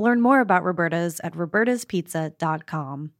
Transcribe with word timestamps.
Learn 0.00 0.22
more 0.22 0.40
about 0.40 0.64
Roberta's 0.64 1.20
at 1.22 1.34
robertaspizza.com. 1.34 3.12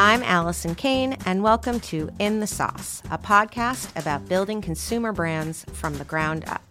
I'm 0.00 0.22
Allison 0.22 0.74
Kane, 0.76 1.18
and 1.26 1.42
welcome 1.42 1.78
to 1.80 2.08
In 2.18 2.40
the 2.40 2.46
Sauce, 2.46 3.02
a 3.10 3.18
podcast 3.18 3.94
about 4.00 4.26
building 4.30 4.62
consumer 4.62 5.12
brands 5.12 5.66
from 5.74 5.98
the 5.98 6.04
ground 6.04 6.44
up. 6.46 6.62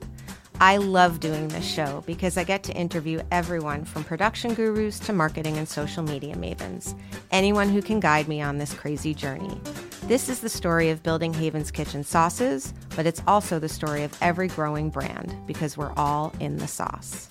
I 0.59 0.77
love 0.77 1.19
doing 1.19 1.49
this 1.49 1.65
show 1.65 2.03
because 2.07 2.35
I 2.35 2.43
get 2.43 2.63
to 2.63 2.73
interview 2.73 3.21
everyone 3.31 3.85
from 3.85 4.03
production 4.03 4.55
gurus 4.55 4.97
to 5.01 5.13
marketing 5.13 5.57
and 5.57 5.69
social 5.69 6.01
media 6.01 6.35
mavens, 6.35 6.99
anyone 7.29 7.69
who 7.69 7.79
can 7.79 7.99
guide 7.99 8.27
me 8.27 8.41
on 8.41 8.57
this 8.57 8.73
crazy 8.73 9.13
journey. 9.13 9.61
This 10.05 10.29
is 10.29 10.39
the 10.39 10.49
story 10.49 10.89
of 10.89 11.03
building 11.03 11.31
Haven's 11.31 11.69
Kitchen 11.69 12.03
sauces, 12.03 12.73
but 12.95 13.05
it's 13.05 13.21
also 13.27 13.59
the 13.59 13.69
story 13.69 14.03
of 14.03 14.17
every 14.19 14.47
growing 14.47 14.89
brand 14.89 15.35
because 15.45 15.77
we're 15.77 15.93
all 15.95 16.33
in 16.39 16.57
the 16.57 16.67
sauce. 16.67 17.29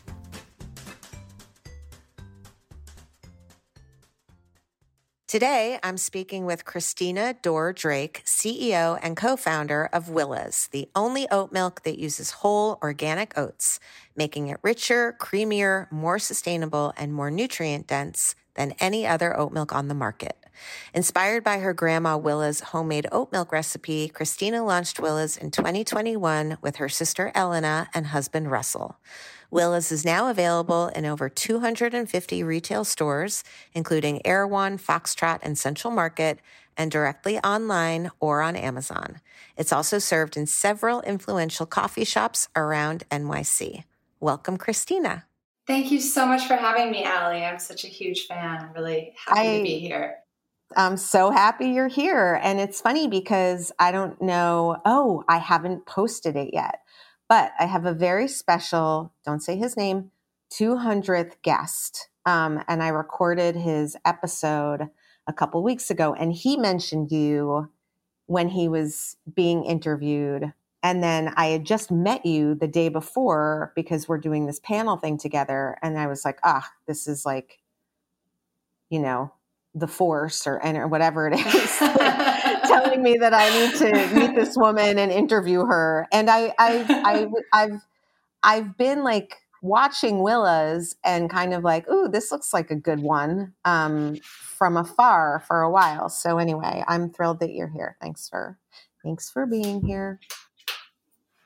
Today, 5.37 5.79
I'm 5.83 5.99
speaking 5.99 6.47
with 6.47 6.65
Christina 6.65 7.35
Dorr 7.43 7.75
Drake, 7.75 8.23
CEO 8.25 8.99
and 9.03 9.19
co 9.19 9.37
founder 9.37 9.87
of 9.93 10.09
Willa's, 10.09 10.67
the 10.73 10.89
only 10.95 11.29
oat 11.31 11.53
milk 11.53 11.83
that 11.83 11.99
uses 11.99 12.31
whole 12.41 12.79
organic 12.83 13.37
oats, 13.37 13.79
making 14.17 14.49
it 14.49 14.57
richer, 14.63 15.15
creamier, 15.21 15.93
more 15.93 16.19
sustainable, 16.19 16.95
and 16.97 17.13
more 17.13 17.31
nutrient 17.31 17.87
dense 17.87 18.35
than 18.55 18.73
any 18.81 19.07
other 19.07 19.39
oat 19.39 19.53
milk 19.53 19.75
on 19.75 19.89
the 19.89 19.95
market. 19.95 20.46
Inspired 20.95 21.45
by 21.45 21.59
her 21.59 21.73
grandma 21.73 22.17
Willa's 22.17 22.61
homemade 22.61 23.07
oat 23.13 23.33
milk 23.33 23.53
recipe, 23.53 24.09
Christina 24.09 24.65
launched 24.65 25.01
Willa's 25.01 25.37
in 25.37 25.51
2021 25.51 26.59
with 26.61 26.77
her 26.77 26.89
sister 26.89 27.33
Elena 27.35 27.89
and 27.95 28.09
husband 28.09 28.51
Russell. 28.51 28.99
Willa's 29.51 29.93
is 29.93 30.05
now 30.05 30.29
available 30.29 30.89
in 30.89 31.07
over 31.07 31.29
250 31.29 32.43
retail 32.43 32.85
stores, 32.85 33.45
including 33.75 34.27
Erewhon, 34.27 34.79
Foxtrot, 34.79 35.39
and 35.43 35.57
Central 35.57 35.93
Market, 35.93 36.41
and 36.77 36.91
directly 36.91 37.39
online 37.39 38.11
or 38.21 38.43
on 38.43 38.57
Amazon. 38.57 39.21
It's 39.57 39.73
also 39.73 39.99
served 39.99 40.37
in 40.37 40.47
several 40.47 41.01
influential 41.03 41.67
coffee 41.67 42.05
shops 42.05 42.49
around 42.55 43.05
NYC. 43.11 43.85
Welcome, 44.21 44.57
Christina. 44.57 45.25
Thank 45.67 45.91
you 45.91 46.01
so 46.01 46.27
much 46.27 46.47
for 46.47 46.55
having 46.55 46.91
me, 46.91 47.05
Ali. 47.05 47.45
I'm 47.45 47.59
such 47.59 47.85
a 47.85 47.89
huge 47.89 48.27
fan. 48.27 48.63
I'm 48.63 48.73
really 48.73 49.15
happy 49.17 49.41
I, 49.41 49.57
to 49.59 49.63
be 49.63 49.79
here. 49.79 50.19
I'm 50.75 50.97
so 50.97 51.31
happy 51.31 51.69
you're 51.69 51.89
here. 51.89 52.41
And 52.43 52.59
it's 52.59 52.81
funny 52.81 53.07
because 53.07 53.71
I 53.79 53.93
don't 53.93 54.21
know, 54.21 54.79
oh, 54.85 55.23
I 55.29 55.39
haven't 55.39 55.87
posted 55.87 56.37
it 56.37 56.51
yet. 56.53 56.81
But 57.29 57.53
I 57.59 57.67
have 57.67 57.87
a 57.87 57.93
very 57.93 58.29
special, 58.29 59.13
don't 59.25 59.43
say 59.43 59.57
his 59.57 59.77
name, 59.77 60.11
200th 60.53 61.35
guest. 61.43 62.09
Um, 62.25 62.63
and 62.69 62.83
I 62.83 62.89
recorded 62.89 63.57
his 63.57 63.97
episode 64.05 64.89
a 65.27 65.33
couple 65.33 65.63
weeks 65.63 65.91
ago. 65.91 66.15
And 66.15 66.33
he 66.33 66.57
mentioned 66.57 67.11
you 67.11 67.71
when 68.27 68.49
he 68.49 68.69
was 68.69 69.17
being 69.33 69.65
interviewed. 69.65 70.53
And 70.83 71.03
then 71.03 71.33
I 71.37 71.47
had 71.47 71.65
just 71.65 71.91
met 71.91 72.27
you 72.27 72.55
the 72.55 72.69
day 72.69 72.89
before 72.89 73.73
because 73.75 74.09
we're 74.09 74.19
doing 74.19 74.47
this 74.47 74.61
panel 74.61 74.97
thing 74.97 75.19
together. 75.19 75.79
And 75.83 75.99
I 75.99 76.07
was 76.07 76.25
like, 76.25 76.39
ah, 76.45 76.69
this 76.87 77.09
is 77.09 77.25
like, 77.25 77.59
you 78.89 79.01
know, 79.01 79.33
the 79.77 79.87
force 79.87 80.47
or, 80.47 80.65
or 80.65 80.89
whatever 80.89 81.29
it 81.29 81.39
is 81.39 81.79
telling 81.79 83.03
me 83.03 83.19
that 83.19 83.35
I 83.35 83.49
need 83.51 83.77
to 83.77 84.15
meet 84.15 84.35
this 84.35 84.57
woman 84.57 84.99
and 84.99 85.13
interview 85.13 85.67
her. 85.67 86.09
And 86.11 86.31
I, 86.31 86.55
I, 86.59 86.87
I, 86.89 87.27
I've, 87.53 87.81
I've 88.43 88.79
been 88.79 89.05
like 89.05 89.37
watching 89.63 90.23
Willa's 90.23 90.97
and 91.05 91.29
kind 91.29 91.53
of 91.53 91.63
like, 91.63 91.89
ooh, 91.91 92.09
this 92.09 92.33
looks 92.33 92.55
like 92.55 92.71
a 92.71 92.77
good 92.77 93.01
one 93.01 93.53
um, 93.65 94.17
from 94.23 94.77
afar 94.77 95.43
for 95.47 95.61
a 95.61 95.71
while. 95.71 96.09
So 96.09 96.39
anyway, 96.39 96.83
I'm 96.89 97.11
thrilled 97.11 97.41
that 97.41 97.53
you're 97.53 97.69
here. 97.69 97.97
Thanks 98.01 98.29
for, 98.29 98.59
thanks 99.05 99.31
for 99.31 99.45
being 99.45 99.85
here. 99.85 100.21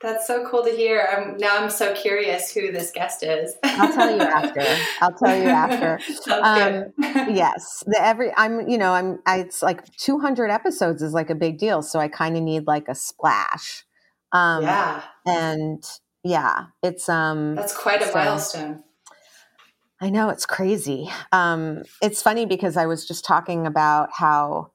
That's 0.01 0.25
so 0.25 0.47
cool 0.49 0.63
to 0.63 0.71
hear. 0.71 1.07
I'm, 1.11 1.37
now 1.37 1.57
I'm 1.57 1.69
so 1.69 1.93
curious 1.93 2.51
who 2.51 2.71
this 2.71 2.91
guest 2.91 3.23
is. 3.23 3.55
I'll 3.63 3.93
tell 3.93 4.15
you 4.15 4.21
after. 4.21 4.65
I'll 5.01 5.13
tell 5.13 5.37
you 5.37 5.47
after. 5.49 5.99
um, 6.41 6.93
yes, 7.33 7.83
the 7.85 8.01
every 8.01 8.31
I'm 8.35 8.67
you 8.67 8.77
know 8.77 8.93
I'm 8.93 9.19
I, 9.25 9.39
it's 9.39 9.61
like 9.61 9.85
200 9.97 10.49
episodes 10.49 11.01
is 11.01 11.13
like 11.13 11.29
a 11.29 11.35
big 11.35 11.59
deal, 11.59 11.81
so 11.81 11.99
I 11.99 12.07
kind 12.07 12.35
of 12.35 12.43
need 12.43 12.65
like 12.65 12.87
a 12.87 12.95
splash. 12.95 13.85
Um, 14.31 14.63
yeah, 14.63 15.03
and 15.25 15.83
yeah, 16.23 16.65
it's 16.81 17.07
um 17.07 17.55
that's 17.55 17.75
quite 17.75 18.01
a 18.01 18.07
so, 18.07 18.13
milestone. 18.13 18.83
I 20.01 20.09
know 20.09 20.29
it's 20.29 20.47
crazy. 20.47 21.09
Um, 21.31 21.83
it's 22.01 22.23
funny 22.23 22.47
because 22.47 22.75
I 22.75 22.87
was 22.87 23.07
just 23.07 23.23
talking 23.23 23.67
about 23.67 24.09
how. 24.13 24.71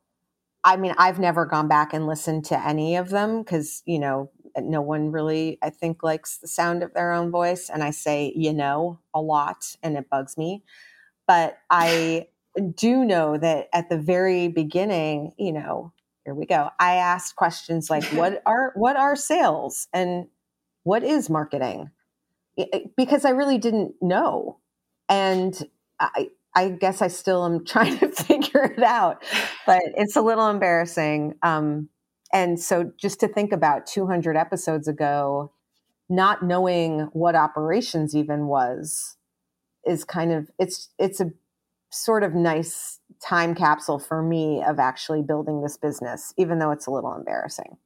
I 0.65 0.77
mean, 0.77 0.95
I've 0.99 1.21
never 1.21 1.47
gone 1.47 1.69
back 1.69 1.95
and 1.95 2.09
listened 2.09 2.45
to 2.47 2.61
any 2.61 2.97
of 2.97 3.11
them 3.11 3.39
because, 3.39 3.85
you 3.87 4.01
know, 4.01 4.33
no 4.65 4.81
one 4.81 5.13
really, 5.13 5.59
I 5.63 5.71
think, 5.71 6.03
likes 6.03 6.39
the 6.39 6.49
sound 6.49 6.83
of 6.83 6.95
their 6.95 7.13
own 7.13 7.31
voice. 7.31 7.69
And 7.69 7.83
I 7.83 7.91
say, 7.91 8.33
you 8.35 8.53
know, 8.53 9.01
a 9.15 9.21
lot, 9.21 9.77
and 9.83 9.97
it 9.97 10.09
bugs 10.11 10.37
me. 10.39 10.63
But 11.27 11.59
I 11.71 12.29
do 12.75 13.05
know 13.05 13.37
that 13.37 13.69
at 13.73 13.89
the 13.89 13.99
very 13.99 14.49
beginning, 14.49 15.33
you 15.39 15.53
know, 15.53 15.93
here 16.25 16.35
we 16.35 16.47
go. 16.47 16.71
I 16.79 16.97
asked 16.97 17.37
questions 17.37 17.91
like, 17.91 18.05
what 18.05 18.43
are 18.47 18.73
what 18.75 18.97
are 18.97 19.17
sales 19.17 19.89
and 19.93 20.27
what 20.85 21.03
is 21.03 21.31
marketing? 21.31 21.91
Because 22.97 23.25
I 23.25 23.31
really 23.31 23.59
didn't 23.59 23.95
know. 24.01 24.59
And 25.09 25.57
I, 26.01 26.31
I 26.55 26.71
guess 26.71 27.03
I 27.03 27.09
still 27.09 27.45
am 27.45 27.65
trying 27.67 27.99
to 27.99 28.09
figure 28.09 28.65
it 28.65 28.83
out, 28.83 29.23
but 29.67 29.83
it's 29.97 30.17
a 30.17 30.23
little 30.23 30.49
embarrassing. 30.49 31.35
Um, 31.43 31.89
and 32.33 32.59
so 32.59 32.93
just 32.99 33.21
to 33.21 33.29
think 33.29 33.53
about 33.53 33.87
200 33.87 34.37
episodes 34.37 34.89
ago, 34.89 35.53
not 36.09 36.43
knowing 36.43 37.09
what 37.13 37.35
operations 37.35 38.15
even 38.15 38.47
was 38.47 39.17
is 39.85 40.05
kind 40.05 40.33
of 40.33 40.51
it's 40.59 40.89
it's 40.99 41.21
a 41.21 41.31
sort 41.91 42.23
of 42.23 42.35
nice 42.35 43.01
time 43.25 43.55
capsule 43.55 43.99
for 43.99 44.23
me 44.23 44.63
of 44.63 44.79
actually 44.79 45.23
building 45.23 45.63
this 45.63 45.77
business 45.77 46.35
even 46.37 46.59
though 46.59 46.71
it's 46.71 46.87
a 46.87 46.91
little 46.91 47.15
embarrassing 47.15 47.77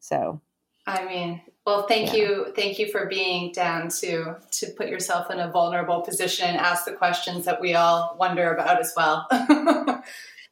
so 0.00 0.40
I 0.86 1.04
mean, 1.04 1.40
well, 1.66 1.86
thank 1.86 2.08
yeah. 2.08 2.14
you, 2.14 2.52
thank 2.56 2.78
you 2.78 2.90
for 2.90 3.06
being 3.06 3.52
down 3.52 3.90
to 4.00 4.36
to 4.50 4.66
put 4.76 4.88
yourself 4.88 5.30
in 5.30 5.38
a 5.38 5.50
vulnerable 5.50 6.00
position 6.00 6.48
and 6.48 6.56
ask 6.56 6.84
the 6.84 6.92
questions 6.92 7.44
that 7.44 7.60
we 7.60 7.74
all 7.74 8.16
wonder 8.18 8.52
about 8.52 8.80
as 8.80 8.92
well. 8.96 9.26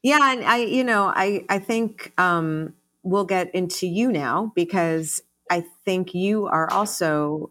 yeah, 0.02 0.32
and 0.32 0.44
I, 0.44 0.58
you 0.58 0.84
know, 0.84 1.06
I 1.06 1.44
I 1.48 1.58
think 1.58 2.12
um, 2.18 2.74
we'll 3.02 3.24
get 3.24 3.54
into 3.54 3.86
you 3.86 4.10
now 4.12 4.52
because 4.54 5.22
I 5.50 5.64
think 5.84 6.14
you 6.14 6.46
are 6.46 6.70
also 6.70 7.50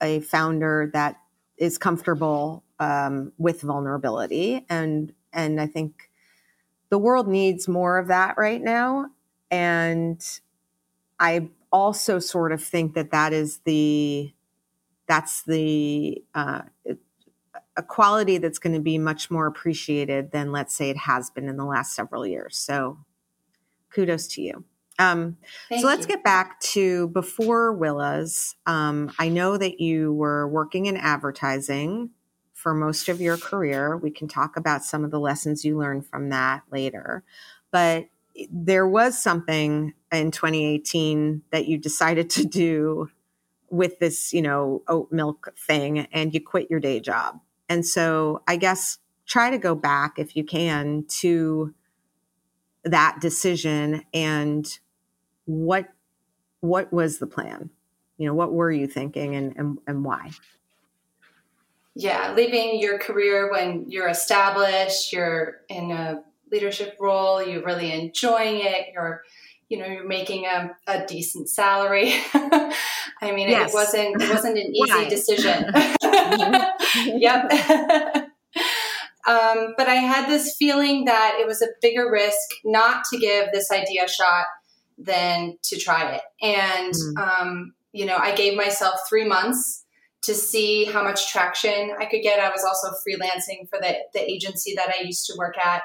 a 0.00 0.20
founder 0.20 0.90
that 0.92 1.20
is 1.56 1.78
comfortable 1.78 2.64
um, 2.78 3.32
with 3.38 3.60
vulnerability, 3.60 4.64
and 4.68 5.12
and 5.32 5.60
I 5.60 5.66
think 5.66 6.10
the 6.88 6.98
world 6.98 7.28
needs 7.28 7.68
more 7.68 7.98
of 7.98 8.08
that 8.08 8.36
right 8.36 8.60
now. 8.60 9.06
And 9.50 10.24
I 11.18 11.50
also 11.70 12.18
sort 12.18 12.52
of 12.52 12.62
think 12.62 12.94
that 12.94 13.10
that 13.10 13.32
is 13.32 13.58
the 13.64 14.32
that's 15.06 15.42
the 15.42 16.24
uh, 16.34 16.62
a 17.76 17.82
quality 17.82 18.38
that's 18.38 18.58
going 18.58 18.74
to 18.74 18.80
be 18.80 18.98
much 18.98 19.30
more 19.30 19.46
appreciated 19.46 20.32
than 20.32 20.52
let's 20.52 20.74
say 20.74 20.90
it 20.90 20.96
has 20.96 21.30
been 21.30 21.48
in 21.48 21.56
the 21.56 21.64
last 21.64 21.94
several 21.94 22.26
years. 22.26 22.56
So 22.56 22.98
kudos 23.90 24.26
to 24.28 24.42
you. 24.42 24.64
Um, 25.00 25.38
so 25.70 25.86
let's 25.86 26.02
you. 26.02 26.08
get 26.08 26.22
back 26.22 26.60
to 26.60 27.08
before 27.08 27.72
Willa's. 27.72 28.54
Um, 28.66 29.10
I 29.18 29.28
know 29.30 29.56
that 29.56 29.80
you 29.80 30.12
were 30.12 30.46
working 30.46 30.86
in 30.86 30.98
advertising 30.98 32.10
for 32.52 32.74
most 32.74 33.08
of 33.08 33.18
your 33.18 33.38
career. 33.38 33.96
We 33.96 34.10
can 34.10 34.28
talk 34.28 34.58
about 34.58 34.84
some 34.84 35.02
of 35.02 35.10
the 35.10 35.18
lessons 35.18 35.64
you 35.64 35.78
learned 35.78 36.06
from 36.06 36.28
that 36.28 36.64
later. 36.70 37.24
But 37.70 38.08
there 38.52 38.86
was 38.86 39.20
something 39.20 39.94
in 40.12 40.30
2018 40.30 41.42
that 41.50 41.66
you 41.66 41.78
decided 41.78 42.28
to 42.30 42.44
do 42.44 43.10
with 43.70 43.98
this, 44.00 44.34
you 44.34 44.42
know, 44.42 44.82
oat 44.86 45.10
milk 45.10 45.54
thing 45.56 46.00
and 46.12 46.34
you 46.34 46.44
quit 46.44 46.70
your 46.70 46.80
day 46.80 47.00
job. 47.00 47.40
And 47.70 47.86
so 47.86 48.42
I 48.46 48.56
guess 48.56 48.98
try 49.26 49.50
to 49.50 49.58
go 49.58 49.74
back 49.74 50.18
if 50.18 50.36
you 50.36 50.44
can 50.44 51.06
to 51.20 51.72
that 52.84 53.18
decision 53.20 54.02
and 54.12 54.78
what 55.50 55.88
what 56.60 56.92
was 56.92 57.18
the 57.18 57.26
plan? 57.26 57.70
You 58.18 58.26
know, 58.26 58.34
what 58.34 58.52
were 58.52 58.70
you 58.70 58.86
thinking 58.86 59.34
and, 59.34 59.56
and, 59.56 59.78
and 59.86 60.04
why? 60.04 60.30
Yeah, 61.94 62.34
leaving 62.36 62.78
your 62.78 62.98
career 62.98 63.50
when 63.50 63.86
you're 63.88 64.08
established, 64.08 65.12
you're 65.12 65.62
in 65.68 65.90
a 65.90 66.22
leadership 66.52 66.96
role, 67.00 67.44
you're 67.44 67.64
really 67.64 67.92
enjoying 67.92 68.60
it, 68.60 68.88
you're 68.92 69.22
you 69.68 69.78
know 69.78 69.86
you're 69.86 70.06
making 70.06 70.46
a, 70.46 70.70
a 70.88 71.06
decent 71.06 71.48
salary 71.48 72.12
i 72.34 73.30
mean 73.32 73.48
yes. 73.48 73.70
it 73.70 73.74
wasn't 73.74 74.20
it 74.20 74.28
wasn't 74.28 74.58
an 74.58 74.74
easy 74.74 75.08
decision 75.08 75.64
yep 77.20 77.44
um, 79.28 79.74
but 79.78 79.86
i 79.86 79.94
had 79.94 80.28
this 80.28 80.56
feeling 80.58 81.04
that 81.04 81.38
it 81.40 81.46
was 81.46 81.62
a 81.62 81.68
bigger 81.80 82.10
risk 82.10 82.48
not 82.64 83.04
to 83.12 83.16
give 83.16 83.46
this 83.52 83.70
idea 83.70 84.06
a 84.06 84.08
shot 84.08 84.46
than 85.00 85.56
to 85.64 85.78
try 85.78 86.12
it. 86.12 86.22
And, 86.42 86.94
mm 86.94 87.40
um, 87.40 87.74
you 87.92 88.06
know, 88.06 88.16
I 88.16 88.36
gave 88.36 88.56
myself 88.56 89.00
three 89.08 89.26
months 89.26 89.84
to 90.22 90.32
see 90.32 90.84
how 90.84 91.02
much 91.02 91.32
traction 91.32 91.92
I 91.98 92.04
could 92.04 92.22
get. 92.22 92.38
I 92.38 92.50
was 92.50 92.62
also 92.64 92.94
freelancing 93.04 93.68
for 93.68 93.80
the, 93.80 93.96
the 94.14 94.30
agency 94.30 94.74
that 94.76 94.90
I 94.90 95.02
used 95.02 95.26
to 95.26 95.34
work 95.36 95.56
at, 95.58 95.82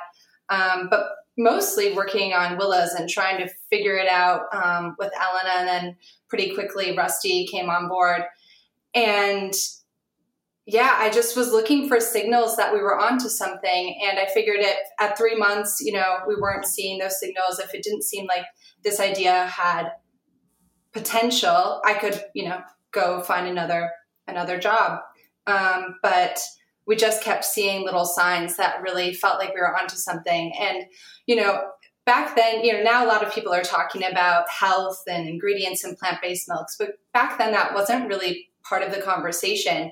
um, 0.49 0.87
but 0.89 1.07
mostly 1.37 1.93
working 1.93 2.33
on 2.33 2.57
Willa's 2.57 2.93
and 2.93 3.09
trying 3.09 3.39
to 3.39 3.51
figure 3.71 3.97
it 3.97 4.07
out 4.07 4.41
um, 4.53 4.95
with 4.99 5.11
Elena. 5.15 5.59
And 5.59 5.67
then 5.67 5.97
pretty 6.29 6.53
quickly, 6.53 6.95
Rusty 6.95 7.47
came 7.47 7.69
on 7.69 7.87
board. 7.87 8.21
And 8.93 9.53
yeah, 10.67 10.95
I 10.97 11.11
just 11.11 11.37
was 11.37 11.51
looking 11.51 11.87
for 11.87 11.99
signals 11.99 12.57
that 12.57 12.73
we 12.73 12.81
were 12.81 12.99
onto 12.99 13.29
something. 13.29 13.99
And 14.03 14.17
I 14.17 14.25
figured 14.33 14.61
it 14.61 14.77
at 14.99 15.17
three 15.17 15.35
months, 15.35 15.79
you 15.79 15.93
know, 15.93 16.17
we 16.27 16.35
weren't 16.35 16.65
seeing 16.65 16.97
those 16.97 17.19
signals. 17.19 17.59
If 17.59 17.73
it 17.75 17.83
didn't 17.83 18.03
seem 18.03 18.25
like 18.25 18.45
this 18.83 18.99
idea 18.99 19.45
had 19.45 19.89
potential, 20.91 21.81
I 21.85 21.93
could, 21.93 22.19
you 22.33 22.49
know, 22.49 22.61
go 22.91 23.21
find 23.21 23.47
another 23.47 23.91
another 24.27 24.57
job. 24.57 25.01
Um, 25.45 25.97
but 26.01 26.39
we 26.87 26.95
just 26.95 27.21
kept 27.21 27.45
seeing 27.45 27.85
little 27.85 28.05
signs 28.05 28.57
that 28.57 28.81
really 28.81 29.13
felt 29.13 29.37
like 29.37 29.53
we 29.53 29.61
were 29.61 29.77
onto 29.77 29.97
something. 29.97 30.51
And 30.59 30.85
you 31.27 31.35
know, 31.35 31.61
back 32.07 32.35
then, 32.35 32.63
you 32.63 32.73
know, 32.73 32.81
now 32.81 33.05
a 33.05 33.07
lot 33.07 33.23
of 33.23 33.33
people 33.33 33.53
are 33.53 33.61
talking 33.61 34.03
about 34.03 34.49
health 34.49 35.03
and 35.07 35.27
ingredients 35.27 35.83
in 35.83 35.95
plant 35.95 36.23
based 36.23 36.49
milks, 36.49 36.75
but 36.75 36.93
back 37.13 37.37
then 37.37 37.51
that 37.51 37.75
wasn't 37.75 38.07
really 38.07 38.49
part 38.67 38.81
of 38.81 38.91
the 38.91 39.01
conversation. 39.01 39.91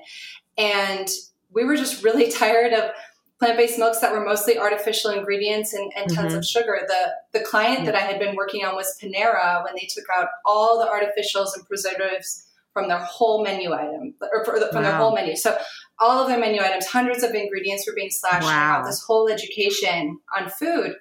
And 0.56 1.08
we 1.52 1.64
were 1.64 1.76
just 1.76 2.02
really 2.02 2.30
tired 2.32 2.72
of 2.72 2.90
plant-based 3.38 3.78
milks 3.78 3.98
that 3.98 4.12
were 4.12 4.24
mostly 4.24 4.58
artificial 4.58 5.10
ingredients 5.10 5.74
and, 5.74 5.92
and 5.96 6.12
tons 6.12 6.28
mm-hmm. 6.28 6.38
of 6.38 6.44
sugar. 6.46 6.80
The 6.86 7.38
the 7.38 7.44
client 7.44 7.80
yeah. 7.80 7.86
that 7.86 7.94
I 7.96 8.00
had 8.00 8.18
been 8.18 8.36
working 8.36 8.64
on 8.64 8.74
was 8.74 8.96
Panera 9.00 9.64
when 9.64 9.74
they 9.74 9.88
took 9.90 10.04
out 10.16 10.28
all 10.46 10.78
the 10.78 10.86
artificials 10.86 11.54
and 11.56 11.66
preservatives 11.66 12.46
from 12.72 12.88
their 12.88 12.98
whole 12.98 13.42
menu 13.42 13.72
item 13.72 14.14
or 14.20 14.44
from 14.44 14.60
wow. 14.60 14.82
their 14.82 14.96
whole 14.96 15.14
menu. 15.14 15.36
So 15.36 15.56
all 16.00 16.22
of 16.22 16.28
their 16.28 16.40
menu 16.40 16.60
items, 16.60 16.86
hundreds 16.86 17.22
of 17.22 17.32
ingredients 17.32 17.86
were 17.86 17.94
being 17.94 18.10
slashed 18.10 18.44
wow. 18.44 18.78
out. 18.78 18.84
This 18.84 19.02
whole 19.02 19.28
education 19.28 20.18
on 20.36 20.50
food. 20.50 20.96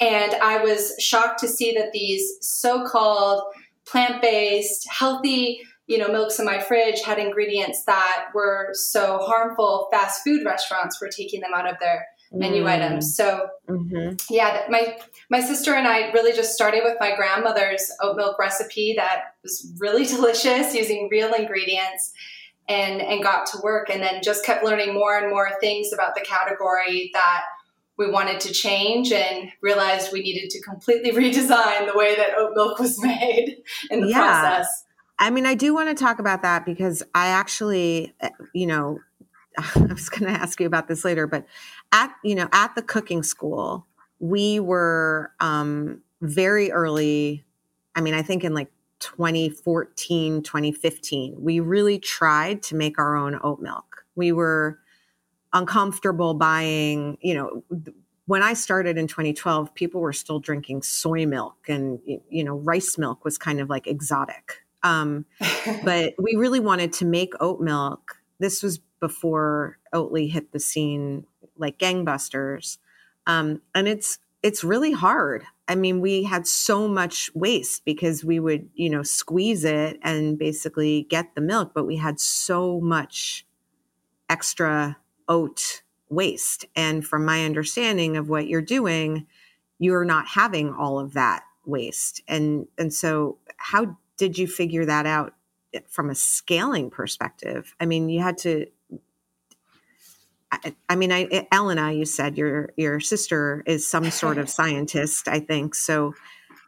And 0.00 0.34
I 0.34 0.62
was 0.62 0.94
shocked 1.00 1.40
to 1.40 1.48
see 1.48 1.72
that 1.72 1.92
these 1.92 2.36
so-called 2.40 3.42
plant-based, 3.86 4.86
healthy 4.90 5.62
you 5.88 5.96
know, 5.96 6.08
milks 6.08 6.38
in 6.38 6.44
my 6.44 6.60
fridge 6.60 7.02
had 7.02 7.18
ingredients 7.18 7.84
that 7.84 8.26
were 8.34 8.68
so 8.74 9.18
harmful. 9.18 9.88
Fast 9.90 10.22
food 10.22 10.44
restaurants 10.44 11.00
were 11.00 11.08
taking 11.08 11.40
them 11.40 11.52
out 11.56 11.68
of 11.68 11.76
their 11.80 12.06
menu 12.30 12.64
mm. 12.64 12.68
items. 12.68 13.16
So, 13.16 13.48
mm-hmm. 13.68 14.14
yeah, 14.28 14.66
my 14.68 14.98
my 15.30 15.40
sister 15.40 15.74
and 15.74 15.88
I 15.88 16.12
really 16.12 16.32
just 16.32 16.52
started 16.52 16.82
with 16.84 16.98
my 17.00 17.16
grandmother's 17.16 17.90
oat 18.02 18.16
milk 18.16 18.38
recipe 18.38 18.94
that 18.96 19.34
was 19.42 19.72
really 19.78 20.04
delicious 20.16 20.74
using 20.74 21.08
real 21.10 21.32
ingredients. 21.32 22.12
And, 22.70 23.00
and 23.00 23.22
got 23.22 23.46
to 23.46 23.60
work 23.62 23.88
and 23.88 24.02
then 24.02 24.20
just 24.22 24.44
kept 24.44 24.62
learning 24.62 24.92
more 24.92 25.16
and 25.16 25.30
more 25.30 25.48
things 25.58 25.90
about 25.90 26.14
the 26.14 26.20
category 26.20 27.10
that 27.14 27.44
we 27.96 28.10
wanted 28.10 28.40
to 28.40 28.52
change 28.52 29.10
and 29.10 29.50
realized 29.62 30.12
we 30.12 30.20
needed 30.20 30.50
to 30.50 30.60
completely 30.60 31.10
redesign 31.18 31.90
the 31.90 31.96
way 31.96 32.14
that 32.14 32.34
oat 32.36 32.52
milk 32.54 32.78
was 32.78 32.98
made 33.02 33.56
in 33.90 34.02
the 34.02 34.08
yeah. 34.08 34.18
process. 34.18 34.84
I 35.18 35.30
mean, 35.30 35.46
I 35.46 35.54
do 35.54 35.74
want 35.74 35.88
to 35.88 35.94
talk 35.94 36.18
about 36.18 36.42
that 36.42 36.64
because 36.64 37.02
I 37.14 37.28
actually, 37.28 38.14
eh, 38.20 38.30
you 38.52 38.66
know, 38.66 39.00
I 39.58 39.86
was 39.92 40.08
going 40.08 40.32
to 40.32 40.38
ask 40.38 40.60
you 40.60 40.66
about 40.66 40.88
this 40.88 41.04
later, 41.04 41.26
but 41.26 41.46
at, 41.92 42.14
you 42.22 42.34
know, 42.34 42.48
at 42.52 42.74
the 42.74 42.82
cooking 42.82 43.22
school, 43.22 43.86
we 44.20 44.60
were 44.60 45.32
um, 45.40 46.02
very 46.20 46.70
early. 46.70 47.44
I 47.94 48.00
mean, 48.00 48.14
I 48.14 48.22
think 48.22 48.44
in 48.44 48.54
like 48.54 48.70
2014, 49.00 50.42
2015, 50.42 51.36
we 51.38 51.60
really 51.60 51.98
tried 51.98 52.62
to 52.64 52.76
make 52.76 52.98
our 52.98 53.16
own 53.16 53.38
oat 53.42 53.60
milk. 53.60 54.04
We 54.14 54.32
were 54.32 54.78
uncomfortable 55.52 56.34
buying, 56.34 57.18
you 57.20 57.34
know, 57.34 57.64
when 58.26 58.42
I 58.42 58.52
started 58.52 58.98
in 58.98 59.06
2012, 59.06 59.74
people 59.74 60.00
were 60.02 60.12
still 60.12 60.38
drinking 60.38 60.82
soy 60.82 61.24
milk 61.24 61.56
and, 61.68 61.98
you 62.28 62.44
know, 62.44 62.56
rice 62.56 62.98
milk 62.98 63.24
was 63.24 63.38
kind 63.38 63.58
of 63.58 63.70
like 63.70 63.86
exotic. 63.86 64.64
Um, 64.82 65.26
but 65.84 66.14
we 66.18 66.34
really 66.36 66.60
wanted 66.60 66.92
to 66.94 67.04
make 67.04 67.32
oat 67.40 67.60
milk. 67.60 68.16
This 68.38 68.62
was 68.62 68.80
before 69.00 69.78
Oatly 69.94 70.30
hit 70.30 70.52
the 70.52 70.60
scene 70.60 71.24
like 71.56 71.78
gangbusters. 71.78 72.78
Um, 73.26 73.62
and 73.74 73.88
it's 73.88 74.18
it's 74.42 74.62
really 74.62 74.92
hard. 74.92 75.44
I 75.66 75.74
mean, 75.74 76.00
we 76.00 76.22
had 76.22 76.46
so 76.46 76.88
much 76.88 77.28
waste 77.34 77.84
because 77.84 78.24
we 78.24 78.38
would, 78.38 78.70
you 78.74 78.88
know, 78.88 79.02
squeeze 79.02 79.64
it 79.64 79.98
and 80.02 80.38
basically 80.38 81.06
get 81.10 81.34
the 81.34 81.40
milk, 81.40 81.72
but 81.74 81.84
we 81.84 81.96
had 81.96 82.20
so 82.20 82.80
much 82.80 83.44
extra 84.30 84.96
oat 85.28 85.82
waste. 86.08 86.64
And 86.76 87.04
from 87.04 87.24
my 87.24 87.44
understanding 87.44 88.16
of 88.16 88.28
what 88.28 88.46
you're 88.46 88.62
doing, 88.62 89.26
you're 89.78 90.04
not 90.04 90.28
having 90.28 90.72
all 90.72 90.98
of 90.98 91.14
that 91.14 91.42
waste. 91.66 92.22
And 92.28 92.66
and 92.78 92.92
so 92.94 93.38
how 93.56 93.98
did 94.18 94.36
you 94.36 94.46
figure 94.46 94.84
that 94.84 95.06
out 95.06 95.32
from 95.88 96.10
a 96.10 96.14
scaling 96.14 96.90
perspective? 96.90 97.74
I 97.80 97.86
mean, 97.86 98.10
you 98.10 98.20
had 98.20 98.36
to. 98.38 98.66
I, 100.50 100.74
I 100.88 100.96
mean, 100.96 101.12
I, 101.12 101.46
Elena, 101.52 101.92
you 101.92 102.04
said 102.04 102.36
your 102.36 102.70
your 102.76 103.00
sister 103.00 103.62
is 103.66 103.86
some 103.86 104.10
sort 104.10 104.36
of 104.36 104.50
scientist, 104.58 105.28
I 105.28 105.40
think. 105.40 105.74
So, 105.74 106.14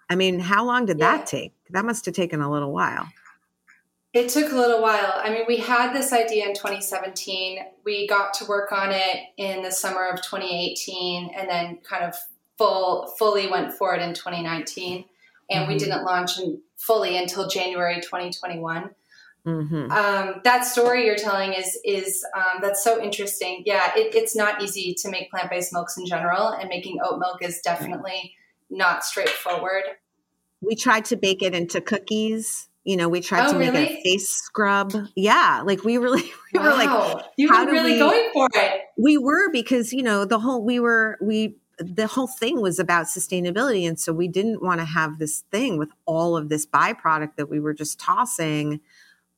I 0.08 0.14
mean, 0.14 0.38
how 0.38 0.64
long 0.64 0.86
did 0.86 0.98
yeah. 0.98 1.18
that 1.18 1.26
take? 1.26 1.52
That 1.70 1.84
must 1.84 2.06
have 2.06 2.14
taken 2.14 2.40
a 2.40 2.50
little 2.50 2.72
while. 2.72 3.08
It 4.12 4.28
took 4.28 4.50
a 4.50 4.56
little 4.56 4.82
while. 4.82 5.12
I 5.16 5.30
mean, 5.30 5.44
we 5.46 5.58
had 5.58 5.92
this 5.92 6.12
idea 6.12 6.48
in 6.48 6.54
2017. 6.54 7.58
We 7.84 8.08
got 8.08 8.34
to 8.34 8.44
work 8.44 8.72
on 8.72 8.90
it 8.90 9.16
in 9.36 9.62
the 9.62 9.70
summer 9.70 10.08
of 10.08 10.16
2018, 10.22 11.30
and 11.36 11.48
then 11.48 11.78
kind 11.88 12.04
of 12.04 12.14
full 12.58 13.14
fully 13.18 13.48
went 13.48 13.72
for 13.72 13.94
it 13.94 14.02
in 14.02 14.12
2019 14.12 15.04
and 15.50 15.62
mm-hmm. 15.62 15.72
we 15.72 15.78
didn't 15.78 16.04
launch 16.04 16.38
in, 16.38 16.60
fully 16.80 17.16
until 17.16 17.46
January 17.48 18.00
2021. 18.00 18.90
Mm-hmm. 19.46 19.90
Um, 19.90 20.40
that 20.44 20.64
story 20.64 21.06
you're 21.06 21.16
telling 21.16 21.54
is 21.54 21.78
is 21.84 22.24
um, 22.36 22.60
that's 22.60 22.84
so 22.84 23.02
interesting. 23.02 23.62
Yeah, 23.64 23.90
it, 23.96 24.14
it's 24.14 24.36
not 24.36 24.62
easy 24.62 24.94
to 24.98 25.08
make 25.08 25.30
plant 25.30 25.48
based 25.48 25.72
milks 25.72 25.96
in 25.96 26.04
general, 26.04 26.48
and 26.48 26.68
making 26.68 26.98
oat 27.02 27.18
milk 27.18 27.42
is 27.42 27.60
definitely 27.62 28.34
not 28.68 29.02
straightforward. 29.02 29.84
We 30.60 30.74
tried 30.76 31.06
to 31.06 31.16
bake 31.16 31.42
it 31.42 31.54
into 31.54 31.80
cookies. 31.80 32.68
You 32.84 32.98
know, 32.98 33.08
we 33.08 33.22
tried 33.22 33.48
oh, 33.48 33.52
to 33.52 33.58
really? 33.58 33.70
make 33.70 33.90
a 33.90 34.02
face 34.02 34.28
scrub. 34.28 34.92
Yeah, 35.16 35.62
like 35.64 35.84
we 35.84 35.96
really 35.96 36.22
we 36.52 36.60
wow. 36.60 36.64
were 36.64 36.72
like, 36.72 37.24
you 37.38 37.48
were 37.48 37.64
really 37.64 37.92
we, 37.92 37.98
going 37.98 38.30
for 38.34 38.48
it. 38.54 38.82
We 38.98 39.16
were 39.16 39.50
because 39.50 39.94
you 39.94 40.02
know 40.02 40.26
the 40.26 40.38
whole 40.38 40.62
we 40.62 40.80
were 40.80 41.16
we 41.22 41.56
the 41.80 42.06
whole 42.06 42.26
thing 42.26 42.60
was 42.60 42.78
about 42.78 43.06
sustainability, 43.06 43.88
and 43.88 43.98
so 43.98 44.12
we 44.12 44.28
didn't 44.28 44.62
want 44.62 44.80
to 44.80 44.84
have 44.84 45.18
this 45.18 45.40
thing 45.50 45.78
with 45.78 45.90
all 46.06 46.36
of 46.36 46.48
this 46.48 46.66
byproduct 46.66 47.36
that 47.36 47.48
we 47.48 47.58
were 47.58 47.74
just 47.74 47.98
tossing. 47.98 48.80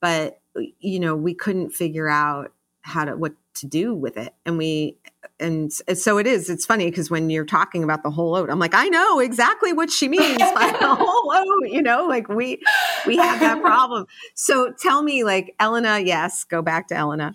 But 0.01 0.41
you 0.81 1.01
know 1.01 1.17
we 1.17 1.35
couldn't 1.35 1.71
figure 1.71 2.09
out 2.09 2.53
how 2.83 3.05
to 3.05 3.17
what 3.17 3.33
to 3.55 3.67
do 3.67 3.95
with 3.95 4.17
it. 4.17 4.35
And 4.45 4.59
we 4.59 4.97
and 5.39 5.73
so 5.73 6.19
it 6.19 6.27
is. 6.27 6.51
It's 6.51 6.67
funny 6.67 6.91
because 6.91 7.11
when 7.11 7.31
you're 7.31 7.45
talking 7.45 7.85
about 7.85 8.03
the 8.03 8.11
whole 8.11 8.35
oat 8.35 8.51
i'm 8.51 8.59
like 8.59 8.75
i 8.75 8.89
know 8.89 9.21
exactly 9.21 9.73
what 9.73 9.91
she 9.91 10.09
means 10.09 10.39
by 10.39 10.75
the 10.81 10.95
whole 10.95 11.33
oat 11.33 11.71
you 11.71 11.83
know 11.83 12.07
like 12.07 12.29
we 12.29 12.61
we 13.07 13.17
have 13.17 13.41
that 13.41 13.61
problem. 13.61 14.07
So 14.35 14.73
tell 14.73 15.03
me 15.03 15.25
like 15.25 15.55
elena 15.61 16.01
yes 16.01 16.45
go 16.45 16.63
back 16.63 16.89
to 16.89 16.95
elena 16.95 17.35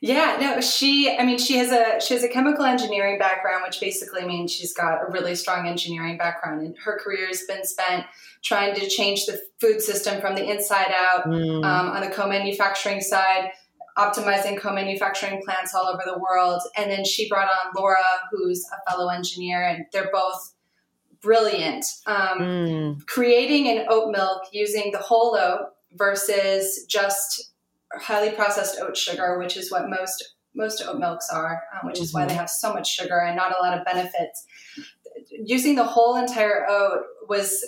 yeah, 0.00 0.38
no, 0.40 0.60
she 0.60 1.16
I 1.18 1.24
mean 1.24 1.38
she 1.38 1.56
has 1.56 1.72
a 1.72 2.00
she 2.00 2.14
has 2.14 2.22
a 2.22 2.28
chemical 2.28 2.64
engineering 2.64 3.18
background, 3.18 3.64
which 3.66 3.80
basically 3.80 4.24
means 4.24 4.52
she's 4.52 4.72
got 4.72 5.02
a 5.02 5.10
really 5.10 5.34
strong 5.34 5.66
engineering 5.66 6.16
background 6.16 6.62
and 6.62 6.76
her 6.78 6.98
career 6.98 7.26
has 7.26 7.42
been 7.42 7.64
spent 7.66 8.04
trying 8.42 8.74
to 8.76 8.88
change 8.88 9.26
the 9.26 9.40
food 9.60 9.80
system 9.80 10.20
from 10.20 10.34
the 10.36 10.48
inside 10.48 10.92
out 10.96 11.26
mm. 11.26 11.64
um, 11.64 11.88
on 11.90 12.00
the 12.02 12.10
co-manufacturing 12.10 13.00
side, 13.00 13.50
optimizing 13.96 14.56
co-manufacturing 14.56 15.42
plants 15.42 15.74
all 15.74 15.86
over 15.86 16.02
the 16.04 16.18
world. 16.18 16.62
And 16.76 16.90
then 16.90 17.04
she 17.04 17.28
brought 17.28 17.48
on 17.48 17.72
Laura, 17.76 17.96
who's 18.30 18.64
a 18.72 18.90
fellow 18.90 19.08
engineer, 19.08 19.66
and 19.66 19.86
they're 19.92 20.10
both 20.12 20.54
brilliant. 21.20 21.84
Um, 22.06 22.38
mm. 22.38 23.06
Creating 23.06 23.68
an 23.68 23.86
oat 23.88 24.12
milk 24.12 24.42
using 24.52 24.92
the 24.92 24.98
whole 24.98 25.36
oat 25.36 25.72
versus 25.94 26.84
just 26.88 27.50
highly 27.92 28.30
processed 28.30 28.78
oat 28.80 28.96
sugar, 28.96 29.38
which 29.38 29.56
is 29.56 29.70
what 29.70 29.88
most 29.88 30.34
most 30.54 30.82
oat 30.86 30.98
milks 30.98 31.28
are, 31.30 31.62
um, 31.72 31.86
which 31.86 31.96
mm-hmm. 31.96 32.04
is 32.04 32.14
why 32.14 32.24
they 32.24 32.32
mm-hmm. 32.32 32.40
have 32.40 32.50
so 32.50 32.72
much 32.72 32.92
sugar 32.92 33.20
and 33.20 33.36
not 33.36 33.54
a 33.56 33.62
lot 33.62 33.78
of 33.78 33.84
benefits. 33.84 34.46
Using 35.30 35.76
the 35.76 35.84
whole 35.84 36.16
entire 36.16 36.66
oat 36.68 37.02
was 37.28 37.64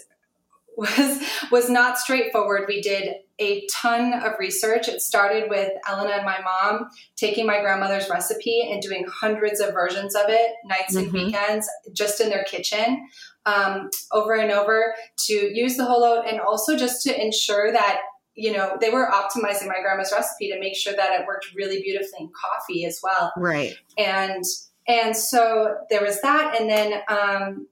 was 0.76 1.22
was 1.50 1.68
not 1.68 1.98
straightforward. 1.98 2.64
We 2.66 2.80
did 2.80 3.16
a 3.38 3.66
ton 3.72 4.12
of 4.14 4.32
research. 4.38 4.88
It 4.88 5.00
started 5.00 5.48
with 5.48 5.72
Elena 5.88 6.16
and 6.16 6.24
my 6.24 6.38
mom 6.40 6.90
taking 7.16 7.46
my 7.46 7.60
grandmother's 7.60 8.08
recipe 8.08 8.68
and 8.70 8.82
doing 8.82 9.06
hundreds 9.10 9.60
of 9.60 9.72
versions 9.72 10.14
of 10.14 10.24
it, 10.28 10.52
nights 10.64 10.94
mm-hmm. 10.94 11.04
and 11.04 11.12
weekends, 11.12 11.68
just 11.92 12.20
in 12.20 12.28
their 12.28 12.44
kitchen, 12.44 13.06
um, 13.46 13.90
over 14.12 14.34
and 14.34 14.50
over 14.50 14.94
to 15.26 15.34
use 15.34 15.76
the 15.76 15.84
whole 15.84 16.04
oat 16.04 16.26
and 16.26 16.40
also 16.40 16.76
just 16.76 17.02
to 17.02 17.22
ensure 17.22 17.72
that 17.72 18.00
you 18.34 18.52
know, 18.52 18.76
they 18.80 18.90
were 18.90 19.10
optimizing 19.10 19.66
my 19.66 19.80
grandma's 19.82 20.12
recipe 20.12 20.50
to 20.50 20.58
make 20.58 20.76
sure 20.76 20.94
that 20.94 21.12
it 21.12 21.26
worked 21.26 21.52
really 21.54 21.82
beautifully 21.82 22.20
in 22.20 22.28
coffee 22.28 22.84
as 22.84 23.00
well. 23.02 23.32
Right. 23.36 23.74
And 23.98 24.44
and 24.88 25.16
so 25.16 25.76
there 25.88 26.02
was 26.02 26.20
that, 26.22 26.58
and 26.58 26.68
then 26.68 27.00
um, 27.08 27.66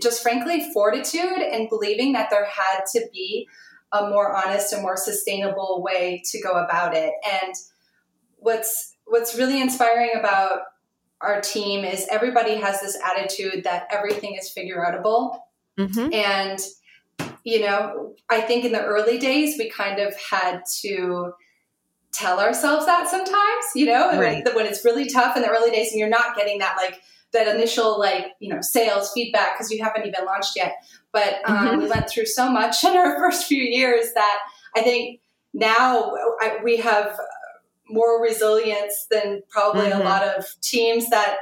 just 0.00 0.22
frankly 0.22 0.70
fortitude 0.72 1.38
and 1.38 1.68
believing 1.68 2.12
that 2.14 2.30
there 2.30 2.46
had 2.46 2.84
to 2.92 3.06
be 3.12 3.46
a 3.92 4.08
more 4.08 4.34
honest 4.34 4.72
and 4.72 4.82
more 4.82 4.96
sustainable 4.96 5.82
way 5.82 6.22
to 6.24 6.40
go 6.40 6.52
about 6.52 6.94
it. 6.94 7.12
And 7.42 7.54
what's 8.36 8.94
what's 9.04 9.36
really 9.36 9.60
inspiring 9.60 10.10
about 10.18 10.60
our 11.20 11.40
team 11.40 11.84
is 11.84 12.06
everybody 12.10 12.56
has 12.56 12.80
this 12.80 12.98
attitude 13.04 13.64
that 13.64 13.86
everything 13.90 14.34
is 14.34 14.50
figure 14.50 14.84
outable. 14.84 15.38
Mm-hmm. 15.78 16.12
And 16.12 16.58
you 17.46 17.60
know, 17.60 18.16
I 18.28 18.40
think 18.40 18.64
in 18.64 18.72
the 18.72 18.84
early 18.84 19.18
days 19.18 19.54
we 19.56 19.70
kind 19.70 20.00
of 20.00 20.12
had 20.18 20.62
to 20.80 21.32
tell 22.12 22.40
ourselves 22.40 22.86
that 22.86 23.08
sometimes, 23.08 23.64
you 23.76 23.86
know, 23.86 24.18
right. 24.18 24.44
when, 24.44 24.56
when 24.56 24.66
it's 24.66 24.84
really 24.84 25.08
tough 25.08 25.36
in 25.36 25.42
the 25.42 25.48
early 25.48 25.70
days 25.70 25.92
and 25.92 26.00
you're 26.00 26.08
not 26.08 26.36
getting 26.36 26.58
that 26.58 26.74
like 26.76 27.00
that 27.32 27.54
initial 27.54 28.00
like 28.00 28.32
you 28.40 28.52
know 28.52 28.60
sales 28.60 29.12
feedback 29.12 29.54
because 29.54 29.70
you 29.70 29.82
haven't 29.82 30.06
even 30.06 30.24
launched 30.24 30.56
yet. 30.56 30.74
But 31.12 31.34
um, 31.44 31.68
mm-hmm. 31.68 31.78
we 31.82 31.88
went 31.88 32.08
through 32.10 32.26
so 32.26 32.50
much 32.50 32.82
in 32.84 32.96
our 32.96 33.16
first 33.16 33.46
few 33.46 33.62
years 33.62 34.06
that 34.14 34.38
I 34.74 34.82
think 34.82 35.20
now 35.54 36.14
I, 36.40 36.58
we 36.64 36.78
have 36.78 37.16
more 37.88 38.20
resilience 38.20 39.06
than 39.08 39.42
probably 39.50 39.86
mm-hmm. 39.86 40.00
a 40.00 40.04
lot 40.04 40.24
of 40.24 40.46
teams 40.62 41.10
that 41.10 41.36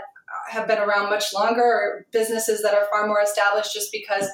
have 0.50 0.68
been 0.68 0.78
around 0.78 1.08
much 1.08 1.32
longer 1.32 1.62
or 1.62 2.06
businesses 2.12 2.61
that 2.61 2.75
are 2.75 2.87
far 2.92 3.06
more 3.06 3.23
established 3.23 3.73
just 3.73 3.90
because 3.90 4.28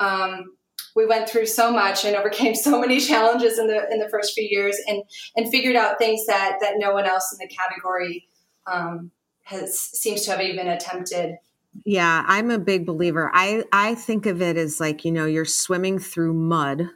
um, 0.00 0.54
we 0.94 1.06
went 1.06 1.28
through 1.28 1.46
so 1.46 1.72
much 1.72 2.04
and 2.04 2.16
overcame 2.16 2.54
so 2.56 2.80
many 2.80 3.00
challenges 3.00 3.58
in 3.58 3.66
the 3.66 3.88
in 3.90 3.98
the 3.98 4.08
first 4.08 4.34
few 4.34 4.46
years 4.48 4.76
and 4.86 5.02
and 5.36 5.50
figured 5.50 5.76
out 5.76 5.98
things 5.98 6.26
that 6.26 6.58
that 6.60 6.74
no 6.76 6.92
one 6.92 7.06
else 7.06 7.32
in 7.32 7.38
the 7.46 7.54
category 7.54 8.28
um, 8.66 9.10
has 9.42 9.78
seems 9.78 10.22
to 10.22 10.32
have 10.32 10.40
even 10.40 10.68
attempted. 10.68 11.36
Yeah 11.84 12.22
i'm 12.26 12.50
a 12.50 12.58
big 12.58 12.84
believer. 12.86 13.30
I 13.32 13.64
i 13.72 13.94
think 13.94 14.26
of 14.26 14.42
it 14.42 14.56
as 14.56 14.80
like 14.80 15.04
you 15.04 15.12
know 15.12 15.26
you're 15.26 15.44
swimming 15.44 15.98
through 15.98 16.34
mud 16.34 16.90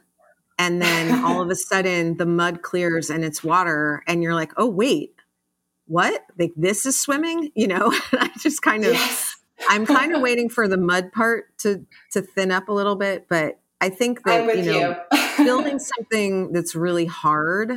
and 0.59 0.81
then 0.81 1.23
all 1.25 1.41
of 1.41 1.49
a 1.49 1.55
sudden 1.55 2.17
the 2.17 2.25
mud 2.25 2.61
clears 2.61 3.09
and 3.09 3.25
it's 3.25 3.43
water 3.43 4.03
and 4.07 4.21
you're 4.21 4.35
like 4.35 4.53
oh 4.57 4.69
wait 4.69 5.13
what? 5.89 6.21
Like 6.37 6.51
this 6.57 6.85
is 6.85 6.99
swimming? 6.99 7.49
You 7.55 7.67
know? 7.67 7.93
I 8.11 8.29
just 8.39 8.61
kind 8.61 8.85
of 8.85 8.93
yes. 8.93 9.35
i'm 9.67 9.85
kind 9.85 10.13
of 10.13 10.21
waiting 10.21 10.49
for 10.49 10.67
the 10.67 10.77
mud 10.77 11.11
part 11.11 11.57
to 11.59 11.85
to 12.11 12.21
thin 12.21 12.51
up 12.51 12.69
a 12.69 12.73
little 12.73 12.95
bit 12.95 13.25
but 13.27 13.59
I 13.79 13.89
think 13.89 14.23
that 14.23 14.55
you 14.57 14.63
know 14.63 14.97
you. 15.13 15.45
building 15.45 15.79
something 15.79 16.51
that's 16.51 16.75
really 16.75 17.05
hard 17.05 17.73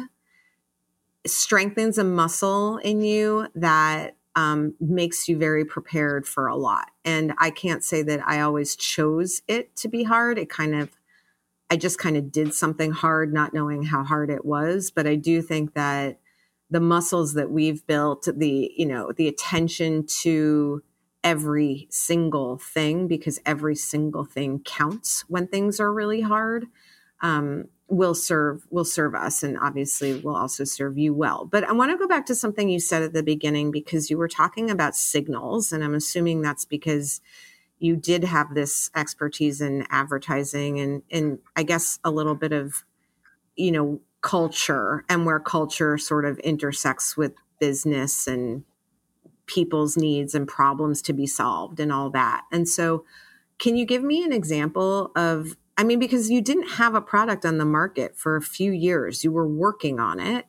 strengthens 1.27 1.99
a 1.99 2.05
muscle 2.05 2.79
in 2.79 3.03
you 3.03 3.47
that 3.55 4.17
um, 4.37 4.75
makes 4.81 5.29
you 5.29 5.37
very 5.37 5.65
prepared 5.65 6.27
for 6.27 6.47
a 6.47 6.57
lot. 6.57 6.91
And 7.05 7.35
I 7.39 7.51
can't 7.51 7.85
say 7.85 8.03
that 8.03 8.27
I 8.27 8.41
always 8.41 8.77
chose 8.77 9.43
it 9.49 9.75
to 9.77 9.89
be 9.89 10.05
hard. 10.05 10.39
It 10.39 10.49
kind 10.49 10.75
of, 10.75 10.91
I 11.69 11.77
just 11.77 11.99
kind 11.99 12.17
of 12.17 12.33
did 12.33 12.55
something 12.55 12.93
hard, 12.93 13.33
not 13.33 13.53
knowing 13.53 13.85
how 13.85 14.05
hard 14.05 14.31
it 14.31 14.45
was. 14.45 14.91
But 14.91 15.07
I 15.07 15.17
do 15.17 15.43
think 15.43 15.75
that 15.75 16.21
the 16.71 16.81
muscles 16.81 17.35
that 17.35 17.51
we've 17.51 17.85
built, 17.87 18.29
the 18.33 18.73
you 18.77 18.87
know, 18.87 19.13
the 19.13 19.29
attention 19.29 20.07
to 20.23 20.83
every 21.23 21.87
single 21.91 22.59
thing 22.59 23.07
because 23.07 23.41
every 23.45 23.77
single 23.77 24.25
thing 24.25 24.61
counts 24.61 25.25
when 25.29 25.47
things 25.47 25.79
are 25.79 25.93
really 25.93 26.23
hard 26.23 26.67
um, 27.21 27.67
will 27.89 28.15
serve 28.15 28.67
will 28.71 28.85
serve 28.85 29.15
us 29.15 29.43
and 29.43 29.59
obviously 29.59 30.15
will 30.21 30.37
also 30.37 30.65
serve 30.65 30.97
you 30.97 31.13
well. 31.13 31.45
But 31.45 31.65
i 31.65 31.73
want 31.73 31.91
to 31.91 31.99
go 31.99 32.07
back 32.07 32.25
to 32.27 32.35
something 32.35 32.69
you 32.69 32.81
said 32.81 33.03
at 33.03 33.13
the 33.13 33.23
beginning 33.23 33.71
because 33.71 34.11
you 34.11 34.17
were 34.17 34.29
talking 34.29 34.71
about 34.71 34.97
signals 34.97 35.73
and 35.73 35.83
i'm 35.85 35.95
assuming 35.95 36.41
that's 36.41 36.65
because 36.65 37.21
you 37.81 37.97
did 37.97 38.25
have 38.25 38.55
this 38.55 38.91
expertise 38.95 39.61
in 39.61 39.87
advertising 39.91 40.79
and 40.79 41.03
and 41.11 41.39
i 41.57 41.63
guess 41.63 41.99
a 42.05 42.11
little 42.11 42.37
bit 42.37 42.53
of 42.53 42.85
you 43.57 43.73
know 43.73 44.01
culture 44.23 45.05
and 45.09 45.27
where 45.27 45.41
culture 45.41 45.99
sort 45.99 46.25
of 46.25 46.39
intersects 46.41 47.17
with 47.17 47.33
business 47.59 48.27
and 48.27 48.65
people's 49.51 49.97
needs 49.97 50.35
and 50.35 50.47
problems 50.47 51.03
to 51.03 51.13
be 51.13 51.27
solved 51.27 51.81
and 51.81 51.93
all 51.93 52.11
that. 52.11 52.45
And 52.53 52.69
so, 52.69 53.05
can 53.59 53.77
you 53.77 53.85
give 53.85 54.03
me 54.03 54.25
an 54.25 54.33
example 54.33 55.11
of? 55.17 55.57
I 55.77 55.83
mean, 55.83 55.99
because 55.99 56.31
you 56.31 56.43
didn't 56.43 56.69
have 56.69 56.95
a 56.95 57.01
product 57.01 57.47
on 57.47 57.59
the 57.59 57.65
market 57.65 58.17
for 58.17 58.37
a 58.37 58.43
few 58.43 58.71
years, 58.71 59.25
you 59.25 59.33
were 59.33 59.49
working 59.49 59.99
on 59.99 60.21
it. 60.21 60.47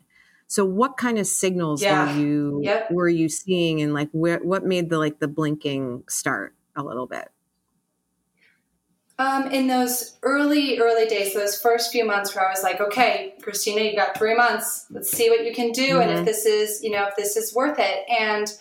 So, 0.48 0.66
what 0.66 0.98
kind 0.98 1.18
of 1.18 1.26
signals 1.26 1.82
yeah. 1.82 2.14
were 2.14 2.20
you 2.20 2.60
yep. 2.64 2.92
were 2.92 3.10
you 3.10 3.30
seeing, 3.30 3.82
and 3.82 3.94
like 3.94 4.10
where, 4.12 4.40
what 4.40 4.66
made 4.66 4.90
the 4.90 4.98
like 4.98 5.20
the 5.20 5.28
blinking 5.28 6.04
start 6.08 6.56
a 6.76 6.84
little 6.84 7.08
bit? 7.08 7.30
Um, 9.22 9.52
in 9.52 9.68
those 9.68 10.18
early, 10.24 10.80
early 10.80 11.06
days, 11.06 11.36
those 11.36 11.60
first 11.62 11.92
few 11.92 12.04
months 12.04 12.36
where 12.36 12.48
I 12.48 12.50
was 12.50 12.64
like, 12.64 12.82
okay, 12.82 13.36
Christina, 13.44 13.82
you 13.82 13.96
got 13.96 14.18
three 14.18 14.36
months. 14.36 14.88
Let's 14.90 15.12
see 15.12 15.30
what 15.30 15.46
you 15.46 15.54
can 15.54 15.72
do. 15.72 15.90
Mm-hmm. 15.90 16.02
And 16.02 16.12
if 16.12 16.16
mm-hmm. 16.18 16.26
this 16.26 16.46
is, 16.48 16.84
you 16.84 16.90
know, 16.90 17.06
if 17.08 17.16
this 17.16 17.38
is 17.38 17.54
worth 17.54 17.78
it. 17.78 18.10
And 18.10 18.52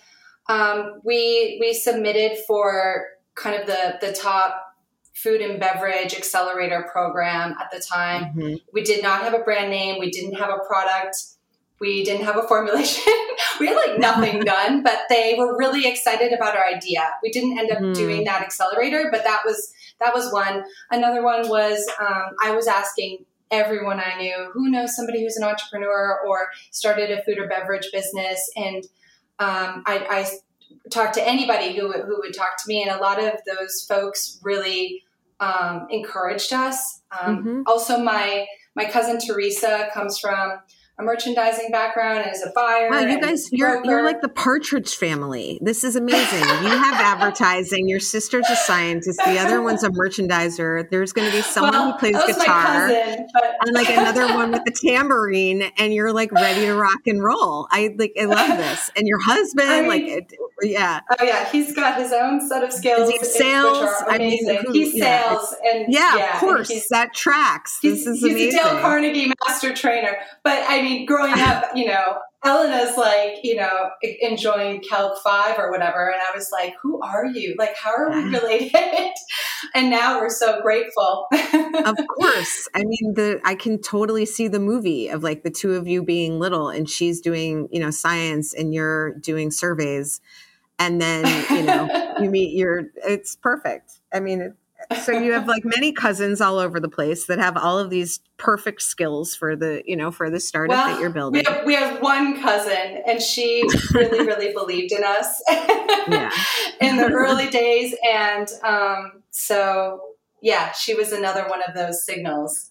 um, 0.48 1.00
we 1.04 1.58
we 1.60 1.72
submitted 1.72 2.38
for 2.46 3.06
kind 3.34 3.60
of 3.60 3.66
the 3.66 3.98
the 4.00 4.12
top 4.12 4.70
food 5.14 5.40
and 5.40 5.60
beverage 5.60 6.14
accelerator 6.14 6.88
program 6.90 7.54
at 7.60 7.70
the 7.70 7.80
time. 7.80 8.24
Mm-hmm. 8.34 8.54
We 8.72 8.82
did 8.82 9.02
not 9.02 9.22
have 9.22 9.34
a 9.34 9.40
brand 9.40 9.70
name. 9.70 10.00
We 10.00 10.10
didn't 10.10 10.34
have 10.34 10.50
a 10.50 10.58
product. 10.66 11.16
we 11.80 12.04
didn't 12.04 12.24
have 12.24 12.36
a 12.36 12.42
formulation. 12.42 13.12
we 13.60 13.66
had 13.66 13.76
like 13.76 13.98
nothing 13.98 14.40
done, 14.44 14.82
but 14.82 15.00
they 15.08 15.34
were 15.38 15.56
really 15.56 15.86
excited 15.86 16.32
about 16.32 16.56
our 16.56 16.64
idea. 16.64 17.08
We 17.22 17.30
didn't 17.30 17.58
end 17.58 17.70
up 17.70 17.78
mm. 17.78 17.94
doing 17.94 18.24
that 18.24 18.42
accelerator, 18.42 19.08
but 19.10 19.24
that 19.24 19.42
was 19.44 19.72
that 19.98 20.14
was 20.14 20.32
one. 20.32 20.64
Another 20.90 21.22
one 21.22 21.48
was 21.48 21.86
um, 22.00 22.34
I 22.42 22.52
was 22.52 22.66
asking 22.66 23.24
everyone 23.50 24.00
I 24.00 24.16
knew 24.16 24.50
who 24.52 24.70
knows 24.70 24.94
somebody 24.94 25.22
who's 25.22 25.36
an 25.36 25.44
entrepreneur 25.44 26.20
or 26.26 26.48
started 26.70 27.10
a 27.10 27.22
food 27.24 27.38
or 27.38 27.48
beverage 27.48 27.88
business, 27.92 28.50
and 28.56 28.84
um, 29.40 29.82
I, 29.86 30.06
I 30.10 30.30
talked 30.90 31.14
to 31.14 31.26
anybody 31.26 31.74
who 31.74 31.90
who 31.90 32.18
would 32.20 32.34
talk 32.34 32.62
to 32.62 32.68
me, 32.68 32.82
and 32.82 32.90
a 32.90 33.02
lot 33.02 33.22
of 33.22 33.32
those 33.46 33.84
folks 33.88 34.38
really 34.42 35.02
um, 35.40 35.86
encouraged 35.90 36.52
us. 36.52 37.00
Um, 37.20 37.38
mm-hmm. 37.38 37.62
Also, 37.66 37.98
my 37.98 38.46
my 38.76 38.84
cousin 38.84 39.18
Teresa 39.18 39.88
comes 39.92 40.18
from 40.18 40.60
a 41.00 41.02
merchandising 41.02 41.70
background 41.70 42.24
is 42.30 42.42
a 42.42 42.50
buyer. 42.54 42.90
Wow, 42.90 43.00
you 43.00 43.20
guys, 43.20 43.50
you're 43.50 43.84
you're 43.84 44.04
like 44.04 44.20
the 44.20 44.28
Partridge 44.28 44.94
family. 44.94 45.58
This 45.62 45.82
is 45.82 45.96
amazing. 45.96 46.40
you 46.40 46.68
have 46.68 46.94
advertising. 47.00 47.88
Your 47.88 48.00
sister's 48.00 48.48
a 48.50 48.56
scientist. 48.56 49.18
The 49.24 49.38
other 49.38 49.62
one's 49.62 49.82
a 49.82 49.88
merchandiser. 49.88 50.88
There's 50.90 51.12
going 51.12 51.30
to 51.30 51.36
be 51.36 51.42
someone 51.42 51.72
well, 51.72 51.92
who 51.92 51.98
plays 51.98 52.16
guitar, 52.26 52.88
cousin, 52.88 53.26
but... 53.32 53.56
and 53.66 53.74
like 53.74 53.88
another 53.88 54.26
one 54.34 54.52
with 54.52 54.64
the 54.64 54.70
tambourine, 54.86 55.70
and 55.78 55.94
you're 55.94 56.12
like 56.12 56.32
ready 56.32 56.66
to 56.66 56.74
rock 56.74 57.06
and 57.06 57.22
roll. 57.22 57.66
I 57.70 57.94
like 57.96 58.12
I 58.20 58.26
love 58.26 58.58
this. 58.58 58.90
And 58.96 59.06
your 59.06 59.20
husband, 59.24 59.70
I 59.70 59.80
mean, 59.80 59.88
like, 59.88 60.02
it, 60.02 60.32
yeah, 60.62 61.00
oh 61.18 61.24
yeah, 61.24 61.50
he's 61.50 61.74
got 61.74 61.98
his 61.98 62.12
own 62.12 62.46
set 62.46 62.62
of 62.62 62.72
skills. 62.72 63.10
He 63.10 63.18
sales. 63.24 63.90
I 64.06 64.18
mean, 64.18 64.56
who, 64.66 64.72
he 64.72 64.98
sales, 64.98 65.54
yeah, 65.64 65.72
and 65.72 65.92
yeah, 65.92 66.16
yeah 66.16 66.34
of 66.34 66.40
course, 66.40 66.88
that 66.90 67.14
tracks. 67.14 67.78
This 67.80 68.06
is 68.06 68.20
he's 68.20 68.24
amazing. 68.24 68.38
He's 68.38 68.54
a 68.54 68.58
Dale 68.58 68.80
Carnegie 68.80 69.32
master 69.46 69.72
trainer, 69.72 70.18
but 70.42 70.62
I 70.68 70.82
mean 70.82 70.89
mean, 70.90 71.06
growing 71.06 71.38
up, 71.38 71.64
you 71.74 71.86
know, 71.86 72.18
Elena's 72.42 72.96
like, 72.96 73.40
you 73.42 73.56
know, 73.56 73.90
enjoying 74.20 74.80
Calc 74.80 75.18
5 75.22 75.58
or 75.58 75.70
whatever. 75.70 76.08
And 76.08 76.20
I 76.20 76.34
was 76.34 76.48
like, 76.50 76.74
who 76.82 77.00
are 77.02 77.26
you? 77.26 77.54
Like, 77.58 77.76
how 77.76 77.90
are 77.90 78.10
we 78.10 78.24
related? 78.30 79.12
and 79.74 79.90
now 79.90 80.18
we're 80.18 80.30
so 80.30 80.60
grateful. 80.62 81.26
of 81.32 81.96
course. 82.16 82.68
I 82.74 82.84
mean, 82.84 83.14
the 83.14 83.40
I 83.44 83.54
can 83.54 83.80
totally 83.80 84.24
see 84.24 84.48
the 84.48 84.58
movie 84.58 85.08
of 85.08 85.22
like 85.22 85.42
the 85.42 85.50
two 85.50 85.74
of 85.74 85.86
you 85.86 86.02
being 86.02 86.38
little 86.38 86.70
and 86.70 86.88
she's 86.88 87.20
doing, 87.20 87.68
you 87.70 87.80
know, 87.80 87.90
science 87.90 88.54
and 88.54 88.72
you're 88.72 89.12
doing 89.14 89.50
surveys. 89.50 90.22
And 90.78 90.98
then, 90.98 91.26
you 91.50 91.62
know, 91.62 92.14
you 92.22 92.30
meet 92.30 92.56
your, 92.56 92.84
it's 93.04 93.36
perfect. 93.36 94.00
I 94.14 94.20
mean, 94.20 94.54
so 94.98 95.12
you 95.12 95.32
have 95.32 95.46
like 95.46 95.64
many 95.64 95.92
cousins 95.92 96.40
all 96.40 96.58
over 96.58 96.80
the 96.80 96.88
place 96.88 97.26
that 97.26 97.38
have 97.38 97.56
all 97.56 97.78
of 97.78 97.90
these 97.90 98.20
perfect 98.36 98.82
skills 98.82 99.34
for 99.34 99.54
the 99.54 99.82
you 99.86 99.96
know 99.96 100.10
for 100.10 100.30
the 100.30 100.40
startup 100.40 100.76
well, 100.76 100.88
that 100.88 101.00
you're 101.00 101.10
building. 101.10 101.44
We 101.46 101.52
have, 101.52 101.66
we 101.66 101.74
have 101.74 102.02
one 102.02 102.40
cousin, 102.40 103.02
and 103.06 103.20
she 103.22 103.64
really 103.94 104.26
really 104.26 104.52
believed 104.52 104.92
in 104.92 105.04
us 105.04 105.42
in 106.80 106.96
the 106.96 107.10
early 107.12 107.48
days, 107.50 107.94
and 108.10 108.48
um, 108.64 109.22
so 109.30 110.00
yeah, 110.42 110.72
she 110.72 110.94
was 110.94 111.12
another 111.12 111.46
one 111.48 111.62
of 111.66 111.74
those 111.74 112.04
signals. 112.04 112.70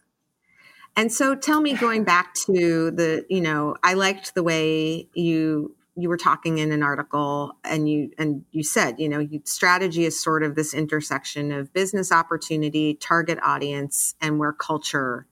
And 0.96 1.14
so 1.14 1.36
tell 1.36 1.62
me 1.62 1.74
going 1.74 2.04
back 2.04 2.34
to 2.46 2.92
the 2.92 3.26
you 3.30 3.42
know 3.42 3.76
I 3.84 3.94
liked 3.94 4.36
the 4.36 4.44
way 4.44 5.08
you 5.14 5.76
you 6.02 6.10
were 6.10 6.18
talking 6.18 6.58
in 6.58 6.72
an 6.72 6.84
article 6.84 7.54
and 7.64 7.90
you 7.90 8.12
and 8.18 8.44
you 8.52 8.64
said 8.64 9.00
you 9.00 9.10
know 9.10 9.20
you, 9.20 9.42
strategy 9.46 10.06
is 10.06 10.20
sort 10.20 10.44
of 10.44 10.56
this 10.56 10.74
intersection 10.74 11.52
of 11.52 11.74
business 11.74 12.12
opportunity 12.12 12.96
target 12.96 13.40
audience 13.42 14.16
and 14.22 14.40
where 14.40 14.54
culture 14.54 15.28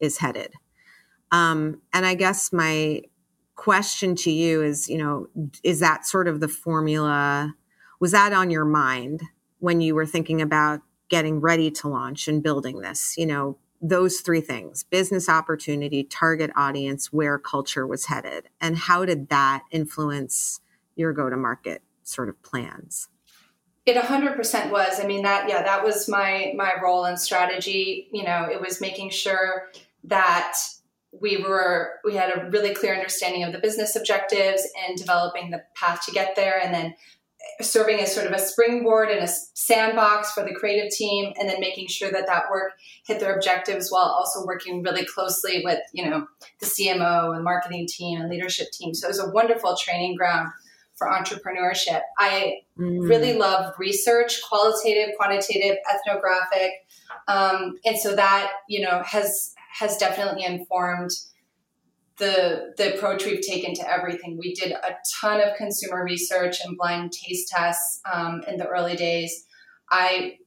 is 0.00 0.18
headed. 0.18 0.52
Um, 1.30 1.80
and 1.92 2.04
i 2.04 2.14
guess 2.14 2.52
my 2.52 3.02
question 3.54 4.14
to 4.16 4.30
you 4.30 4.62
is 4.62 4.88
you 4.88 4.98
know 4.98 5.28
is 5.62 5.80
that 5.80 6.06
sort 6.06 6.28
of 6.28 6.40
the 6.40 6.48
formula 6.48 7.54
was 8.00 8.10
that 8.10 8.32
on 8.32 8.50
your 8.50 8.64
mind 8.64 9.22
when 9.60 9.80
you 9.80 9.94
were 9.94 10.06
thinking 10.06 10.42
about 10.42 10.80
getting 11.08 11.40
ready 11.40 11.70
to 11.70 11.88
launch 11.88 12.26
and 12.26 12.42
building 12.42 12.80
this? 12.80 13.14
You 13.16 13.26
know 13.26 13.58
those 13.82 14.20
three 14.20 14.40
things 14.40 14.84
business 14.84 15.28
opportunity, 15.28 16.04
target 16.04 16.50
audience, 16.56 17.12
where 17.12 17.38
culture 17.38 17.86
was 17.86 18.06
headed. 18.06 18.48
And 18.60 18.76
how 18.76 19.04
did 19.04 19.28
that 19.28 19.64
influence 19.70 20.60
your 20.94 21.12
go 21.12 21.28
to 21.28 21.36
market 21.36 21.82
sort 22.04 22.28
of 22.28 22.40
plans? 22.42 23.08
It 23.84 23.96
100% 23.96 24.70
was. 24.70 25.00
I 25.00 25.06
mean 25.06 25.22
that 25.22 25.48
yeah, 25.48 25.62
that 25.62 25.84
was 25.84 26.08
my 26.08 26.52
my 26.56 26.74
role 26.80 27.04
and 27.04 27.18
strategy, 27.18 28.08
you 28.12 28.22
know, 28.22 28.48
it 28.50 28.60
was 28.60 28.80
making 28.80 29.10
sure 29.10 29.70
that 30.04 30.56
we 31.10 31.36
were 31.38 32.00
we 32.04 32.14
had 32.14 32.30
a 32.30 32.48
really 32.50 32.74
clear 32.74 32.94
understanding 32.94 33.42
of 33.42 33.52
the 33.52 33.58
business 33.58 33.96
objectives 33.96 34.66
and 34.86 34.96
developing 34.96 35.50
the 35.50 35.62
path 35.74 36.04
to 36.06 36.12
get 36.12 36.36
there 36.36 36.60
and 36.62 36.72
then 36.72 36.94
serving 37.60 38.00
as 38.00 38.14
sort 38.14 38.26
of 38.26 38.32
a 38.32 38.38
springboard 38.38 39.08
and 39.08 39.24
a 39.24 39.28
sandbox 39.54 40.32
for 40.32 40.42
the 40.42 40.54
creative 40.54 40.90
team 40.90 41.32
and 41.38 41.48
then 41.48 41.60
making 41.60 41.86
sure 41.88 42.10
that 42.10 42.26
that 42.26 42.44
work 42.50 42.72
hit 43.06 43.20
their 43.20 43.34
objectives 43.34 43.90
while 43.90 44.04
also 44.04 44.44
working 44.46 44.82
really 44.82 45.04
closely 45.04 45.62
with 45.64 45.80
you 45.92 46.08
know 46.08 46.26
the 46.60 46.66
cmo 46.66 47.34
and 47.34 47.44
marketing 47.44 47.86
team 47.88 48.20
and 48.20 48.30
leadership 48.30 48.68
team. 48.72 48.94
So 48.94 49.06
it 49.06 49.10
was 49.10 49.20
a 49.20 49.30
wonderful 49.30 49.76
training 49.76 50.16
ground 50.16 50.50
for 50.94 51.08
entrepreneurship. 51.08 52.00
I 52.18 52.58
mm. 52.78 53.08
really 53.08 53.34
love 53.34 53.74
research 53.78 54.40
qualitative 54.48 55.14
quantitative 55.16 55.76
ethnographic. 55.92 56.72
Um, 57.28 57.78
and 57.84 57.98
so 57.98 58.14
that 58.16 58.50
you 58.68 58.80
know 58.80 59.02
has 59.04 59.54
has 59.78 59.96
definitely 59.96 60.44
informed 60.44 61.10
the 62.22 62.72
the 62.76 62.94
approach 62.94 63.26
we've 63.26 63.40
taken 63.40 63.74
to 63.74 63.90
everything. 63.90 64.38
We 64.38 64.54
did 64.54 64.70
a 64.70 64.94
ton 65.20 65.40
of 65.40 65.56
consumer 65.56 66.04
research 66.04 66.58
and 66.64 66.76
blind 66.76 67.10
taste 67.12 67.48
tests 67.48 68.00
um, 68.10 68.42
in 68.46 68.58
the 68.58 68.66
early 68.66 68.94
days. 68.94 69.44
I 69.90 70.38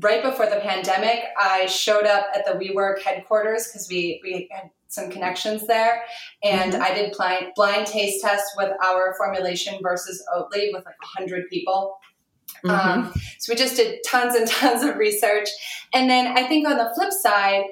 right 0.00 0.22
before 0.22 0.46
the 0.46 0.56
pandemic, 0.56 1.24
I 1.38 1.66
showed 1.66 2.06
up 2.06 2.26
at 2.34 2.46
the 2.46 2.52
WeWork 2.52 3.02
headquarters 3.02 3.68
because 3.68 3.88
we 3.90 4.20
we 4.24 4.48
had 4.50 4.70
some 4.88 5.10
connections 5.10 5.66
there, 5.66 6.02
and 6.42 6.72
mm-hmm. 6.72 6.82
I 6.82 6.94
did 6.94 7.12
blind 7.12 7.48
blind 7.54 7.86
taste 7.86 8.24
tests 8.24 8.50
with 8.56 8.72
our 8.82 9.14
formulation 9.18 9.78
versus 9.82 10.24
Oatly 10.34 10.70
with 10.72 10.86
like 10.86 10.96
hundred 11.02 11.44
people. 11.50 11.98
Mm-hmm. 12.64 13.04
Um, 13.04 13.12
so 13.38 13.52
we 13.52 13.56
just 13.56 13.76
did 13.76 14.00
tons 14.06 14.34
and 14.34 14.48
tons 14.60 14.82
of 14.82 14.96
research, 14.96 15.50
and 15.92 16.08
then 16.08 16.38
I 16.38 16.48
think 16.48 16.66
on 16.66 16.78
the 16.78 16.90
flip 16.96 17.12
side, 17.12 17.64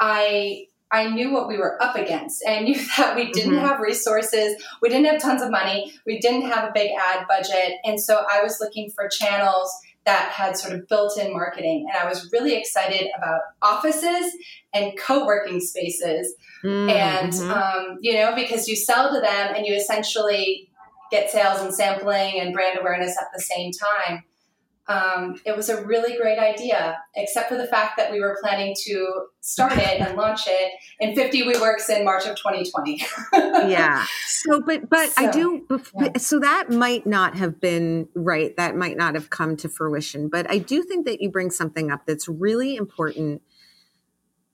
I 0.00 0.68
I 0.90 1.08
knew 1.08 1.30
what 1.30 1.48
we 1.48 1.58
were 1.58 1.82
up 1.82 1.96
against. 1.96 2.42
And 2.44 2.54
I 2.54 2.60
knew 2.60 2.86
that 2.96 3.16
we 3.16 3.30
didn't 3.30 3.54
mm-hmm. 3.54 3.66
have 3.66 3.80
resources, 3.80 4.62
we 4.82 4.88
didn't 4.88 5.06
have 5.06 5.20
tons 5.20 5.42
of 5.42 5.50
money, 5.50 5.92
we 6.06 6.18
didn't 6.18 6.50
have 6.50 6.68
a 6.68 6.72
big 6.72 6.90
ad 6.98 7.26
budget. 7.28 7.74
And 7.84 8.00
so 8.00 8.24
I 8.30 8.42
was 8.42 8.58
looking 8.60 8.90
for 8.90 9.08
channels 9.08 9.72
that 10.04 10.30
had 10.30 10.56
sort 10.56 10.72
of 10.72 10.88
built 10.88 11.18
in 11.18 11.32
marketing. 11.32 11.86
And 11.88 12.02
I 12.02 12.08
was 12.08 12.30
really 12.32 12.54
excited 12.54 13.08
about 13.16 13.40
offices 13.60 14.32
and 14.72 14.96
co 14.98 15.26
working 15.26 15.60
spaces. 15.60 16.34
Mm-hmm. 16.64 16.90
And, 16.90 17.34
um, 17.52 17.98
you 18.00 18.14
know, 18.14 18.34
because 18.34 18.68
you 18.68 18.76
sell 18.76 19.12
to 19.12 19.20
them 19.20 19.54
and 19.54 19.66
you 19.66 19.74
essentially 19.74 20.70
get 21.10 21.30
sales 21.30 21.60
and 21.60 21.74
sampling 21.74 22.40
and 22.40 22.54
brand 22.54 22.78
awareness 22.78 23.16
at 23.20 23.28
the 23.34 23.42
same 23.42 23.70
time 23.72 24.24
um, 24.88 25.38
it 25.44 25.54
was 25.54 25.68
a 25.68 25.84
really 25.84 26.16
great 26.16 26.38
idea, 26.38 26.98
except 27.14 27.50
for 27.50 27.56
the 27.56 27.66
fact 27.66 27.98
that 27.98 28.10
we 28.10 28.20
were 28.20 28.38
planning 28.40 28.74
to 28.84 29.26
start 29.40 29.72
it 29.74 30.00
and 30.00 30.16
launch 30.16 30.42
it 30.46 30.72
in 30.98 31.14
50 31.14 31.42
WeWorks 31.42 31.90
in 31.90 32.06
March 32.06 32.24
of 32.26 32.36
2020. 32.36 33.02
yeah. 33.70 34.06
So, 34.26 34.62
but, 34.62 34.88
but 34.88 35.10
so, 35.10 35.26
I 35.26 35.30
do, 35.30 35.66
yeah. 36.00 36.16
so 36.16 36.40
that 36.40 36.70
might 36.70 37.06
not 37.06 37.36
have 37.36 37.60
been 37.60 38.08
right. 38.14 38.56
That 38.56 38.76
might 38.76 38.96
not 38.96 39.14
have 39.14 39.28
come 39.28 39.58
to 39.58 39.68
fruition, 39.68 40.28
but 40.28 40.50
I 40.50 40.56
do 40.56 40.82
think 40.82 41.04
that 41.04 41.20
you 41.20 41.30
bring 41.30 41.50
something 41.50 41.90
up 41.90 42.06
that's 42.06 42.26
really 42.26 42.74
important 42.74 43.42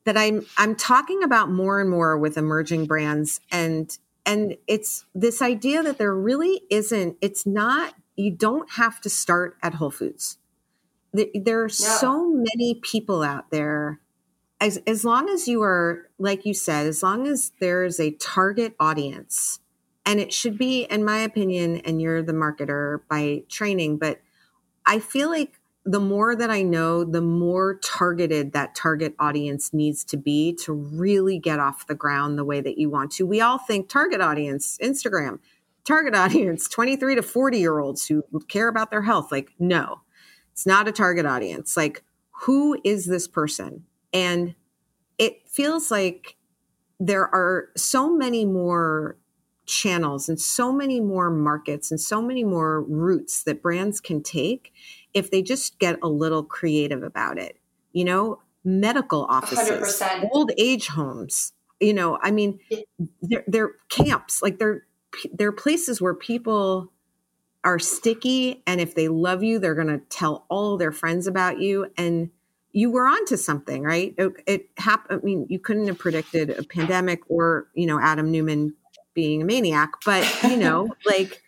that 0.05 0.17
I'm, 0.17 0.45
I'm 0.59 0.75
talking 0.75 1.23
about 1.23 1.49
more 1.49 1.81
and 1.81 1.89
more 1.89 2.19
with 2.19 2.37
emerging 2.37 2.87
brands 2.87 3.41
and, 3.53 3.97
and 4.27 4.57
it's 4.67 5.05
this 5.15 5.41
idea 5.41 5.83
that 5.83 5.99
there 5.99 6.15
really 6.15 6.63
isn't, 6.71 7.17
it's 7.21 7.47
not 7.47 7.95
you 8.17 8.31
don't 8.31 8.73
have 8.73 9.01
to 9.03 9.11
start 9.11 9.57
at 9.63 9.75
Whole 9.75 9.91
Foods. 9.91 10.39
There 11.13 11.61
are 11.61 11.69
yeah. 11.69 11.99
so 11.99 12.29
many 12.29 12.81
people 12.83 13.23
out 13.23 13.51
there. 13.51 14.01
As, 14.61 14.79
as 14.87 15.05
long 15.05 15.29
as 15.29 15.47
you 15.47 15.63
are, 15.63 16.09
like 16.19 16.47
you 16.47 16.55
said, 16.55 16.87
as 16.87 17.03
long 17.03 17.27
as 17.27 17.53
there 17.61 17.85
is 17.85 18.01
a 18.01 18.13
target 18.13 18.75
audience, 18.81 19.61
and 20.07 20.21
it 20.21 20.33
should 20.33 20.59
be, 20.59 20.85
in 20.85 21.05
my 21.05 21.19
opinion, 21.19 21.79
and 21.79 22.01
you're 22.01 22.23
the 22.23 22.33
marketer 22.33 23.01
by 23.09 23.43
training, 23.49 23.99
but 23.99 24.21
I 24.87 24.99
feel 24.99 25.29
like 25.29 25.61
the 25.85 26.01
more 26.01 26.35
that 26.35 26.51
I 26.51 26.63
know, 26.63 27.05
the 27.05 27.21
more 27.21 27.79
targeted 27.83 28.53
that 28.53 28.75
target 28.75 29.15
audience 29.19 29.73
needs 29.75 30.03
to 30.05 30.17
be 30.17 30.57
to 30.63 30.73
really 30.73 31.39
get 31.39 31.59
off 31.59 31.87
the 31.87 31.95
ground 31.95 32.39
the 32.39 32.45
way 32.45 32.61
that 32.61 32.79
you 32.79 32.89
want 32.89 33.13
to. 33.13 33.27
We 33.27 33.41
all 33.41 33.59
think 33.59 33.89
target 33.89 34.21
audience, 34.21 34.79
Instagram 34.83 35.41
target 35.85 36.15
audience 36.15 36.69
23 36.69 37.17
to 37.17 37.23
40 37.23 37.59
year 37.59 37.79
olds 37.79 38.07
who 38.07 38.23
care 38.49 38.69
about 38.69 38.91
their 38.91 39.03
health 39.03 39.31
like 39.31 39.53
no 39.59 40.01
it's 40.53 40.67
not 40.67 40.89
a 40.89 40.93
target 40.93 41.27
audience 41.27 41.77
like 41.77 42.03
who 42.31 42.79
is 42.85 43.07
this 43.07 43.29
person 43.29 43.85
and 44.13 44.55
it 45.19 45.49
feels 45.49 45.91
like 45.91 46.37
there 46.99 47.25
are 47.35 47.69
so 47.77 48.15
many 48.15 48.45
more 48.45 49.17
channels 49.67 50.29
and 50.29 50.41
so 50.41 50.73
many 50.73 51.01
more 51.01 51.31
markets 51.31 51.91
and 51.91 52.01
so 52.01 52.21
many 52.21 52.45
more 52.45 52.83
routes 52.83 53.43
that 53.45 53.63
brands 53.63 54.01
can 54.01 54.23
take 54.23 54.73
if 55.13 55.31
they 55.31 55.43
just 55.43 55.79
get 55.79 55.99
a 56.03 56.09
little 56.09 56.43
creative 56.43 57.03
about 57.03 57.39
it. 57.39 57.59
You 57.93 58.05
know, 58.05 58.41
medical 58.65 59.25
offices, 59.27 60.01
100%. 60.01 60.29
old 60.33 60.53
age 60.59 60.89
homes. 60.89 61.53
You 61.81 61.95
know, 61.95 62.19
I 62.23 62.31
mean, 62.31 62.61
they're, 63.23 63.45
they're 63.47 63.73
camps. 63.89 64.43
Like 64.43 64.59
they're 64.59 64.87
they're 65.33 65.53
places 65.53 66.01
where 66.01 66.15
people 66.15 66.91
are 67.65 67.79
sticky, 67.79 68.63
and 68.67 68.81
if 68.81 68.95
they 68.95 69.09
love 69.09 69.43
you, 69.43 69.59
they're 69.59 69.75
going 69.75 69.87
to 69.89 69.99
tell 70.11 70.45
all 70.49 70.77
their 70.77 70.93
friends 70.93 71.27
about 71.27 71.61
you. 71.61 71.91
And 71.97 72.31
you 72.73 72.91
were 72.91 73.07
onto 73.07 73.37
something, 73.37 73.83
right? 73.83 74.15
It, 74.19 74.33
it 74.47 74.69
happened. 74.77 75.21
I 75.23 75.25
mean, 75.25 75.47
you 75.49 75.59
couldn't 75.59 75.87
have 75.87 75.99
predicted 75.99 76.51
a 76.51 76.63
pandemic 76.63 77.21
or 77.29 77.69
you 77.75 77.87
know 77.87 77.99
Adam 78.01 78.31
Neumann 78.31 78.75
being 79.15 79.43
a 79.43 79.45
maniac, 79.45 79.93
but 80.05 80.27
you 80.43 80.57
know, 80.57 80.95
like 81.07 81.43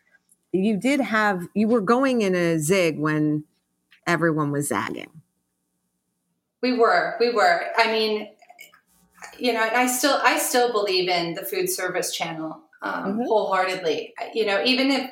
you 0.53 0.77
did 0.77 1.01
have 1.01 1.47
you 1.55 1.69
were 1.69 1.81
going 1.81 2.23
in 2.23 2.35
a 2.35 2.59
zig 2.59 2.99
when 2.99 3.45
everyone 4.07 4.51
was 4.51 4.69
zagging. 4.69 5.11
We 6.63 6.73
were, 6.73 7.17
we 7.21 7.31
were. 7.31 7.61
I 7.77 7.91
mean, 7.93 8.31
you 9.39 9.53
know, 9.53 9.63
and 9.63 9.77
I 9.77 9.87
still, 9.87 10.19
I 10.23 10.39
still 10.39 10.73
believe 10.73 11.09
in 11.09 11.35
the 11.35 11.43
food 11.43 11.69
service 11.69 12.15
channel 12.15 12.61
um, 12.83 13.05
mm-hmm. 13.05 13.23
wholeheartedly. 13.23 14.15
You 14.35 14.47
know, 14.47 14.63
even 14.65 14.91
if, 14.91 15.11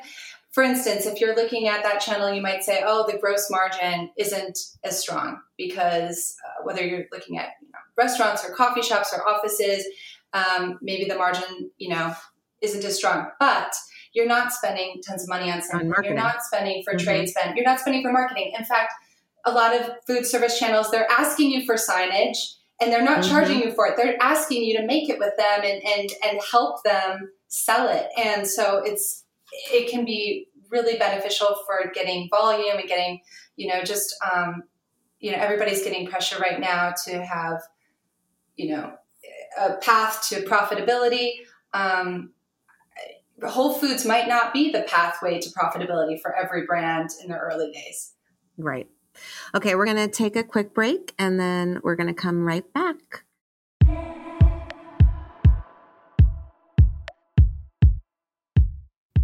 for 0.51 0.63
instance, 0.63 1.05
if 1.05 1.19
you're 1.19 1.35
looking 1.35 1.67
at 1.67 1.83
that 1.83 1.99
channel, 1.99 2.33
you 2.33 2.41
might 2.41 2.63
say, 2.63 2.83
"Oh, 2.85 3.05
the 3.09 3.17
gross 3.17 3.49
margin 3.49 4.11
isn't 4.17 4.57
as 4.83 4.99
strong 4.99 5.39
because 5.57 6.35
uh, 6.45 6.63
whether 6.63 6.85
you're 6.85 7.05
looking 7.11 7.37
at 7.37 7.49
you 7.61 7.67
know, 7.67 7.79
restaurants 7.97 8.45
or 8.45 8.53
coffee 8.53 8.81
shops 8.81 9.13
or 9.15 9.27
offices, 9.27 9.85
um, 10.33 10.79
maybe 10.81 11.05
the 11.05 11.15
margin, 11.15 11.71
you 11.77 11.89
know, 11.89 12.13
isn't 12.61 12.83
as 12.83 12.97
strong." 12.97 13.27
But 13.39 13.73
you're 14.15 14.25
not 14.25 14.53
spending 14.53 15.01
tons 15.05 15.23
of 15.23 15.29
money 15.29 15.51
on 15.51 15.61
something. 15.61 15.91
You're 16.03 16.13
not 16.13 16.41
spending 16.41 16.83
for 16.83 16.93
mm-hmm. 16.93 17.05
trade 17.05 17.29
spend. 17.29 17.57
You're 17.57 17.65
not 17.65 17.81
spending 17.81 18.01
for 18.01 18.13
marketing. 18.13 18.53
In 18.57 18.63
fact, 18.63 18.93
a 19.45 19.51
lot 19.51 19.75
of 19.75 19.91
food 20.07 20.25
service 20.25 20.57
channels, 20.57 20.89
they're 20.89 21.09
asking 21.11 21.51
you 21.51 21.65
for 21.65 21.75
signage 21.75 22.55
and 22.81 22.91
they're 22.91 23.03
not 23.03 23.19
mm-hmm. 23.19 23.29
charging 23.29 23.59
you 23.59 23.73
for 23.73 23.87
it. 23.87 23.95
They're 23.97 24.15
asking 24.21 24.63
you 24.63 24.77
to 24.77 24.85
make 24.85 25.09
it 25.09 25.19
with 25.19 25.35
them 25.37 25.61
and, 25.63 25.83
and, 25.85 26.09
and 26.23 26.41
help 26.49 26.83
them 26.83 27.29
sell 27.55 27.87
it. 27.89 28.07
And 28.17 28.47
so 28.47 28.81
it's, 28.83 29.23
it 29.71 29.89
can 29.89 30.05
be 30.05 30.47
really 30.69 30.97
beneficial 30.97 31.55
for 31.65 31.91
getting 31.93 32.29
volume 32.29 32.77
and 32.77 32.87
getting, 32.87 33.21
you 33.55 33.67
know, 33.67 33.83
just, 33.83 34.15
um, 34.33 34.63
you 35.19 35.31
know, 35.31 35.37
everybody's 35.37 35.83
getting 35.83 36.07
pressure 36.07 36.37
right 36.39 36.59
now 36.59 36.93
to 37.05 37.23
have, 37.23 37.61
you 38.55 38.75
know, 38.75 38.93
a 39.59 39.73
path 39.77 40.27
to 40.29 40.41
profitability. 40.41 41.31
Um, 41.73 42.31
Whole 43.43 43.73
Foods 43.73 44.05
might 44.05 44.27
not 44.27 44.53
be 44.53 44.71
the 44.71 44.83
pathway 44.83 45.39
to 45.39 45.49
profitability 45.49 46.21
for 46.21 46.35
every 46.35 46.65
brand 46.65 47.09
in 47.21 47.29
the 47.29 47.37
early 47.37 47.71
days. 47.71 48.13
Right. 48.57 48.87
Okay, 49.53 49.75
we're 49.75 49.85
going 49.85 49.97
to 49.97 50.07
take 50.07 50.35
a 50.35 50.43
quick 50.43 50.73
break 50.73 51.13
and 51.19 51.39
then 51.39 51.79
we're 51.83 51.95
going 51.95 52.07
to 52.07 52.13
come 52.13 52.45
right 52.45 52.71
back. 52.73 53.24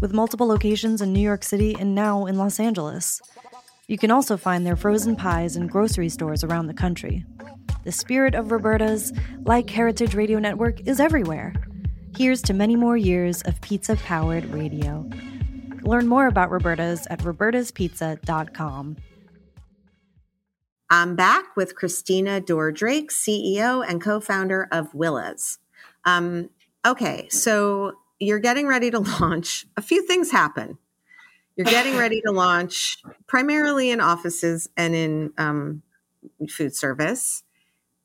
with 0.00 0.12
multiple 0.12 0.46
locations 0.46 1.00
in 1.00 1.12
New 1.12 1.20
York 1.20 1.44
City 1.44 1.76
and 1.78 1.94
now 1.94 2.26
in 2.26 2.38
Los 2.38 2.58
Angeles. 2.58 3.20
You 3.88 3.98
can 3.98 4.10
also 4.10 4.36
find 4.36 4.66
their 4.66 4.76
frozen 4.76 5.16
pies 5.16 5.56
in 5.56 5.66
grocery 5.66 6.08
stores 6.08 6.42
around 6.42 6.66
the 6.66 6.74
country. 6.74 7.24
The 7.84 7.92
spirit 7.92 8.34
of 8.34 8.52
Roberta's, 8.52 9.12
like 9.44 9.68
Heritage 9.68 10.14
Radio 10.14 10.38
Network, 10.38 10.80
is 10.86 11.00
everywhere 11.00 11.52
Here's 12.14 12.42
to 12.42 12.52
many 12.52 12.76
more 12.76 12.96
years 12.96 13.40
of 13.42 13.58
pizza 13.62 13.96
powered 13.96 14.44
radio. 14.46 15.08
Learn 15.80 16.06
more 16.06 16.26
about 16.26 16.50
Roberta's 16.50 17.06
at 17.08 17.20
robertaspizza.com. 17.20 18.96
I'm 20.90 21.16
back 21.16 21.56
with 21.56 21.74
Christina 21.74 22.38
Dorr-Drake, 22.42 23.10
CEO 23.10 23.82
and 23.88 24.00
co 24.00 24.20
founder 24.20 24.68
of 24.70 24.94
Willa's. 24.94 25.58
Um, 26.04 26.50
okay, 26.86 27.28
so 27.30 27.94
you're 28.22 28.38
getting 28.38 28.66
ready 28.66 28.90
to 28.90 28.98
launch. 29.20 29.66
A 29.76 29.82
few 29.82 30.06
things 30.06 30.30
happen. 30.30 30.78
You're 31.56 31.66
getting 31.66 31.96
ready 31.96 32.22
to 32.22 32.32
launch 32.32 33.02
primarily 33.26 33.90
in 33.90 34.00
offices 34.00 34.70
and 34.76 34.94
in 34.94 35.32
um, 35.36 35.82
food 36.48 36.74
service. 36.74 37.42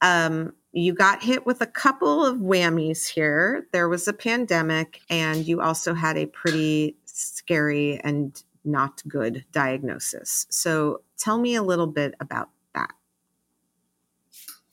Um, 0.02 0.54
you 0.74 0.94
got 0.94 1.24
hit 1.24 1.46
with 1.46 1.62
a 1.62 1.66
couple 1.66 2.26
of 2.26 2.38
whammies 2.38 3.08
here. 3.08 3.68
There 3.72 3.88
was 3.88 4.08
a 4.08 4.14
pandemic, 4.14 5.00
and 5.10 5.48
you 5.48 5.62
also 5.62 5.94
had 5.94 6.18
a 6.18 6.26
pretty 6.26 6.98
scary 7.06 8.00
and 8.04 8.42
not 8.66 9.02
good 9.08 9.46
diagnosis. 9.54 10.46
So 10.50 11.02
tell 11.18 11.40
me 11.40 11.56
a 11.56 11.64
little 11.64 11.88
bit 11.88 12.16
about 12.20 12.50
that. 12.76 12.92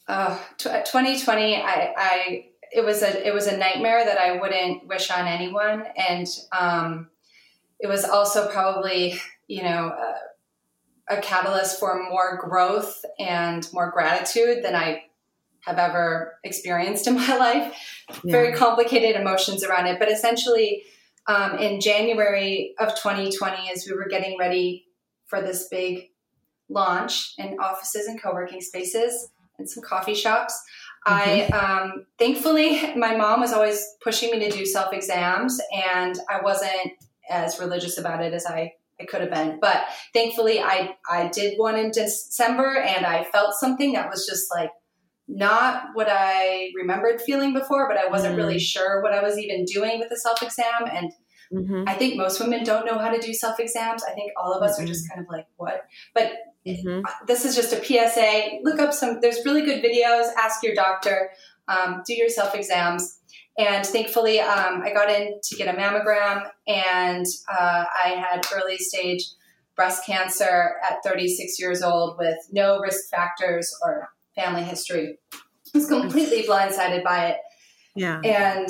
Uh, 0.08 0.36
2020, 0.58 1.56
I, 1.56 1.94
I, 1.96 2.46
it 2.74 2.84
was 2.84 3.02
a, 3.02 3.26
it 3.26 3.32
was 3.32 3.46
a 3.46 3.56
nightmare 3.56 4.04
that 4.04 4.18
I 4.18 4.38
wouldn't 4.38 4.86
wish 4.86 5.10
on 5.10 5.26
anyone. 5.26 5.84
And, 5.96 6.26
um, 6.52 7.08
it 7.80 7.86
was 7.86 8.04
also 8.04 8.48
probably, 8.48 9.20
you 9.46 9.62
know, 9.62 9.88
uh, 9.88 11.14
a 11.16 11.20
catalyst 11.20 11.78
for 11.78 12.02
more 12.08 12.38
growth 12.38 13.04
and 13.18 13.68
more 13.72 13.90
gratitude 13.90 14.64
than 14.64 14.74
I 14.74 15.04
have 15.60 15.78
ever 15.78 16.38
experienced 16.44 17.06
in 17.06 17.14
my 17.16 17.36
life. 17.36 17.74
Yeah. 18.24 18.32
Very 18.32 18.54
complicated 18.54 19.20
emotions 19.20 19.64
around 19.64 19.86
it. 19.86 19.98
But 19.98 20.10
essentially, 20.10 20.84
um, 21.26 21.58
in 21.58 21.80
January 21.80 22.74
of 22.78 22.94
2020, 22.94 23.70
as 23.70 23.86
we 23.86 23.96
were 23.96 24.08
getting 24.08 24.38
ready 24.38 24.86
for 25.26 25.40
this 25.40 25.68
big 25.68 26.10
launch 26.68 27.34
in 27.38 27.58
offices 27.58 28.06
and 28.06 28.20
co 28.20 28.32
working 28.32 28.60
spaces 28.60 29.30
and 29.58 29.68
some 29.68 29.82
coffee 29.82 30.14
shops, 30.14 30.60
mm-hmm. 31.06 31.54
I 31.54 31.58
um, 31.58 32.06
thankfully, 32.18 32.94
my 32.96 33.16
mom 33.16 33.40
was 33.40 33.52
always 33.52 33.84
pushing 34.02 34.30
me 34.30 34.48
to 34.48 34.56
do 34.56 34.66
self 34.66 34.92
exams, 34.92 35.60
and 35.72 36.18
I 36.30 36.42
wasn't 36.42 36.92
as 37.30 37.58
religious 37.58 37.98
about 37.98 38.22
it 38.22 38.32
as 38.32 38.46
I 38.46 38.72
I 39.00 39.04
could 39.06 39.20
have 39.20 39.30
been. 39.30 39.58
But 39.60 39.84
thankfully, 40.12 40.60
I 40.60 40.96
I 41.10 41.28
did 41.28 41.58
one 41.58 41.76
in 41.76 41.90
December, 41.90 42.76
and 42.76 43.06
I 43.06 43.24
felt 43.24 43.54
something 43.54 43.92
that 43.92 44.10
was 44.10 44.26
just 44.26 44.50
like 44.54 44.70
not 45.26 45.84
what 45.94 46.08
I 46.10 46.70
remembered 46.76 47.20
feeling 47.22 47.54
before, 47.54 47.88
but 47.88 47.96
I 47.96 48.08
wasn't 48.08 48.34
mm. 48.34 48.38
really 48.38 48.58
sure 48.58 49.02
what 49.02 49.12
I 49.12 49.22
was 49.22 49.38
even 49.38 49.64
doing 49.64 49.98
with 49.98 50.10
the 50.10 50.16
self 50.16 50.42
exam. 50.42 50.88
And 50.90 51.12
mm-hmm. 51.52 51.84
I 51.86 51.94
think 51.94 52.16
most 52.16 52.40
women 52.40 52.64
don't 52.64 52.86
know 52.86 52.98
how 52.98 53.10
to 53.10 53.20
do 53.20 53.32
self 53.32 53.58
exams. 53.58 54.02
I 54.04 54.12
think 54.12 54.32
all 54.36 54.52
of 54.52 54.62
us 54.62 54.74
mm-hmm. 54.74 54.84
are 54.84 54.86
just 54.86 55.08
kind 55.08 55.20
of 55.20 55.26
like, 55.30 55.46
what? 55.56 55.82
But 56.14 56.32
mm-hmm. 56.66 57.00
this 57.26 57.44
is 57.44 57.54
just 57.54 57.72
a 57.72 57.84
PSA. 57.84 58.58
Look 58.62 58.78
up 58.78 58.92
some, 58.92 59.20
there's 59.20 59.44
really 59.44 59.62
good 59.62 59.82
videos. 59.82 60.28
Ask 60.38 60.62
your 60.62 60.74
doctor, 60.74 61.30
um, 61.68 62.02
do 62.06 62.14
your 62.14 62.28
self 62.28 62.54
exams. 62.54 63.20
And 63.56 63.86
thankfully, 63.86 64.40
um, 64.40 64.82
I 64.82 64.92
got 64.92 65.08
in 65.10 65.38
to 65.40 65.56
get 65.56 65.72
a 65.72 65.78
mammogram, 65.78 66.42
and 66.66 67.24
uh, 67.48 67.84
I 68.04 68.08
had 68.08 68.44
early 68.52 68.78
stage 68.78 69.24
breast 69.76 70.04
cancer 70.06 70.74
at 70.88 70.98
36 71.04 71.60
years 71.60 71.82
old 71.82 72.16
with 72.18 72.36
no 72.50 72.80
risk 72.80 73.08
factors 73.10 73.72
or 73.82 74.08
family 74.34 74.62
history. 74.62 75.18
I 75.32 75.38
was 75.78 75.86
completely 75.86 76.42
blindsided 76.42 77.04
by 77.04 77.28
it. 77.28 77.36
Yeah. 77.94 78.20
And 78.24 78.68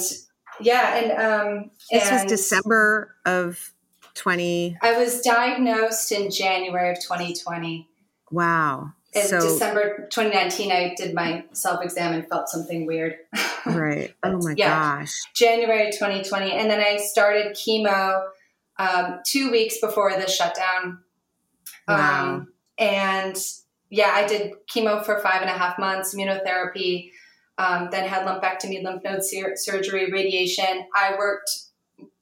yeah, 0.61 0.97
and 0.97 1.13
um 1.13 1.71
this 1.91 2.05
and, 2.05 2.23
was 2.23 2.31
December 2.31 3.15
of 3.27 3.73
20 4.15 4.79
I 4.81 4.99
was 4.99 5.21
diagnosed 5.21 6.13
in 6.13 6.31
January 6.31 6.91
of 6.91 7.01
2020. 7.01 7.89
Wow. 8.31 8.93
In 9.13 9.27
so, 9.27 9.41
December 9.41 10.09
2019, 10.11 10.73
I 10.73 10.95
did 10.97 11.15
my 11.15 11.45
self 11.53 11.85
exam 11.85 12.15
and 12.15 12.29
felt 12.29 12.49
something 12.49 12.85
weird. 12.85 13.17
right. 13.67 14.13
oh 14.25 14.39
my 14.39 14.55
yeah, 14.57 14.99
gosh. 14.99 15.21
January 15.35 15.93
2020. 15.93 16.53
And 16.53 16.69
then 16.69 16.81
I 16.81 16.97
started 16.97 17.57
chemo 17.57 18.25
um, 18.79 19.21
two 19.25 19.51
weeks 19.53 19.79
before 19.81 20.13
the 20.13 20.29
shutdown. 20.29 20.99
Wow. 21.87 22.35
Um, 22.35 22.49
and 22.77 23.37
yeah, 23.91 24.11
I 24.13 24.27
did 24.27 24.55
chemo 24.69 25.05
for 25.05 25.21
five 25.21 25.43
and 25.43 25.51
a 25.51 25.53
half 25.53 25.79
months, 25.79 26.15
immunotherapy, 26.15 27.11
um, 27.59 27.89
then 27.93 28.09
had 28.09 28.27
lumpectomy, 28.27 28.83
lymph 28.83 29.05
node 29.05 29.25
sur- 29.25 29.55
surgery, 29.55 30.11
radiation. 30.11 30.87
I 30.95 31.15
worked 31.17 31.51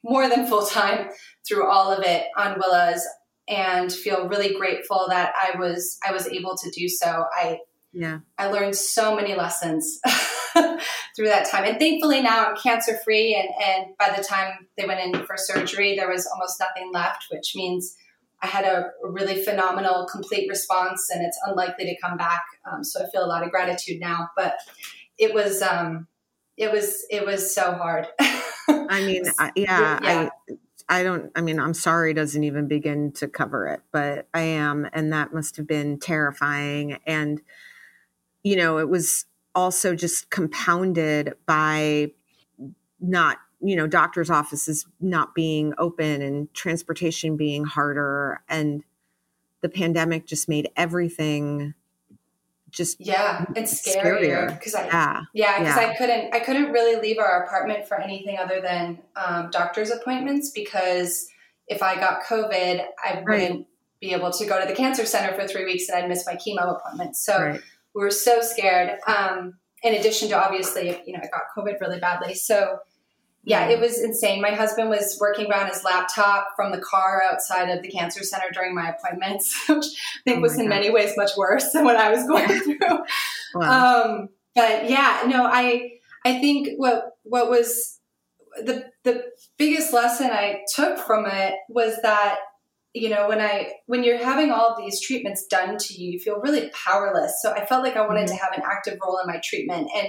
more 0.03 0.29
than 0.29 0.47
full 0.47 0.67
time 0.67 1.09
through 1.47 1.71
all 1.71 1.91
of 1.93 2.05
it 2.05 2.27
on 2.37 2.59
Willa's 2.59 3.07
and 3.49 3.93
feel 3.93 4.29
really 4.29 4.55
grateful 4.55 5.07
that 5.09 5.33
I 5.37 5.59
was 5.59 5.99
I 6.07 6.13
was 6.13 6.29
able 6.29 6.57
to 6.57 6.71
do 6.71 6.89
so. 6.89 7.27
I 7.33 7.59
yeah 7.93 8.21
I 8.39 8.49
learned 8.49 8.77
so 8.77 9.15
many 9.15 9.35
lessons 9.35 10.01
through 11.17 11.27
that 11.27 11.49
time, 11.51 11.65
and 11.65 11.79
thankfully 11.79 12.23
now 12.23 12.47
I'm 12.47 12.57
cancer 12.57 12.99
free. 13.05 13.35
And 13.35 13.49
and 13.65 13.97
by 13.99 14.15
the 14.17 14.23
time 14.23 14.69
they 14.77 14.87
went 14.87 15.01
in 15.01 15.25
for 15.25 15.37
surgery, 15.37 15.97
there 15.97 16.09
was 16.09 16.27
almost 16.27 16.61
nothing 16.61 16.91
left, 16.93 17.27
which 17.31 17.53
means 17.55 17.97
I 18.43 18.47
had 18.47 18.65
a 18.65 18.91
really 19.03 19.43
phenomenal 19.43 20.07
complete 20.11 20.49
response, 20.49 21.09
and 21.13 21.25
it's 21.25 21.39
unlikely 21.47 21.85
to 21.87 22.01
come 22.01 22.17
back. 22.17 22.43
Um, 22.71 22.83
so 22.85 23.05
I 23.05 23.11
feel 23.11 23.25
a 23.25 23.27
lot 23.27 23.45
of 23.45 23.51
gratitude 23.51 24.01
now, 24.01 24.31
but 24.37 24.57
it 25.19 25.35
was 25.35 25.63
um, 25.63 26.07
it 26.57 26.71
was 26.73 27.05
it 27.11 27.27
was 27.27 27.55
so 27.55 27.73
hard. 27.73 28.07
I 28.89 29.01
mean, 29.05 29.25
yeah, 29.57 29.99
yeah. 30.03 30.29
I 30.49 30.55
I 30.89 31.03
don't, 31.03 31.31
I 31.35 31.41
mean, 31.41 31.59
I'm 31.59 31.75
sorry 31.75 32.13
doesn't 32.13 32.45
even 32.45 32.69
begin 32.69 33.13
to 33.13 33.29
cover 33.29 33.67
it, 33.67 33.81
but 33.93 34.29
I 34.35 34.41
am. 34.43 34.89
And 34.93 35.13
that 35.13 35.33
must 35.33 35.57
have 35.57 35.67
been 35.67 35.99
terrifying. 35.99 36.99
And, 37.07 37.41
you 38.43 38.57
know, 38.57 38.79
it 38.79 38.89
was 38.89 39.25
also 39.55 39.95
just 39.95 40.31
compounded 40.31 41.35
by 41.47 42.13
not, 43.01 43.39
you 43.61 43.77
know, 43.77 43.87
doctors' 43.87 44.31
offices 44.31 44.87
not 45.01 45.35
being 45.35 45.73
open 45.79 46.21
and 46.21 46.53
transportation 46.53 47.37
being 47.37 47.65
harder. 47.65 48.43
And 48.49 48.83
the 49.61 49.69
pandemic 49.69 50.27
just 50.27 50.49
made 50.49 50.69
everything 50.77 51.75
just 52.73 52.97
yeah 52.99 53.45
it's 53.55 53.87
scarier. 53.87 54.49
because 54.49 54.75
i 54.75 54.87
yeah. 54.87 55.21
Yeah 55.35 55.59
because 55.59 55.77
yeah. 55.77 55.89
i 55.89 55.97
couldn't 55.97 56.35
i 56.35 56.41
couldn't 56.41 56.73
really 56.73 57.01
leave 57.01 57.19
our 57.19 57.45
apartment 57.45 57.87
for 57.87 58.01
anything 58.01 58.39
other 58.39 58.61
than 58.61 58.99
um, 59.15 59.51
doctor's 59.51 59.91
appointments 59.91 60.51
because 60.51 61.29
if 61.69 61.83
i 61.83 61.95
got 61.95 62.23
covid 62.25 62.85
i 63.05 63.23
wouldn't 63.25 63.67
be 64.03 64.13
able 64.13 64.33
to 64.33 64.45
go 64.45 64.61
to 64.61 64.67
the 64.67 64.75
cancer 64.75 65.07
center 65.07 65.33
for 65.33 65.47
three 65.47 65.65
weeks 65.65 65.89
and 65.89 66.03
i'd 66.03 66.09
miss 66.09 66.27
my 66.27 66.35
chemo 66.35 66.77
appointment. 66.77 67.17
So 67.17 67.41
right. 67.41 67.61
we 67.95 68.03
were 68.03 68.11
so 68.11 68.43
scared. 68.43 68.99
Um, 69.07 69.55
in 69.85 69.95
addition 69.95 70.29
to 70.29 70.41
obviously 70.41 71.01
you 71.07 71.13
know 71.13 71.21
i 71.23 71.29
got 71.29 71.43
covid 71.57 71.81
really 71.81 72.01
badly. 72.01 72.35
So 72.35 72.79
yeah, 73.45 73.69
it 73.69 73.81
was 73.81 74.01
insane. 74.01 74.41
My 74.41 74.53
husband 74.53 74.89
was 74.89 75.19
working 75.21 75.51
around 75.51 75.69
his 75.69 75.83
laptop 75.83 76.49
from 76.55 76.71
the 76.71 76.81
car 76.81 77.23
outside 77.29 77.71
of 77.71 77.83
the 77.83 77.89
cancer 77.89 78.23
center 78.23 78.47
during 78.53 78.75
my 78.75 78.91
appointments, 78.91 79.65
which 79.69 79.85
I 79.85 80.21
think 80.25 80.39
oh 80.39 80.41
was 80.43 80.59
in 80.59 80.67
God. 80.67 80.71
many 80.71 80.91
ways 80.91 81.15
much 81.17 81.31
worse 81.37 81.73
than 81.73 81.85
what 81.85 81.97
I 81.97 82.11
was 82.11 82.25
going 82.27 82.61
through. 82.61 82.99
wow. 83.55 84.05
um, 84.05 84.29
but 84.55 84.89
yeah, 84.89 85.25
no, 85.27 85.45
I 85.45 85.91
I 86.25 86.39
think 86.39 86.69
what 86.77 87.05
what 87.25 87.51
was 87.51 87.99
the 88.65 88.85
the 89.03 89.25
biggest 89.59 89.93
lesson 89.93 90.31
I 90.31 90.61
took 90.75 90.99
from 90.99 91.27
it 91.27 91.55
was 91.69 91.97
that 92.03 92.37
you 92.95 93.09
know 93.09 93.29
when 93.29 93.41
I 93.41 93.73
when 93.87 94.05
you're 94.05 94.25
having 94.25 94.53
all 94.53 94.77
these 94.79 95.01
treatments 95.01 95.47
done 95.51 95.79
to 95.79 95.95
you, 95.95 96.13
you 96.13 96.21
feel 96.21 96.41
really 96.41 96.71
powerless. 96.71 97.41
So 97.43 97.53
I 97.53 97.67
felt 97.67 97.83
like 97.83 97.97
I 97.97 98.07
wanted 98.07 98.27
mm-hmm. 98.27 98.37
to 98.37 98.43
have 98.43 98.53
an 98.53 98.63
active 98.65 98.99
role 99.05 99.19
in 99.19 99.27
my 99.27 99.41
treatment 99.43 99.89
and 99.97 100.09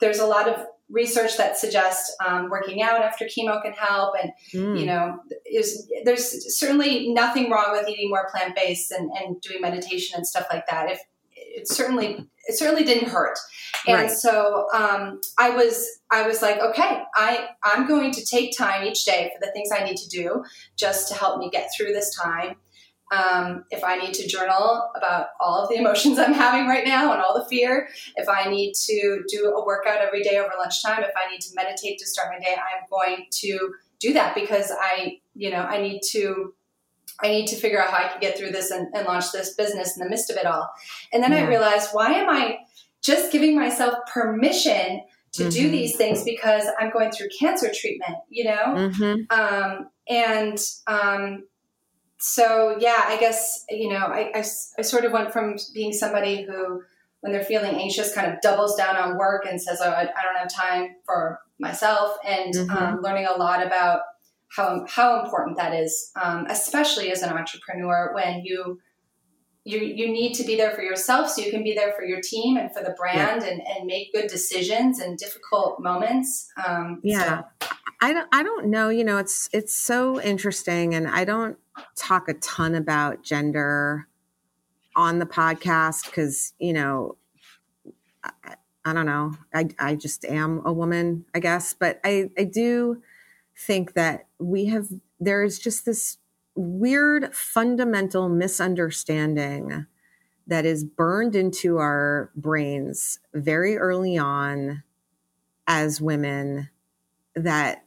there's 0.00 0.18
a 0.18 0.26
lot 0.26 0.48
of 0.48 0.66
research 0.90 1.36
that 1.36 1.56
suggests 1.56 2.14
um, 2.24 2.50
working 2.50 2.82
out 2.82 3.00
after 3.00 3.24
chemo 3.24 3.62
can 3.62 3.72
help 3.72 4.14
and 4.20 4.30
mm. 4.52 4.78
you 4.78 4.86
know 4.86 5.18
is, 5.50 5.90
there's 6.04 6.58
certainly 6.58 7.12
nothing 7.12 7.50
wrong 7.50 7.72
with 7.72 7.88
eating 7.88 8.10
more 8.10 8.28
plant-based 8.30 8.90
and, 8.90 9.10
and 9.12 9.40
doing 9.40 9.60
meditation 9.60 10.16
and 10.16 10.26
stuff 10.26 10.46
like 10.52 10.64
that 10.68 10.90
if 10.90 11.00
it 11.36 11.68
certainly 11.68 12.26
it 12.46 12.58
certainly 12.58 12.84
didn't 12.84 13.08
hurt 13.08 13.38
and 13.86 14.02
right. 14.02 14.10
so 14.10 14.66
um, 14.74 15.20
i 15.38 15.50
was 15.50 15.86
i 16.10 16.26
was 16.26 16.42
like 16.42 16.58
okay 16.58 17.02
i 17.14 17.48
i'm 17.62 17.88
going 17.88 18.12
to 18.12 18.24
take 18.24 18.56
time 18.56 18.86
each 18.86 19.04
day 19.04 19.30
for 19.34 19.44
the 19.44 19.52
things 19.52 19.70
i 19.72 19.82
need 19.82 19.96
to 19.96 20.08
do 20.08 20.44
just 20.76 21.08
to 21.08 21.14
help 21.14 21.38
me 21.38 21.48
get 21.50 21.70
through 21.76 21.92
this 21.92 22.14
time 22.14 22.56
um, 23.12 23.64
if 23.70 23.84
I 23.84 23.96
need 23.96 24.14
to 24.14 24.26
journal 24.26 24.90
about 24.96 25.28
all 25.40 25.62
of 25.62 25.68
the 25.68 25.76
emotions 25.76 26.18
I'm 26.18 26.32
having 26.32 26.66
right 26.66 26.86
now 26.86 27.12
and 27.12 27.22
all 27.22 27.38
the 27.38 27.46
fear, 27.48 27.88
if 28.16 28.28
I 28.28 28.48
need 28.48 28.74
to 28.86 29.22
do 29.28 29.54
a 29.56 29.64
workout 29.64 30.00
every 30.00 30.22
day 30.22 30.38
over 30.38 30.50
lunchtime, 30.58 31.02
if 31.02 31.12
I 31.16 31.30
need 31.30 31.40
to 31.42 31.54
meditate 31.54 31.98
to 31.98 32.06
start 32.06 32.28
my 32.32 32.38
day, 32.38 32.54
I'm 32.54 32.84
going 32.90 33.26
to 33.30 33.74
do 34.00 34.12
that 34.14 34.34
because 34.34 34.72
I, 34.72 35.20
you 35.34 35.50
know, 35.50 35.62
I 35.62 35.80
need 35.80 36.00
to 36.10 36.54
I 37.22 37.28
need 37.28 37.46
to 37.48 37.56
figure 37.56 37.80
out 37.80 37.90
how 37.90 38.04
I 38.04 38.08
can 38.08 38.20
get 38.20 38.36
through 38.36 38.50
this 38.50 38.70
and, 38.72 38.88
and 38.94 39.06
launch 39.06 39.30
this 39.30 39.54
business 39.54 39.96
in 39.96 40.02
the 40.02 40.10
midst 40.10 40.30
of 40.30 40.36
it 40.36 40.46
all. 40.46 40.68
And 41.12 41.22
then 41.22 41.30
yeah. 41.30 41.44
I 41.44 41.48
realized, 41.48 41.90
why 41.92 42.12
am 42.12 42.28
I 42.28 42.58
just 43.02 43.30
giving 43.30 43.54
myself 43.54 43.94
permission 44.12 45.02
to 45.34 45.42
mm-hmm. 45.42 45.50
do 45.50 45.70
these 45.70 45.96
things 45.96 46.24
because 46.24 46.64
I'm 46.80 46.90
going 46.90 47.12
through 47.12 47.28
cancer 47.38 47.70
treatment, 47.72 48.16
you 48.30 48.44
know? 48.44 48.64
Mm-hmm. 48.66 49.14
Um, 49.30 49.90
and 50.08 50.58
um, 50.86 51.44
so 52.26 52.74
yeah, 52.80 53.04
I 53.06 53.18
guess 53.18 53.66
you 53.68 53.90
know 53.90 54.06
I, 54.06 54.32
I, 54.34 54.38
I 54.78 54.82
sort 54.82 55.04
of 55.04 55.12
went 55.12 55.30
from 55.30 55.56
being 55.74 55.92
somebody 55.92 56.42
who, 56.42 56.82
when 57.20 57.32
they're 57.32 57.44
feeling 57.44 57.74
anxious, 57.74 58.14
kind 58.14 58.32
of 58.32 58.40
doubles 58.40 58.76
down 58.76 58.96
on 58.96 59.18
work 59.18 59.44
and 59.44 59.60
says, 59.60 59.80
"Oh, 59.82 59.90
I, 59.90 60.04
I 60.04 60.22
don't 60.22 60.38
have 60.38 60.50
time 60.50 60.96
for 61.04 61.38
myself," 61.60 62.16
and 62.26 62.54
mm-hmm. 62.54 62.70
um, 62.70 63.02
learning 63.02 63.26
a 63.26 63.36
lot 63.36 63.64
about 63.64 64.00
how 64.56 64.86
how 64.88 65.22
important 65.22 65.58
that 65.58 65.74
is, 65.74 66.12
um, 66.16 66.46
especially 66.48 67.12
as 67.12 67.20
an 67.20 67.30
entrepreneur 67.30 68.12
when 68.14 68.42
you 68.42 68.80
you 69.64 69.78
you 69.78 70.12
need 70.12 70.34
to 70.34 70.44
be 70.44 70.56
there 70.56 70.72
for 70.72 70.82
yourself 70.82 71.30
so 71.30 71.42
you 71.42 71.50
can 71.50 71.64
be 71.64 71.74
there 71.74 71.92
for 71.92 72.04
your 72.04 72.20
team 72.20 72.56
and 72.56 72.72
for 72.72 72.82
the 72.82 72.94
brand 72.98 73.42
yeah. 73.42 73.48
and, 73.48 73.62
and 73.66 73.86
make 73.86 74.12
good 74.12 74.28
decisions 74.28 75.00
in 75.00 75.16
difficult 75.16 75.80
moments 75.80 76.48
um, 76.64 77.00
yeah 77.02 77.44
so. 77.60 77.68
I 78.00 78.12
don't, 78.12 78.28
I 78.32 78.42
don't 78.42 78.66
know 78.66 78.90
you 78.90 79.04
know 79.04 79.18
it's 79.18 79.48
it's 79.52 79.74
so 79.74 80.20
interesting 80.20 80.94
and 80.94 81.08
i 81.08 81.24
don't 81.24 81.56
talk 81.96 82.28
a 82.28 82.34
ton 82.34 82.74
about 82.74 83.22
gender 83.22 84.06
on 84.94 85.18
the 85.18 85.26
podcast 85.26 86.06
because 86.06 86.52
you 86.58 86.72
know 86.72 87.16
I, 88.22 88.56
I, 88.84 88.92
don't 88.92 89.06
know 89.06 89.32
I, 89.52 89.68
I 89.78 89.94
just 89.94 90.24
am 90.26 90.60
a 90.64 90.72
woman 90.72 91.24
i 91.34 91.40
guess 91.40 91.72
but 91.72 92.00
I, 92.04 92.30
I 92.38 92.44
do 92.44 93.02
think 93.56 93.94
that 93.94 94.26
we 94.38 94.66
have 94.66 94.88
there 95.18 95.42
is 95.42 95.58
just 95.58 95.86
this 95.86 96.18
weird 96.54 97.34
fundamental 97.34 98.28
misunderstanding 98.28 99.86
that 100.46 100.64
is 100.66 100.84
burned 100.84 101.34
into 101.34 101.78
our 101.78 102.30
brains 102.36 103.18
very 103.32 103.76
early 103.76 104.18
on 104.18 104.82
as 105.66 106.00
women 106.00 106.68
that 107.34 107.84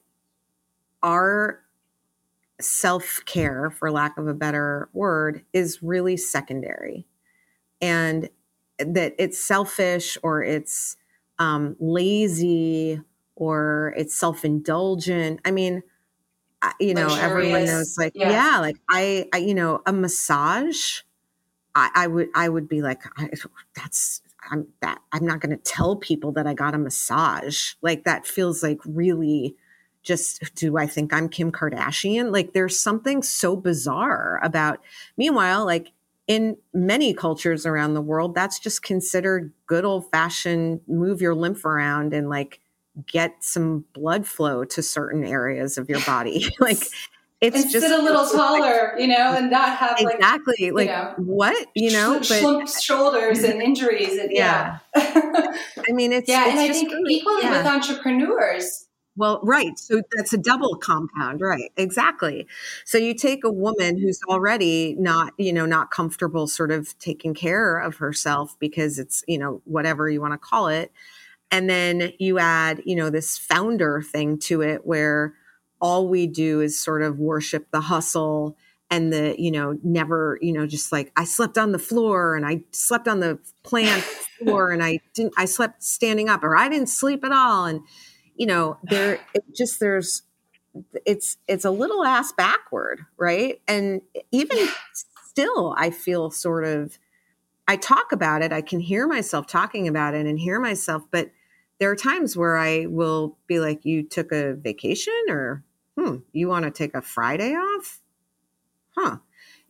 our 1.03 1.61
self 2.59 3.21
care, 3.25 3.69
for 3.69 3.91
lack 3.91 4.17
of 4.17 4.27
a 4.27 4.33
better 4.33 4.89
word, 4.93 5.43
is 5.53 5.83
really 5.83 6.17
secondary. 6.17 7.05
And 7.79 8.29
that 8.79 9.13
it's 9.17 9.39
selfish 9.39 10.17
or 10.23 10.43
it's 10.43 10.97
um, 11.39 11.75
lazy 11.79 13.01
or 13.35 13.93
it's 13.97 14.15
self 14.15 14.43
indulgent. 14.43 15.39
I 15.45 15.51
mean, 15.51 15.83
you 16.79 16.93
know, 16.93 17.07
Luxurious. 17.07 17.31
everyone 17.31 17.65
knows, 17.65 17.97
like, 17.97 18.13
yeah. 18.15 18.31
yeah, 18.31 18.59
like 18.59 18.77
I, 18.89 19.27
I, 19.33 19.37
you 19.37 19.53
know, 19.53 19.81
a 19.85 19.93
massage. 19.93 21.01
I, 21.75 21.89
I 21.93 22.07
would, 22.07 22.29
I 22.33 22.49
would 22.49 22.67
be 22.67 22.81
like, 22.81 23.01
I, 23.17 23.29
that's, 23.75 24.21
I'm 24.49 24.67
that. 24.81 24.99
I'm 25.11 25.25
not 25.25 25.41
going 25.41 25.55
to 25.55 25.63
tell 25.63 25.95
people 25.95 26.31
that 26.33 26.47
I 26.47 26.53
got 26.53 26.73
a 26.73 26.77
massage. 26.77 27.73
Like 27.81 28.05
that 28.05 28.25
feels 28.25 28.63
like 28.63 28.79
really 28.85 29.55
just 30.03 30.55
do 30.55 30.77
I 30.77 30.87
think 30.87 31.13
I'm 31.13 31.27
Kim 31.27 31.51
Kardashian? 31.51 32.31
Like 32.31 32.53
there's 32.53 32.79
something 32.79 33.21
so 33.21 33.55
bizarre 33.55 34.39
about 34.41 34.79
meanwhile, 35.17 35.65
like 35.65 35.91
in 36.27 36.57
many 36.73 37.13
cultures 37.13 37.65
around 37.65 37.93
the 37.93 38.01
world, 38.01 38.33
that's 38.33 38.59
just 38.59 38.83
considered 38.83 39.51
good 39.65 39.85
old 39.85 40.09
fashioned 40.09 40.81
move 40.87 41.21
your 41.21 41.35
lymph 41.35 41.65
around 41.65 42.13
and 42.13 42.29
like 42.29 42.59
get 43.05 43.43
some 43.43 43.85
blood 43.93 44.25
flow 44.25 44.63
to 44.65 44.81
certain 44.81 45.23
areas 45.23 45.77
of 45.77 45.89
your 45.89 46.01
body. 46.01 46.47
like 46.59 46.83
it's 47.39 47.55
and 47.55 47.71
just 47.71 47.87
sit 47.87 47.99
a 47.99 48.01
little 48.01 48.27
taller, 48.27 48.93
like, 48.93 49.01
you 49.01 49.07
know, 49.07 49.33
and 49.33 49.51
not 49.51 49.77
have 49.77 50.01
like 50.01 50.15
exactly 50.15 50.71
like 50.71 50.87
you 50.87 50.93
know, 50.93 51.13
what 51.17 51.67
you 51.75 51.91
know, 51.91 52.19
sh- 52.21 52.41
but 52.41 52.67
shoulders 52.67 53.43
and 53.43 53.61
injuries 53.61 54.17
and 54.17 54.31
yeah. 54.31 54.79
yeah. 54.95 55.51
I 55.87 55.91
mean, 55.91 56.13
it's 56.13 56.27
yeah, 56.27 56.45
it's 56.45 56.51
and 56.51 56.59
I 56.59 56.73
think 56.73 56.91
equally 57.07 57.43
yeah. 57.43 57.57
with 57.59 57.67
entrepreneurs, 57.67 58.87
Well, 59.15 59.39
right. 59.43 59.77
So 59.77 60.01
that's 60.15 60.33
a 60.33 60.37
double 60.37 60.77
compound, 60.77 61.41
right? 61.41 61.71
Exactly. 61.77 62.47
So 62.85 62.97
you 62.97 63.13
take 63.13 63.43
a 63.43 63.51
woman 63.51 63.99
who's 63.99 64.19
already 64.27 64.95
not, 64.97 65.33
you 65.37 65.53
know, 65.53 65.67
not 65.67 65.91
comfortable 65.91 66.47
sort 66.47 66.71
of 66.71 66.97
taking 66.97 67.35
care 67.35 67.77
of 67.77 67.97
herself 67.97 68.55
because 68.57 68.97
it's, 68.97 69.23
you 69.27 69.37
know, 69.37 69.61
whatever 69.65 70.09
you 70.09 70.21
want 70.21 70.33
to 70.33 70.39
call 70.39 70.69
it. 70.69 70.91
And 71.51 71.69
then 71.69 72.13
you 72.19 72.39
add, 72.39 72.81
you 72.85 72.95
know, 72.95 73.09
this 73.09 73.37
founder 73.37 74.01
thing 74.01 74.37
to 74.39 74.61
it 74.61 74.85
where 74.85 75.33
all 75.79 76.07
we 76.07 76.27
do 76.27 76.61
is 76.61 76.79
sort 76.79 77.01
of 77.01 77.19
worship 77.19 77.67
the 77.71 77.81
hustle 77.81 78.57
and 78.89 79.11
the 79.11 79.35
you 79.37 79.51
know 79.51 79.77
never 79.83 80.37
you 80.41 80.53
know 80.53 80.65
just 80.65 80.91
like 80.91 81.11
i 81.17 81.23
slept 81.23 81.57
on 81.57 81.71
the 81.71 81.79
floor 81.79 82.35
and 82.35 82.45
i 82.45 82.61
slept 82.71 83.07
on 83.07 83.19
the 83.19 83.37
plant 83.63 84.01
floor 84.39 84.71
and 84.71 84.83
i 84.83 84.99
didn't 85.13 85.33
i 85.37 85.45
slept 85.45 85.83
standing 85.83 86.29
up 86.29 86.43
or 86.43 86.55
i 86.55 86.69
didn't 86.69 86.87
sleep 86.87 87.23
at 87.23 87.31
all. 87.31 87.65
And 87.65 87.81
you 88.35 88.45
know 88.45 88.77
there 88.83 89.19
it 89.33 89.43
just 89.55 89.79
there's 89.79 90.23
it's 91.05 91.37
it's 91.47 91.65
a 91.65 91.71
little 91.71 92.03
ass 92.03 92.31
backward 92.31 93.01
right? 93.17 93.61
And 93.67 94.01
even 94.31 94.57
still 95.25 95.75
i 95.77 95.89
feel 95.91 96.31
sort 96.31 96.65
of 96.65 96.97
i 97.67 97.75
talk 97.75 98.11
about 98.11 98.41
it 98.41 98.51
i 98.51 98.59
can 98.59 98.79
hear 98.79 99.07
myself 99.07 99.45
talking 99.45 99.87
about 99.87 100.15
it 100.15 100.25
and 100.25 100.39
hear 100.39 100.59
myself 100.59 101.03
but 101.11 101.29
there 101.79 101.91
are 101.91 101.95
times 101.95 102.35
where 102.35 102.57
i 102.57 102.85
will 102.87 103.37
be 103.47 103.59
like 103.59 103.85
you 103.85 104.03
took 104.03 104.31
a 104.31 104.53
vacation? 104.55 105.13
or 105.29 105.63
hmm 105.97 106.17
you 106.33 106.47
want 106.47 106.65
to 106.65 106.71
take 106.71 106.95
a 106.95 107.01
friday 107.01 107.53
off? 107.53 108.01
Huh. 108.95 109.17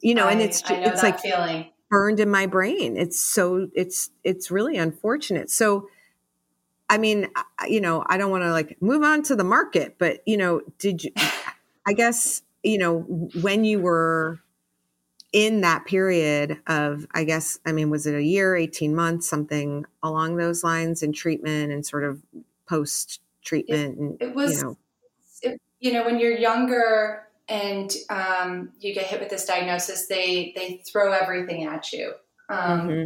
You 0.02 0.16
know 0.16 0.28
I, 0.28 0.34
and 0.34 0.42
it's 0.42 0.68
know 0.70 0.78
it's 0.86 1.04
like 1.04 1.20
feeling. 1.20 1.72
burned 1.90 2.20
in 2.20 2.30
my 2.30 2.46
brain. 2.46 2.98
It's 2.98 3.20
so 3.22 3.70
it's 3.74 4.10
it's 4.24 4.52
really 4.52 4.78
unfortunate. 4.78 5.50
So 5.50 5.88
i 6.90 6.98
mean 6.98 7.28
you 7.68 7.82
know 7.82 8.04
i 8.08 8.18
don't 8.18 8.32
want 8.32 8.44
to 8.44 8.52
like 8.52 8.78
move 8.82 9.04
on 9.04 9.22
to 9.24 9.36
the 9.36 9.44
market 9.44 9.96
but 10.00 10.22
you 10.26 10.38
know 10.38 10.62
did 10.80 11.04
you 11.04 11.12
i 11.88 11.94
guess 11.94 12.42
you 12.64 12.78
know 12.78 13.00
when 13.42 13.64
you 13.64 13.80
were 13.80 14.40
in 15.34 15.62
that 15.62 15.86
period 15.86 16.58
of 16.68 17.06
i 17.12 17.24
guess 17.24 17.60
i 17.66 17.72
mean 17.72 17.90
was 17.90 18.08
it 18.08 18.16
a 18.16 18.24
year 18.24 18.56
18 18.56 18.96
months 18.96 19.30
something 19.30 19.86
along 20.02 20.38
those 20.38 20.64
lines 20.64 21.04
in 21.04 21.12
treatment 21.12 21.72
and 21.72 21.86
sort 21.86 22.04
of 22.04 22.22
post 22.68 23.22
treatment 23.44 23.98
and 23.98 24.22
it 24.22 24.34
was 24.34 24.62
you 24.62 24.64
know 24.64 24.78
it, 25.42 25.62
you 25.80 25.94
know 25.94 26.06
when 26.06 26.20
you're 26.20 26.38
younger 26.38 27.28
and 27.50 27.94
um, 28.10 28.70
you 28.80 28.94
get 28.94 29.06
hit 29.06 29.20
with 29.20 29.30
this 29.30 29.46
diagnosis, 29.46 30.08
they 30.08 30.54
they 30.56 30.82
throw 30.86 31.12
everything 31.14 31.66
at 31.66 31.92
you. 31.94 32.14
Um, 32.50 32.88
mm-hmm. 32.88 33.06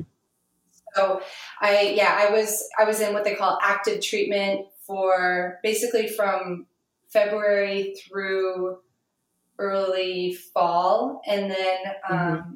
So 0.96 1.22
I 1.62 1.94
yeah 1.96 2.28
I 2.28 2.32
was 2.32 2.68
I 2.78 2.86
was 2.86 3.00
in 3.00 3.14
what 3.14 3.24
they 3.24 3.36
call 3.36 3.60
active 3.62 4.02
treatment 4.02 4.66
for 4.86 5.60
basically 5.64 6.08
from 6.08 6.66
February 7.10 7.96
through 7.96 8.80
early 9.62 10.34
fall, 10.34 11.22
and 11.26 11.50
then 11.50 11.78
um, 12.10 12.18
mm-hmm. 12.18 12.56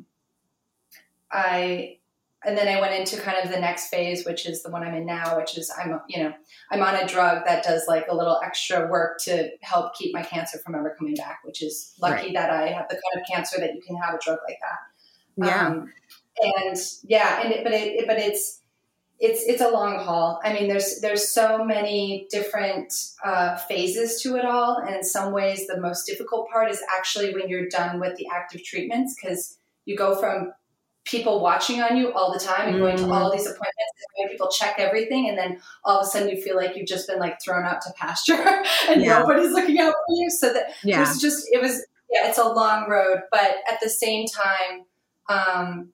I 1.32 2.00
and 2.46 2.58
then 2.58 2.68
I 2.68 2.80
went 2.80 2.94
into 2.94 3.20
kind 3.22 3.44
of 3.44 3.52
the 3.52 3.60
next 3.60 3.89
phase, 3.89 4.26
which 4.26 4.46
is 4.46 4.62
the 4.62 4.70
one 4.70 4.84
I'm 4.84 4.94
in 4.94 5.06
now, 5.06 5.38
which 5.38 5.58
is 5.58 5.72
I'm 5.78 6.00
you 6.10 6.24
know 6.24 6.34
I'm 6.72 6.82
on 6.82 6.96
a 6.96 7.08
drug 7.08 7.46
that 7.46 7.63
does 7.63 7.86
like 7.88 8.08
a 8.10 8.15
little 8.15 8.39
extra 8.44 8.88
work 8.89 9.20
to 9.22 9.52
help 9.62 9.96
keep 9.96 10.13
my 10.13 10.24
cancer 10.24 10.60
from 10.60 10.76
ever 10.76 10.96
coming 10.98 11.15
back, 11.15 11.39
which 11.44 11.62
is 11.62 11.94
lucky 12.02 12.26
right. 12.26 12.34
that 12.34 12.50
I 12.50 12.68
have 12.70 12.89
the 12.89 12.96
kind 12.96 13.22
of 13.22 13.28
cancer 13.32 13.60
that 13.60 13.74
you 13.76 13.82
can 13.82 13.96
have 13.98 14.15
a 14.15 14.20
drug 14.20 14.39
like 14.48 14.60
that. 14.62 15.48
Yeah, 15.48 15.68
um, 15.68 15.91
and 16.41 16.78
yeah, 17.04 17.41
and 17.44 17.54
it, 17.54 17.63
but 17.63 17.74
it, 17.74 18.08
but 18.08 18.18
it's 18.18 18.62
it's 19.19 19.43
it's 19.43 19.62
a 19.62 19.69
long 19.69 19.99
haul. 19.99 20.41
I 20.43 20.54
mean, 20.54 20.67
there's 20.67 20.99
there's 20.99 21.32
so 21.32 21.63
many 21.63 22.28
different 22.30 22.93
uh, 23.23 23.56
phases 23.56 24.21
to 24.21 24.36
it 24.36 24.45
all, 24.45 24.78
and 24.78 24.95
in 24.95 25.04
some 25.04 25.32
ways, 25.32 25.67
the 25.67 25.80
most 25.80 26.06
difficult 26.06 26.49
part 26.49 26.69
is 26.69 26.82
actually 26.97 27.34
when 27.34 27.47
you're 27.47 27.67
done 27.67 27.99
with 27.99 28.17
the 28.17 28.28
active 28.34 28.63
treatments 28.63 29.15
because 29.15 29.58
you 29.86 29.95
go 29.95 30.15
from 30.19 30.51
people 31.06 31.39
watching 31.39 31.82
on 31.82 31.95
you 31.95 32.12
all 32.13 32.34
the 32.34 32.39
time 32.39 32.67
and 32.67 32.80
going 32.80 32.97
to 32.97 33.04
all 33.04 33.30
mm-hmm. 33.30 33.38
these 33.38 33.45
appointments 33.45 33.93
and 34.17 34.30
people 34.32 34.49
check 34.49 34.75
everything 34.80 35.30
and 35.30 35.38
then 35.38 35.62
all 35.84 35.99
of 35.99 36.04
a 36.04 36.10
sudden 36.10 36.28
you 36.28 36.41
feel 36.41 36.56
like 36.56 36.75
you've 36.75 36.88
just 36.88 37.08
been 37.08 37.19
like 37.19 37.39
thrown 37.39 37.63
out 37.63 37.80
to 37.80 37.91
pasture 37.95 38.34
and 38.89 39.04
yeah. 39.04 39.19
nobody's 39.19 39.51
looking 39.51 39.80
out 39.80 39.93
for 39.93 40.15
you 40.15 40.30
so 40.32 40.51
that 40.51 40.73
yeah. 40.84 40.97
it 40.97 40.99
was 41.01 41.21
just 41.21 41.47
it 41.51 41.62
was 41.62 41.86
yeah 42.10 42.28
it's 42.28 42.39
a 42.39 42.43
long 42.43 42.89
road 42.89 43.19
but 43.32 43.58
at 43.71 43.80
the 43.84 43.89
same 43.89 44.25
time 44.25 44.84
um 45.30 45.89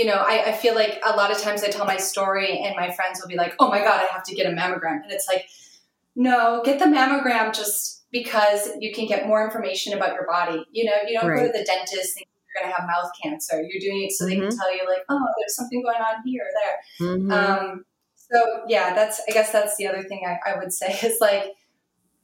you 0.00 0.06
know 0.06 0.14
I, 0.14 0.44
I 0.46 0.52
feel 0.52 0.74
like 0.74 0.98
a 1.04 1.14
lot 1.14 1.30
of 1.30 1.38
times 1.38 1.62
i 1.62 1.68
tell 1.68 1.84
my 1.84 1.98
story 1.98 2.58
and 2.58 2.74
my 2.74 2.90
friends 2.90 3.20
will 3.20 3.28
be 3.28 3.36
like 3.36 3.54
oh 3.58 3.68
my 3.68 3.80
god 3.80 4.00
i 4.00 4.06
have 4.10 4.24
to 4.24 4.34
get 4.34 4.46
a 4.46 4.54
mammogram 4.54 5.02
and 5.02 5.12
it's 5.12 5.28
like 5.28 5.44
no 6.16 6.62
get 6.64 6.78
the 6.78 6.86
mammogram 6.86 7.54
just 7.54 8.04
because 8.10 8.70
you 8.80 8.94
can 8.94 9.06
get 9.06 9.26
more 9.26 9.44
information 9.44 9.92
about 9.92 10.14
your 10.14 10.26
body 10.26 10.64
you 10.72 10.84
know 10.86 10.96
you 11.06 11.20
don't 11.20 11.28
right. 11.28 11.40
go 11.40 11.46
to 11.46 11.52
the 11.52 11.64
dentist 11.64 12.14
thinking 12.14 12.30
you're 12.54 12.64
going 12.64 12.74
to 12.74 12.80
have 12.80 12.88
mouth 12.88 13.10
cancer. 13.22 13.62
You're 13.62 13.80
doing 13.80 14.02
it 14.02 14.12
so 14.12 14.24
mm-hmm. 14.24 14.30
they 14.30 14.36
can 14.40 14.48
mm-hmm. 14.48 14.58
tell 14.58 14.76
you, 14.76 14.82
like, 14.88 15.04
oh, 15.08 15.24
there's 15.38 15.54
something 15.54 15.82
going 15.82 16.00
on 16.00 16.16
here 16.24 16.42
or 16.42 16.50
there. 16.98 17.08
Mm-hmm. 17.08 17.30
Um, 17.30 17.84
so 18.16 18.62
yeah, 18.68 18.92
that's 18.92 19.20
I 19.28 19.32
guess 19.32 19.52
that's 19.52 19.76
the 19.76 19.86
other 19.86 20.02
thing 20.02 20.22
I, 20.26 20.50
I 20.50 20.58
would 20.58 20.72
say 20.72 20.98
is 21.02 21.18
like, 21.20 21.52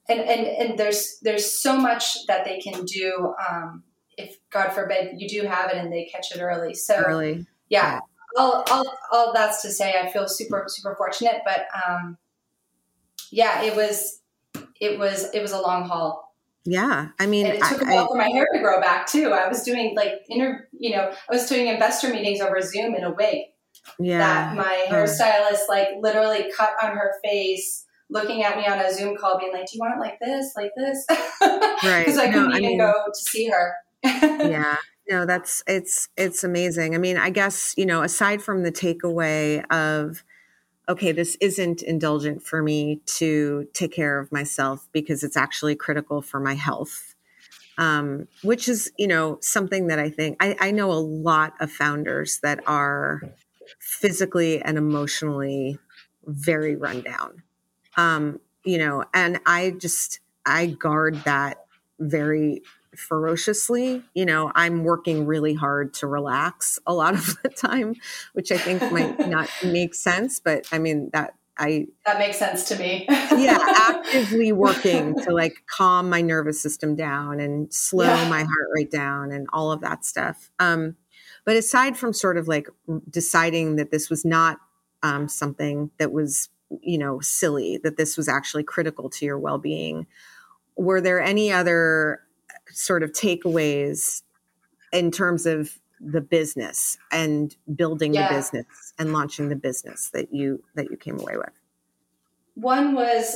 and 0.09 0.21
and 0.21 0.47
and 0.47 0.79
there's 0.79 1.19
there's 1.23 1.61
so 1.61 1.77
much 1.77 2.27
that 2.27 2.45
they 2.45 2.59
can 2.59 2.85
do. 2.85 3.35
Um, 3.49 3.85
if 4.17 4.39
God 4.51 4.71
forbid 4.71 5.21
you 5.21 5.29
do 5.29 5.47
have 5.47 5.71
it 5.71 5.77
and 5.77 5.93
they 5.93 6.07
catch 6.07 6.35
it 6.35 6.41
early. 6.41 6.75
So 6.75 6.97
early, 6.97 7.47
yeah. 7.68 8.00
All, 8.37 8.64
all, 8.70 8.98
all 9.12 9.33
that's 9.33 9.62
to 9.62 9.70
say, 9.70 9.94
I 9.98 10.11
feel 10.11 10.29
super, 10.29 10.64
super 10.68 10.94
fortunate, 10.94 11.40
but, 11.44 11.66
um, 11.87 12.18
yeah, 13.31 13.62
it 13.62 13.74
was, 13.74 14.20
it 14.81 14.98
was, 14.98 15.33
it 15.33 15.40
was 15.40 15.52
a 15.52 15.61
long 15.61 15.88
haul 15.88 16.26
yeah, 16.66 17.09
I 17.20 17.26
mean, 17.26 17.46
and 17.46 17.55
it 17.55 17.62
took 17.62 17.83
I, 17.85 17.92
a 17.92 17.94
while 17.94 18.05
I, 18.05 18.09
for 18.09 18.16
my 18.16 18.29
hair 18.29 18.46
to 18.52 18.59
grow 18.59 18.81
back 18.81 19.07
too. 19.07 19.31
I 19.33 19.48
was 19.48 19.62
doing 19.62 19.94
like 19.94 20.24
inter, 20.29 20.68
you 20.76 20.90
know, 20.90 21.12
I 21.31 21.33
was 21.33 21.48
doing 21.48 21.68
investor 21.68 22.11
meetings 22.11 22.40
over 22.40 22.61
Zoom 22.61 22.94
in 22.94 23.05
a 23.05 23.12
wig. 23.12 23.44
Yeah, 24.00 24.18
that 24.18 24.57
my 24.57 24.87
hairstylist 24.88 25.68
like 25.68 25.88
literally 26.00 26.50
cut 26.57 26.70
on 26.83 26.96
her 26.96 27.14
face, 27.24 27.85
looking 28.11 28.42
at 28.42 28.57
me 28.57 28.66
on 28.66 28.81
a 28.81 28.92
Zoom 28.92 29.16
call, 29.16 29.38
being 29.38 29.52
like, 29.52 29.66
"Do 29.66 29.76
you 29.76 29.81
want 29.81 29.94
it 29.96 30.00
like 30.00 30.18
this, 30.18 30.55
like 30.57 30.72
this?" 30.76 31.07
right? 31.40 32.05
Because 32.05 32.18
I 32.18 32.33
couldn't 32.33 32.50
even 32.50 32.62
mean, 32.62 32.79
go 32.79 32.92
to 33.07 33.14
see 33.14 33.48
her. 33.48 33.74
yeah, 34.05 34.76
no, 35.09 35.27
that's 35.27 35.62
it's 35.66 36.09
it's 36.16 36.45
amazing. 36.45 36.95
I 36.95 36.99
mean, 36.99 37.16
I 37.16 37.31
guess 37.31 37.75
you 37.77 37.87
know, 37.87 38.03
aside 38.03 38.42
from 38.42 38.62
the 38.62 38.73
takeaway 38.73 39.64
of 39.71 40.25
okay, 40.88 41.12
this 41.12 41.37
isn't 41.40 41.83
indulgent 41.83 42.42
for 42.42 42.62
me 42.62 43.01
to 43.07 43.66
take 43.73 43.92
care 43.92 44.19
of 44.21 44.31
myself 44.31 44.88
because 44.92 45.25
it's 45.25 45.37
actually 45.37 45.75
critical 45.75 46.23
for 46.23 46.40
my 46.40 46.55
health. 46.55 47.14
Um, 47.79 48.27
which 48.42 48.69
is, 48.69 48.90
you 48.97 49.07
know, 49.07 49.37
something 49.42 49.88
that 49.88 49.99
I 49.99 50.09
think 50.09 50.38
I, 50.40 50.57
I 50.59 50.71
know 50.71 50.90
a 50.90 50.95
lot 50.95 51.53
of 51.61 51.71
founders 51.71 52.40
that 52.42 52.61
are 52.66 53.21
physically 53.81 54.62
and 54.62 54.79
emotionally 54.79 55.79
very 56.25 56.75
rundown. 56.75 57.42
Um, 57.97 58.40
you 58.64 58.79
know, 58.79 59.05
and 59.12 59.40
I 59.45 59.73
just 59.73 60.21
I 60.47 60.66
guard 60.66 61.16
that 61.25 61.66
very 61.99 62.62
ferociously. 62.98 64.02
You 64.14 64.26
know, 64.26 64.52
I'm 64.54 64.85
working 64.85 65.26
really 65.26 65.54
hard 65.54 65.94
to 65.94 66.06
relax 66.06 66.78
a 66.87 66.94
lot 66.94 67.14
of 67.14 67.37
the 67.42 67.48
time, 67.48 67.94
which 68.32 68.50
I 68.52 68.59
think 68.59 68.80
might 68.92 69.18
not 69.28 69.48
make 69.64 69.94
sense, 69.94 70.40
but 70.40 70.66
I 70.72 70.78
mean 70.78 71.11
that 71.12 71.35
I 71.59 71.87
that 72.04 72.18
makes 72.18 72.38
sense 72.38 72.64
to 72.68 72.78
me. 72.78 73.06
yeah, 73.09 73.59
actively 73.88 74.52
working 74.52 75.14
to 75.22 75.32
like 75.32 75.64
calm 75.66 76.11
my 76.11 76.20
nervous 76.20 76.61
system 76.61 76.94
down 76.94 77.40
and 77.40 77.72
slow 77.72 78.04
yeah. 78.04 78.28
my 78.28 78.40
heart 78.40 78.68
rate 78.74 78.90
down 78.90 79.32
and 79.32 79.46
all 79.52 79.72
of 79.72 79.80
that 79.80 80.04
stuff. 80.04 80.50
Um, 80.59 80.96
but 81.44 81.56
aside 81.56 81.96
from 81.96 82.12
sort 82.12 82.37
of 82.37 82.48
like 82.48 82.68
deciding 83.09 83.76
that 83.76 83.90
this 83.90 84.11
was 84.11 84.24
not 84.24 84.59
um, 85.02 85.28
something 85.28 85.90
that 85.98 86.12
was 86.12 86.50
you 86.82 86.98
know 86.98 87.20
silly, 87.20 87.78
that 87.82 87.96
this 87.96 88.16
was 88.16 88.28
actually 88.28 88.64
critical 88.64 89.09
to 89.11 89.24
your 89.24 89.38
well 89.38 89.59
being, 89.59 90.06
were 90.76 91.00
there 91.00 91.20
any 91.22 91.52
other 91.52 92.20
sort 92.77 93.03
of 93.03 93.11
takeaways 93.12 94.23
in 94.93 95.11
terms 95.11 95.47
of 95.47 95.79
the 95.99 96.21
business 96.21 96.99
and 97.11 97.57
building 97.75 98.12
yeah. 98.12 98.29
the 98.29 98.35
business 98.35 98.93
and 98.99 99.15
launching 99.15 99.49
the 99.49 99.57
business 99.57 100.11
that 100.11 100.33
you 100.33 100.62
that 100.75 100.91
you 100.91 100.97
came 100.97 101.19
away 101.19 101.39
with 101.39 101.53
one 102.55 102.95
was 102.95 103.35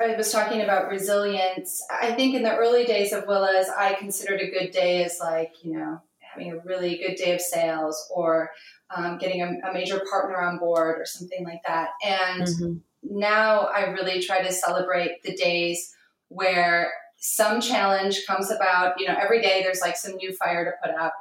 i 0.00 0.16
was 0.16 0.32
talking 0.32 0.62
about 0.62 0.88
resilience 0.88 1.84
i 2.00 2.12
think 2.12 2.34
in 2.34 2.42
the 2.42 2.56
early 2.56 2.84
days 2.84 3.12
of 3.12 3.26
Willa's 3.26 3.68
i 3.76 3.92
considered 3.94 4.40
a 4.40 4.50
good 4.50 4.70
day 4.70 5.04
as 5.04 5.18
like 5.20 5.52
you 5.62 5.76
know 5.76 6.00
having 6.20 6.50
a 6.50 6.58
really 6.60 6.96
good 6.96 7.16
day 7.16 7.34
of 7.34 7.42
sales 7.42 8.10
or 8.14 8.50
um, 8.96 9.18
getting 9.18 9.42
a, 9.42 9.68
a, 9.68 9.74
major 9.74 10.02
partner 10.10 10.40
on 10.40 10.56
board 10.58 10.98
or 10.98 11.04
something 11.04 11.44
like 11.44 11.60
that 11.66 11.90
and 12.02 12.44
mm-hmm. 12.44 12.74
now 13.02 13.66
i 13.66 13.90
really 13.90 14.22
try 14.22 14.42
to 14.42 14.50
celebrate 14.50 15.22
the 15.24 15.36
days 15.36 15.94
where 16.28 16.90
some 17.22 17.60
challenge 17.60 18.26
comes 18.26 18.50
about. 18.50 18.98
You 18.98 19.06
know, 19.06 19.16
every 19.18 19.40
day 19.40 19.62
there's 19.62 19.80
like 19.80 19.96
some 19.96 20.16
new 20.16 20.34
fire 20.34 20.64
to 20.64 20.72
put 20.86 20.94
out, 20.94 21.12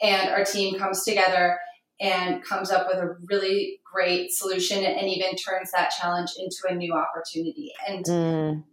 and 0.00 0.30
our 0.30 0.44
team 0.44 0.78
comes 0.78 1.04
together 1.04 1.58
and 2.00 2.42
comes 2.44 2.70
up 2.70 2.86
with 2.86 2.98
a 2.98 3.16
really 3.24 3.80
great 3.84 4.30
solution 4.30 4.84
and 4.84 5.08
even 5.08 5.34
turns 5.34 5.72
that 5.72 5.90
challenge 5.90 6.30
into 6.38 6.56
a 6.68 6.74
new 6.74 6.94
opportunity. 6.94 7.72
And 7.88 8.04
mm. 8.04 8.64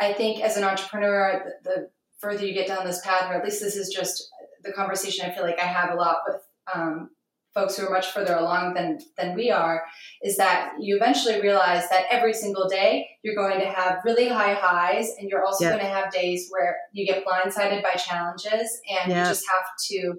I 0.00 0.12
think 0.12 0.42
as 0.42 0.56
an 0.56 0.64
entrepreneur, 0.64 1.54
the, 1.62 1.70
the, 1.70 1.90
further 2.18 2.44
you 2.44 2.52
get 2.52 2.66
down 2.66 2.84
this 2.84 3.00
path, 3.00 3.30
or 3.30 3.34
at 3.34 3.44
least 3.44 3.62
this 3.62 3.76
is 3.76 3.88
just 3.88 4.28
the 4.62 4.72
conversation 4.72 5.24
I 5.24 5.32
feel 5.32 5.44
like 5.44 5.58
I 5.58 5.64
have 5.64 5.90
a 5.90 5.94
lot 5.94 6.18
with 6.26 6.42
um, 6.74 7.10
folks 7.54 7.76
who 7.76 7.86
are 7.86 7.90
much 7.90 8.12
further 8.12 8.34
along 8.34 8.74
than 8.74 8.98
than 9.16 9.34
we 9.34 9.50
are 9.50 9.82
is 10.22 10.36
that 10.36 10.72
you 10.80 10.96
eventually 10.96 11.40
realize 11.40 11.88
that 11.88 12.04
every 12.10 12.32
single 12.32 12.68
day 12.68 13.08
you're 13.22 13.34
going 13.34 13.60
to 13.60 13.66
have 13.66 13.98
really 14.04 14.28
high 14.28 14.54
highs 14.54 15.12
and 15.18 15.28
you're 15.28 15.44
also 15.44 15.68
going 15.68 15.80
to 15.80 15.84
have 15.84 16.12
days 16.12 16.48
where 16.50 16.76
you 16.92 17.06
get 17.06 17.24
blindsided 17.24 17.82
by 17.82 17.92
challenges 17.94 18.80
and 18.90 19.10
you 19.10 19.16
just 19.16 19.44
have 19.48 19.66
to 19.88 20.14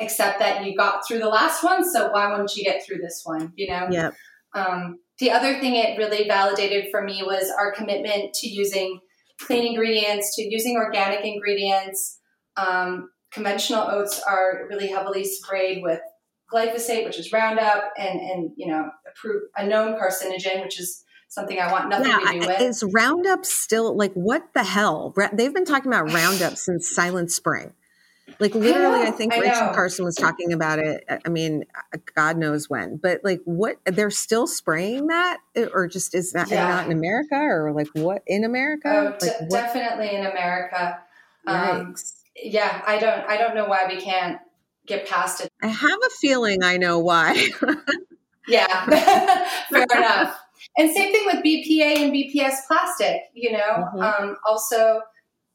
accept 0.00 0.38
that 0.38 0.64
you 0.64 0.76
got 0.76 1.06
through 1.06 1.18
the 1.18 1.28
last 1.28 1.62
one 1.62 1.88
so 1.88 2.10
why 2.10 2.28
won't 2.28 2.56
you 2.56 2.64
get 2.64 2.84
through 2.84 2.98
this 2.98 3.22
one 3.24 3.52
you 3.56 3.70
know? 3.70 3.86
Yeah. 3.90 4.10
Um, 4.54 4.98
the 5.18 5.30
other 5.30 5.60
thing 5.60 5.76
it 5.76 5.96
really 5.98 6.26
validated 6.26 6.86
for 6.90 7.02
me 7.02 7.22
was 7.22 7.50
our 7.56 7.72
commitment 7.72 8.34
to 8.34 8.48
using 8.48 8.98
clean 9.40 9.66
ingredients 9.66 10.34
to 10.36 10.42
using 10.42 10.76
organic 10.76 11.24
ingredients. 11.24 12.18
Um, 12.56 13.10
conventional 13.32 13.88
oats 13.88 14.20
are 14.22 14.66
really 14.68 14.88
heavily 14.88 15.24
sprayed 15.24 15.82
with 15.82 16.00
glyphosate, 16.52 17.04
which 17.04 17.18
is 17.18 17.32
Roundup, 17.32 17.92
and 17.98 18.20
and 18.20 18.50
you 18.56 18.66
know 18.66 18.90
approved, 19.10 19.46
a 19.56 19.66
known 19.66 19.98
carcinogen, 19.98 20.62
which 20.62 20.78
is 20.78 21.04
something 21.28 21.58
I 21.58 21.72
want 21.72 21.88
nothing 21.88 22.08
yeah, 22.08 22.18
to 22.18 22.40
do 22.40 22.46
with. 22.46 22.60
Is 22.60 22.84
Roundup 22.84 23.44
still 23.46 23.96
like 23.96 24.12
what 24.12 24.52
the 24.54 24.64
hell? 24.64 25.14
They've 25.32 25.52
been 25.52 25.64
talking 25.64 25.92
about 25.92 26.12
Roundup 26.12 26.56
since 26.56 26.88
Silent 26.88 27.30
Spring. 27.30 27.72
Like 28.38 28.54
literally, 28.54 29.00
I, 29.00 29.08
I 29.08 29.10
think 29.10 29.34
I 29.34 29.40
Rachel 29.40 29.66
know. 29.66 29.72
Carson 29.72 30.04
was 30.04 30.14
talking 30.14 30.52
about 30.52 30.78
it. 30.78 31.04
I 31.24 31.28
mean, 31.28 31.64
uh, 31.92 31.98
God 32.14 32.36
knows 32.36 32.70
when, 32.70 32.96
but 32.96 33.20
like, 33.24 33.40
what 33.44 33.78
they're 33.84 34.10
still 34.10 34.46
spraying 34.46 35.08
that, 35.08 35.38
or 35.72 35.88
just 35.88 36.14
is 36.14 36.32
that 36.32 36.48
yeah. 36.50 36.68
not 36.68 36.86
in 36.86 36.92
America, 36.92 37.36
or 37.36 37.72
like 37.72 37.88
what 37.94 38.22
in 38.26 38.44
America? 38.44 38.88
Oh, 38.88 39.26
like, 39.26 39.38
d- 39.38 39.46
definitely 39.50 40.14
in 40.14 40.24
America. 40.26 41.00
Um, 41.46 41.94
yeah, 42.36 42.82
I 42.86 42.98
don't, 42.98 43.28
I 43.28 43.36
don't 43.36 43.54
know 43.54 43.66
why 43.66 43.86
we 43.88 44.00
can't 44.00 44.38
get 44.86 45.08
past 45.08 45.40
it. 45.40 45.48
I 45.62 45.68
have 45.68 45.98
a 46.04 46.10
feeling 46.20 46.62
I 46.62 46.76
know 46.76 46.98
why. 46.98 47.48
yeah, 48.48 48.86
fair 49.70 49.86
enough. 49.94 50.38
And 50.76 50.90
same 50.92 51.12
thing 51.12 51.26
with 51.26 51.44
BPA 51.44 51.98
and 51.98 52.12
BPS 52.12 52.66
plastic, 52.66 53.22
you 53.34 53.52
know, 53.52 53.58
mm-hmm. 53.58 54.00
um, 54.00 54.36
also 54.46 55.02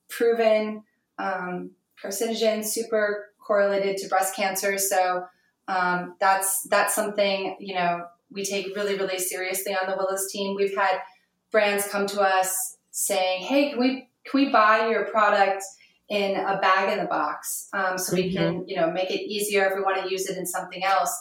proven 0.10 0.84
um, 1.18 1.72
carcinogen, 2.04 2.64
super 2.64 3.30
correlated 3.40 3.98
to 3.98 4.08
breast 4.08 4.36
cancer. 4.36 4.78
So 4.78 5.26
um, 5.68 6.16
that's 6.20 6.64
that's 6.70 6.96
something 6.96 7.58
you 7.60 7.76
know 7.76 8.06
we 8.32 8.44
take 8.44 8.76
really 8.76 8.98
really 8.98 9.20
seriously 9.20 9.74
on 9.74 9.90
the 9.90 9.96
Willa's 9.98 10.30
team. 10.32 10.56
We've 10.56 10.76
had 10.76 11.00
brands 11.52 11.88
come 11.88 12.08
to 12.08 12.22
us 12.22 12.78
saying, 12.92 13.44
"Hey, 13.44 13.72
can 13.72 13.80
we 13.80 14.10
can 14.26 14.46
we 14.46 14.50
buy 14.52 14.90
your 14.90 15.06
product?" 15.06 15.64
In 16.10 16.38
a 16.38 16.58
bag 16.60 16.94
in 16.94 17.00
the 17.00 17.10
box 17.10 17.68
um, 17.74 17.98
so 17.98 18.16
mm-hmm. 18.16 18.28
we 18.28 18.34
can 18.34 18.68
you 18.68 18.76
know 18.76 18.90
make 18.90 19.12
it 19.12 19.22
easier 19.22 19.66
if 19.66 19.76
we 19.76 19.82
want 19.82 20.02
to 20.02 20.10
use 20.10 20.30
it 20.30 20.38
in 20.38 20.46
something 20.46 20.84
else 20.84 21.18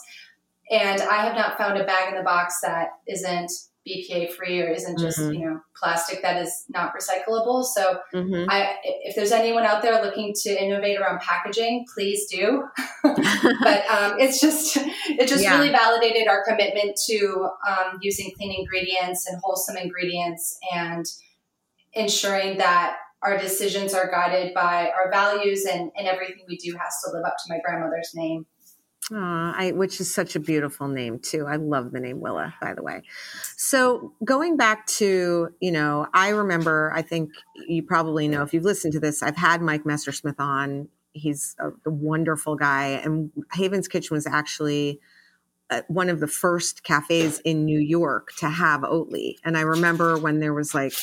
and 0.71 1.01
i 1.01 1.17
have 1.17 1.35
not 1.35 1.57
found 1.57 1.77
a 1.77 1.83
bag 1.83 2.09
in 2.09 2.17
the 2.17 2.23
box 2.23 2.59
that 2.61 2.89
isn't 3.07 3.51
bpa 3.87 4.31
free 4.31 4.61
or 4.61 4.69
isn't 4.69 4.97
just 4.97 5.19
mm-hmm. 5.19 5.33
you 5.33 5.45
know 5.45 5.59
plastic 5.75 6.21
that 6.21 6.41
is 6.41 6.65
not 6.69 6.93
recyclable 6.95 7.63
so 7.63 7.99
mm-hmm. 8.13 8.49
I, 8.49 8.75
if 8.83 9.15
there's 9.15 9.31
anyone 9.31 9.63
out 9.63 9.81
there 9.81 10.01
looking 10.01 10.33
to 10.43 10.63
innovate 10.63 10.99
around 10.99 11.19
packaging 11.19 11.85
please 11.93 12.27
do 12.27 12.63
but 13.03 13.85
um, 13.89 14.19
it's 14.19 14.39
just 14.39 14.77
it 14.77 15.27
just 15.27 15.43
yeah. 15.43 15.57
really 15.57 15.71
validated 15.71 16.27
our 16.27 16.43
commitment 16.45 16.97
to 17.07 17.49
um, 17.67 17.99
using 18.01 18.31
clean 18.37 18.57
ingredients 18.57 19.27
and 19.27 19.39
wholesome 19.43 19.77
ingredients 19.77 20.57
and 20.73 21.05
ensuring 21.93 22.57
that 22.57 22.97
our 23.23 23.37
decisions 23.37 23.93
are 23.93 24.09
guided 24.09 24.53
by 24.53 24.91
our 24.91 25.09
values 25.11 25.65
and, 25.65 25.91
and 25.97 26.07
everything 26.07 26.45
we 26.47 26.57
do 26.57 26.77
has 26.77 27.01
to 27.03 27.11
live 27.11 27.25
up 27.25 27.35
to 27.37 27.53
my 27.53 27.59
grandmother's 27.63 28.11
name. 28.13 28.45
Aww, 29.11 29.53
I, 29.55 29.71
which 29.71 30.01
is 30.01 30.13
such 30.13 30.35
a 30.35 30.39
beautiful 30.39 30.87
name 30.87 31.19
too. 31.19 31.45
I 31.47 31.55
love 31.55 31.91
the 31.91 31.99
name 31.99 32.19
Willa, 32.19 32.53
by 32.61 32.73
the 32.73 32.83
way. 32.83 33.03
So 33.55 34.13
going 34.23 34.57
back 34.57 34.85
to, 34.87 35.49
you 35.61 35.71
know, 35.71 36.07
I 36.13 36.29
remember, 36.29 36.91
I 36.93 37.01
think 37.03 37.31
you 37.67 37.83
probably 37.83 38.27
know 38.27 38.43
if 38.43 38.53
you've 38.53 38.65
listened 38.65 38.93
to 38.93 38.99
this, 38.99 39.23
I've 39.23 39.37
had 39.37 39.61
Mike 39.61 39.85
Messersmith 39.85 40.39
on. 40.39 40.89
He's 41.13 41.55
a, 41.57 41.69
a 41.85 41.91
wonderful 41.91 42.55
guy. 42.55 43.01
And 43.03 43.31
Haven's 43.51 43.87
Kitchen 43.87 44.13
was 44.13 44.27
actually 44.27 44.99
uh, 45.69 45.81
one 45.87 46.09
of 46.09 46.19
the 46.19 46.27
first 46.27 46.83
cafes 46.83 47.39
in 47.39 47.63
New 47.63 47.79
York 47.79 48.31
to 48.39 48.49
have 48.49 48.81
Oatly. 48.81 49.35
And 49.45 49.57
I 49.57 49.61
remember 49.61 50.17
when 50.17 50.39
there 50.39 50.53
was 50.53 50.75
like 50.75 50.93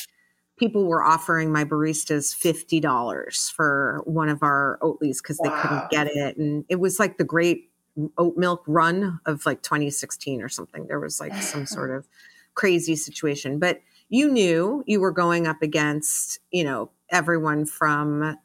people 0.57 0.85
were 0.85 1.03
offering 1.03 1.51
my 1.51 1.65
baristas 1.65 2.35
$50 2.35 3.51
for 3.51 4.01
one 4.05 4.29
of 4.29 4.41
our 4.41 4.79
Oatlys 4.81 5.17
because 5.21 5.39
wow. 5.43 5.49
they 5.49 5.61
couldn't 5.61 5.89
get 5.89 6.07
it. 6.07 6.37
And 6.37 6.65
it 6.69 6.79
was 6.79 6.99
like 6.99 7.17
the 7.17 7.23
great 7.23 7.71
oat 8.17 8.37
milk 8.37 8.63
run 8.67 9.19
of 9.25 9.45
like 9.45 9.61
2016 9.61 10.41
or 10.41 10.49
something. 10.49 10.87
There 10.87 10.99
was 10.99 11.19
like 11.19 11.33
some 11.35 11.65
sort 11.65 11.91
of 11.91 12.07
crazy 12.55 12.95
situation. 12.95 13.59
But 13.59 13.81
you 14.09 14.29
knew 14.29 14.83
you 14.85 14.99
were 14.99 15.11
going 15.11 15.47
up 15.47 15.61
against, 15.61 16.39
you 16.51 16.63
know, 16.63 16.91
everyone 17.09 17.65
from 17.65 18.37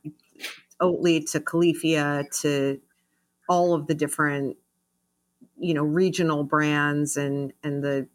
Oatly 0.81 1.31
to 1.33 1.41
Califia 1.41 2.25
to 2.41 2.81
all 3.49 3.75
of 3.75 3.87
the 3.87 3.95
different, 3.95 4.57
you 5.59 5.75
know, 5.75 5.83
regional 5.83 6.43
brands 6.45 7.17
and 7.17 7.53
and 7.63 7.85
the 7.85 8.09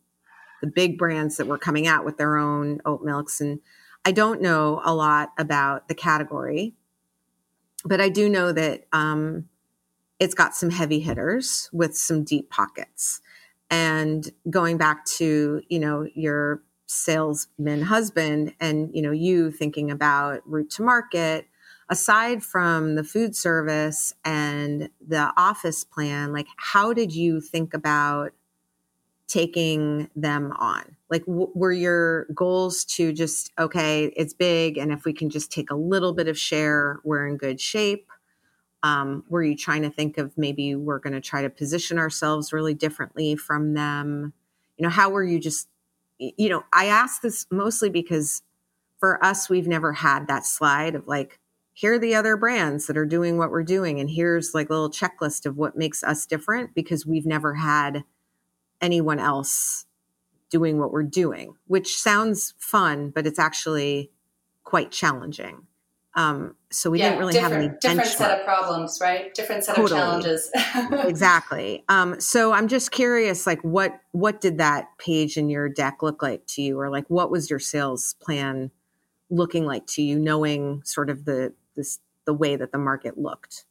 the 0.62 0.68
big 0.68 0.98
brands 0.98 1.38
that 1.38 1.48
were 1.48 1.58
coming 1.58 1.86
out 1.86 2.06
with 2.06 2.18
their 2.18 2.38
own 2.38 2.80
oat 2.86 3.04
milks 3.04 3.40
and 3.40 3.60
I 4.06 4.12
don't 4.12 4.42
know 4.42 4.82
a 4.86 4.94
lot 4.94 5.34
about 5.38 5.88
the 5.88 5.96
category, 5.96 6.76
but 7.84 8.00
I 8.00 8.10
do 8.10 8.30
know 8.30 8.52
that 8.52 8.86
um, 8.94 9.50
it's 10.20 10.36
got 10.36 10.56
some 10.56 10.70
heavy 10.70 11.00
hitters 11.00 11.70
with 11.74 11.98
some 11.98 12.24
deep 12.24 12.50
pockets. 12.50 13.22
And 13.72 14.32
going 14.50 14.78
back 14.78 15.06
to 15.18 15.62
you 15.68 15.80
know 15.80 16.08
your 16.14 16.62
salesman 16.86 17.82
husband 17.82 18.54
and 18.60 18.92
you 18.94 19.02
know 19.02 19.12
you 19.12 19.50
thinking 19.50 19.90
about 19.90 20.42
route 20.46 20.70
to 20.70 20.84
market 20.84 21.48
aside 21.90 22.44
from 22.44 22.94
the 22.94 23.04
food 23.04 23.36
service 23.36 24.14
and 24.24 24.90
the 25.06 25.34
office 25.36 25.84
plan 25.84 26.32
like 26.32 26.46
how 26.58 26.94
did 26.94 27.12
you 27.14 27.42
think 27.42 27.74
about 27.74 28.34
taking 29.28 30.10
them 30.16 30.54
on? 30.58 30.96
Like, 31.10 31.26
w- 31.26 31.52
were 31.54 31.72
your 31.72 32.26
goals 32.34 32.86
to 32.86 33.14
just, 33.14 33.52
okay, 33.60 34.06
it's 34.16 34.34
big, 34.34 34.78
and 34.78 34.92
if 34.92 35.06
we 35.06 35.14
can 35.14 35.30
just 35.30 35.52
take 35.52 35.72
a 35.72 35.76
little 35.76 36.14
bit 36.14 36.28
of 36.28 36.38
share, 36.38 37.00
we're 37.04 37.28
in 37.28 37.38
good 37.38 37.60
shape? 37.60 38.10
Um, 38.84 39.24
were 39.30 39.44
you 39.44 39.56
trying 39.56 39.82
to 39.82 39.90
think 39.90 40.18
of 40.18 40.38
maybe 40.38 40.76
we're 40.76 41.00
going 41.00 41.14
to 41.14 41.22
try 41.22 41.42
to 41.42 41.50
position 41.50 41.98
ourselves 41.98 42.54
really 42.54 42.76
differently 42.76 43.36
from 43.36 43.74
them? 43.74 44.34
You 44.78 44.84
know, 44.84 44.90
how 44.92 45.10
were 45.10 45.24
you 45.24 45.40
just, 45.40 45.68
you 46.20 46.50
know, 46.50 46.64
I 46.72 46.86
ask 46.86 47.22
this 47.22 47.48
mostly 47.50 47.90
because 47.90 48.44
for 49.00 49.24
us, 49.26 49.50
we've 49.50 49.68
never 49.68 49.94
had 49.94 50.28
that 50.28 50.46
slide 50.46 50.94
of 50.94 51.08
like, 51.08 51.40
here 51.74 51.96
are 51.96 52.00
the 52.00 52.16
other 52.16 52.38
brands 52.38 52.88
that 52.88 52.96
are 52.96 53.06
doing 53.06 53.38
what 53.38 53.52
we're 53.52 53.64
doing. 53.64 54.00
And 54.00 54.10
here's 54.10 54.54
like 54.54 54.70
a 54.70 54.74
little 54.74 54.90
checklist 54.90 55.46
of 55.46 55.58
what 55.58 55.78
makes 55.78 56.04
us 56.04 56.26
different 56.26 56.74
because 56.74 57.06
we've 57.06 57.26
never 57.26 57.56
had 57.56 58.04
anyone 58.86 59.20
else 59.20 59.86
doing 60.50 60.80
what 60.80 60.92
we're 60.92 61.04
doing, 61.04 61.56
which 61.68 61.98
sounds 61.98 62.54
fun, 62.60 63.10
but 63.10 63.26
it's 63.26 63.40
actually 63.40 64.12
quite 64.64 64.92
challenging. 64.92 65.68
Um, 66.14 66.56
so 66.72 66.90
we 66.90 67.00
yeah, 67.00 67.10
didn't 67.10 67.20
really 67.20 67.38
have 67.40 67.52
any 67.52 67.70
different 67.82 68.08
set 68.08 68.40
of 68.40 68.46
problems, 68.46 69.00
right? 69.02 69.34
Different 69.34 69.66
set 69.66 69.76
totally. 69.76 70.00
of 70.00 70.06
challenges. 70.06 70.50
exactly. 71.10 71.84
Um, 71.90 72.22
so 72.22 72.54
I'm 72.54 72.70
just 72.70 72.92
curious, 72.92 73.46
like 73.46 73.62
what 73.64 74.00
what 74.12 74.40
did 74.40 74.60
that 74.60 74.98
page 74.98 75.36
in 75.36 75.50
your 75.50 75.68
deck 75.68 76.02
look 76.02 76.22
like 76.22 76.46
to 76.48 76.62
you, 76.62 76.80
or 76.80 76.90
like 76.90 77.06
what 77.10 77.32
was 77.32 77.50
your 77.50 77.60
sales 77.60 78.16
plan 78.22 78.72
looking 79.30 79.66
like 79.66 79.88
to 79.88 80.02
you, 80.02 80.18
knowing 80.18 80.82
sort 80.86 81.10
of 81.10 81.26
the 81.26 81.54
this 81.76 82.00
the 82.24 82.34
way 82.34 82.56
that 82.56 82.72
the 82.72 82.78
market 82.78 83.18
looked? 83.18 83.66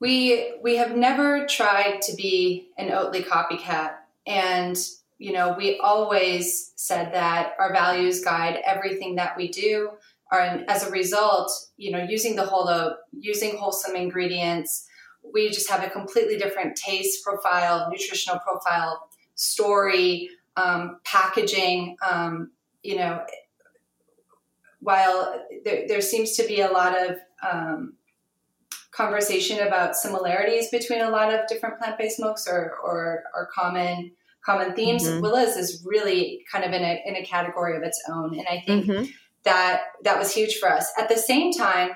We 0.00 0.54
we 0.62 0.76
have 0.76 0.96
never 0.96 1.46
tried 1.46 2.00
to 2.02 2.16
be 2.16 2.68
an 2.78 2.88
Oatly 2.88 3.24
copycat, 3.24 3.96
and 4.26 4.76
you 5.18 5.32
know 5.32 5.54
we 5.56 5.78
always 5.78 6.72
said 6.76 7.12
that 7.14 7.52
our 7.58 7.72
values 7.72 8.24
guide 8.24 8.58
everything 8.66 9.16
that 9.16 9.36
we 9.36 9.48
do. 9.48 9.90
And 10.32 10.68
as 10.70 10.86
a 10.86 10.90
result, 10.90 11.52
you 11.76 11.90
know, 11.90 12.02
using 12.02 12.36
the 12.36 12.44
whole 12.44 12.68
oat, 12.68 12.98
using 13.12 13.56
wholesome 13.56 13.96
ingredients, 13.96 14.86
we 15.34 15.50
just 15.50 15.68
have 15.68 15.82
a 15.82 15.90
completely 15.90 16.38
different 16.38 16.76
taste 16.76 17.24
profile, 17.24 17.88
nutritional 17.90 18.38
profile, 18.38 19.08
story, 19.34 20.30
um, 20.56 21.00
packaging. 21.04 21.96
Um, 22.08 22.52
you 22.82 22.96
know, 22.96 23.24
while 24.80 25.44
there, 25.64 25.86
there, 25.88 26.00
seems 26.00 26.36
to 26.36 26.46
be 26.46 26.60
a 26.60 26.70
lot 26.70 26.96
of 26.96 27.16
um, 27.42 27.94
conversation 28.92 29.66
about 29.66 29.96
similarities 29.96 30.68
between 30.70 31.00
a 31.00 31.10
lot 31.10 31.32
of 31.32 31.46
different 31.48 31.78
plant-based 31.78 32.18
milks 32.18 32.46
or, 32.48 32.76
or, 32.82 33.22
or 33.34 33.48
common 33.54 34.12
common 34.44 34.74
themes. 34.74 35.04
Mm-hmm. 35.04 35.20
Willa's 35.20 35.56
is 35.56 35.82
really 35.84 36.44
kind 36.50 36.64
of 36.64 36.72
in 36.72 36.82
a, 36.82 37.02
in 37.04 37.16
a 37.16 37.24
category 37.24 37.76
of 37.76 37.82
its 37.82 38.02
own. 38.10 38.38
And 38.38 38.46
I 38.48 38.62
think 38.66 38.86
mm-hmm. 38.86 39.04
that 39.44 39.82
that 40.04 40.18
was 40.18 40.32
huge 40.32 40.56
for 40.56 40.70
us. 40.70 40.90
At 40.98 41.08
the 41.08 41.16
same 41.16 41.52
time, 41.52 41.90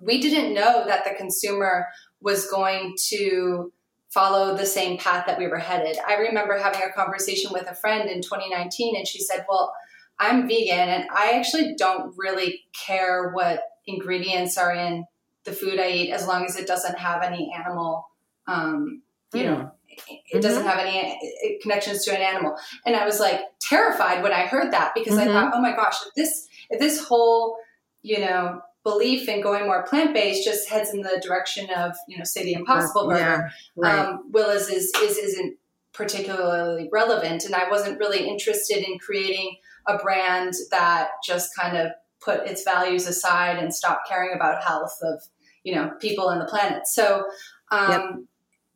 we 0.00 0.20
didn't 0.20 0.54
know 0.54 0.84
that 0.86 1.04
the 1.04 1.14
consumer 1.16 1.86
was 2.20 2.46
going 2.50 2.94
to 3.08 3.72
follow 4.10 4.54
the 4.54 4.66
same 4.66 4.98
path 4.98 5.24
that 5.26 5.38
we 5.38 5.48
were 5.48 5.58
headed. 5.58 5.96
I 6.06 6.16
remember 6.16 6.58
having 6.58 6.82
a 6.82 6.92
conversation 6.92 7.50
with 7.52 7.70
a 7.70 7.74
friend 7.74 8.10
in 8.10 8.20
2019 8.20 8.94
and 8.94 9.08
she 9.08 9.20
said, 9.20 9.46
"Well, 9.48 9.72
I'm 10.18 10.46
vegan 10.46 10.88
and 10.88 11.04
I 11.10 11.32
actually 11.38 11.74
don't 11.76 12.14
really 12.16 12.64
care 12.86 13.30
what 13.30 13.62
ingredients 13.86 14.58
are 14.58 14.72
in 14.74 15.06
the 15.44 15.52
food 15.52 15.78
I 15.78 15.90
eat 15.90 16.10
as 16.12 16.26
long 16.26 16.44
as 16.44 16.56
it 16.56 16.66
doesn't 16.66 16.98
have 16.98 17.22
any 17.22 17.52
animal 17.56 18.06
um, 18.46 19.02
you 19.34 19.44
know, 19.44 19.70
it 20.30 20.42
doesn't 20.42 20.62
mm-hmm. 20.62 20.68
have 20.68 20.78
any 20.78 21.58
connections 21.62 22.04
to 22.04 22.14
an 22.14 22.22
animal. 22.22 22.56
And 22.84 22.96
I 22.96 23.04
was 23.04 23.20
like 23.20 23.40
terrified 23.60 24.22
when 24.22 24.32
I 24.32 24.46
heard 24.46 24.72
that 24.72 24.92
because 24.94 25.14
mm-hmm. 25.14 25.30
I 25.30 25.32
thought, 25.32 25.52
oh 25.54 25.60
my 25.60 25.74
gosh, 25.74 25.96
if 26.06 26.14
this 26.14 26.48
if 26.70 26.80
this 26.80 27.04
whole 27.04 27.56
you 28.02 28.20
know 28.20 28.60
belief 28.84 29.28
in 29.28 29.40
going 29.40 29.66
more 29.66 29.84
plant 29.84 30.12
based 30.12 30.44
just 30.44 30.68
heads 30.68 30.92
in 30.92 31.02
the 31.02 31.22
direction 31.24 31.68
of 31.70 31.94
you 32.08 32.18
know 32.18 32.24
say 32.24 32.44
the 32.44 32.54
Impossible 32.54 33.08
Burger, 33.08 33.20
yeah, 33.20 33.48
right. 33.76 33.98
um, 34.06 34.24
Willa's 34.30 34.68
is 34.68 34.92
is 35.02 35.18
isn't 35.18 35.56
particularly 35.92 36.88
relevant, 36.92 37.44
and 37.44 37.54
I 37.54 37.70
wasn't 37.70 37.98
really 37.98 38.26
interested 38.26 38.78
in 38.78 38.98
creating 38.98 39.56
a 39.86 39.98
brand 39.98 40.54
that 40.70 41.08
just 41.24 41.50
kind 41.58 41.76
of 41.76 41.92
put 42.24 42.46
its 42.46 42.64
values 42.64 43.06
aside 43.06 43.58
and 43.58 43.74
stop 43.74 44.02
caring 44.08 44.34
about 44.34 44.62
health 44.62 44.96
of 45.02 45.22
you 45.64 45.74
know 45.74 45.90
people 46.00 46.28
and 46.28 46.40
the 46.40 46.46
planet. 46.46 46.86
So. 46.86 47.24
Um, 47.70 47.90
yep 47.90 48.14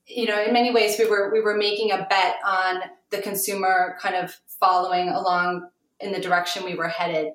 you 0.09 0.26
know, 0.26 0.40
in 0.40 0.53
many 0.53 0.70
ways, 0.72 0.97
we 0.99 1.07
were 1.07 1.32
we 1.32 1.40
were 1.40 1.57
making 1.57 1.90
a 1.90 2.07
bet 2.09 2.36
on 2.47 2.80
the 3.11 3.18
consumer 3.18 3.99
kind 4.01 4.14
of 4.14 4.36
following 4.61 5.09
along 5.09 5.68
in 6.01 6.12
the 6.12 6.20
direction 6.20 6.64
we 6.64 6.74
were 6.74 6.88
headed. 6.88 7.32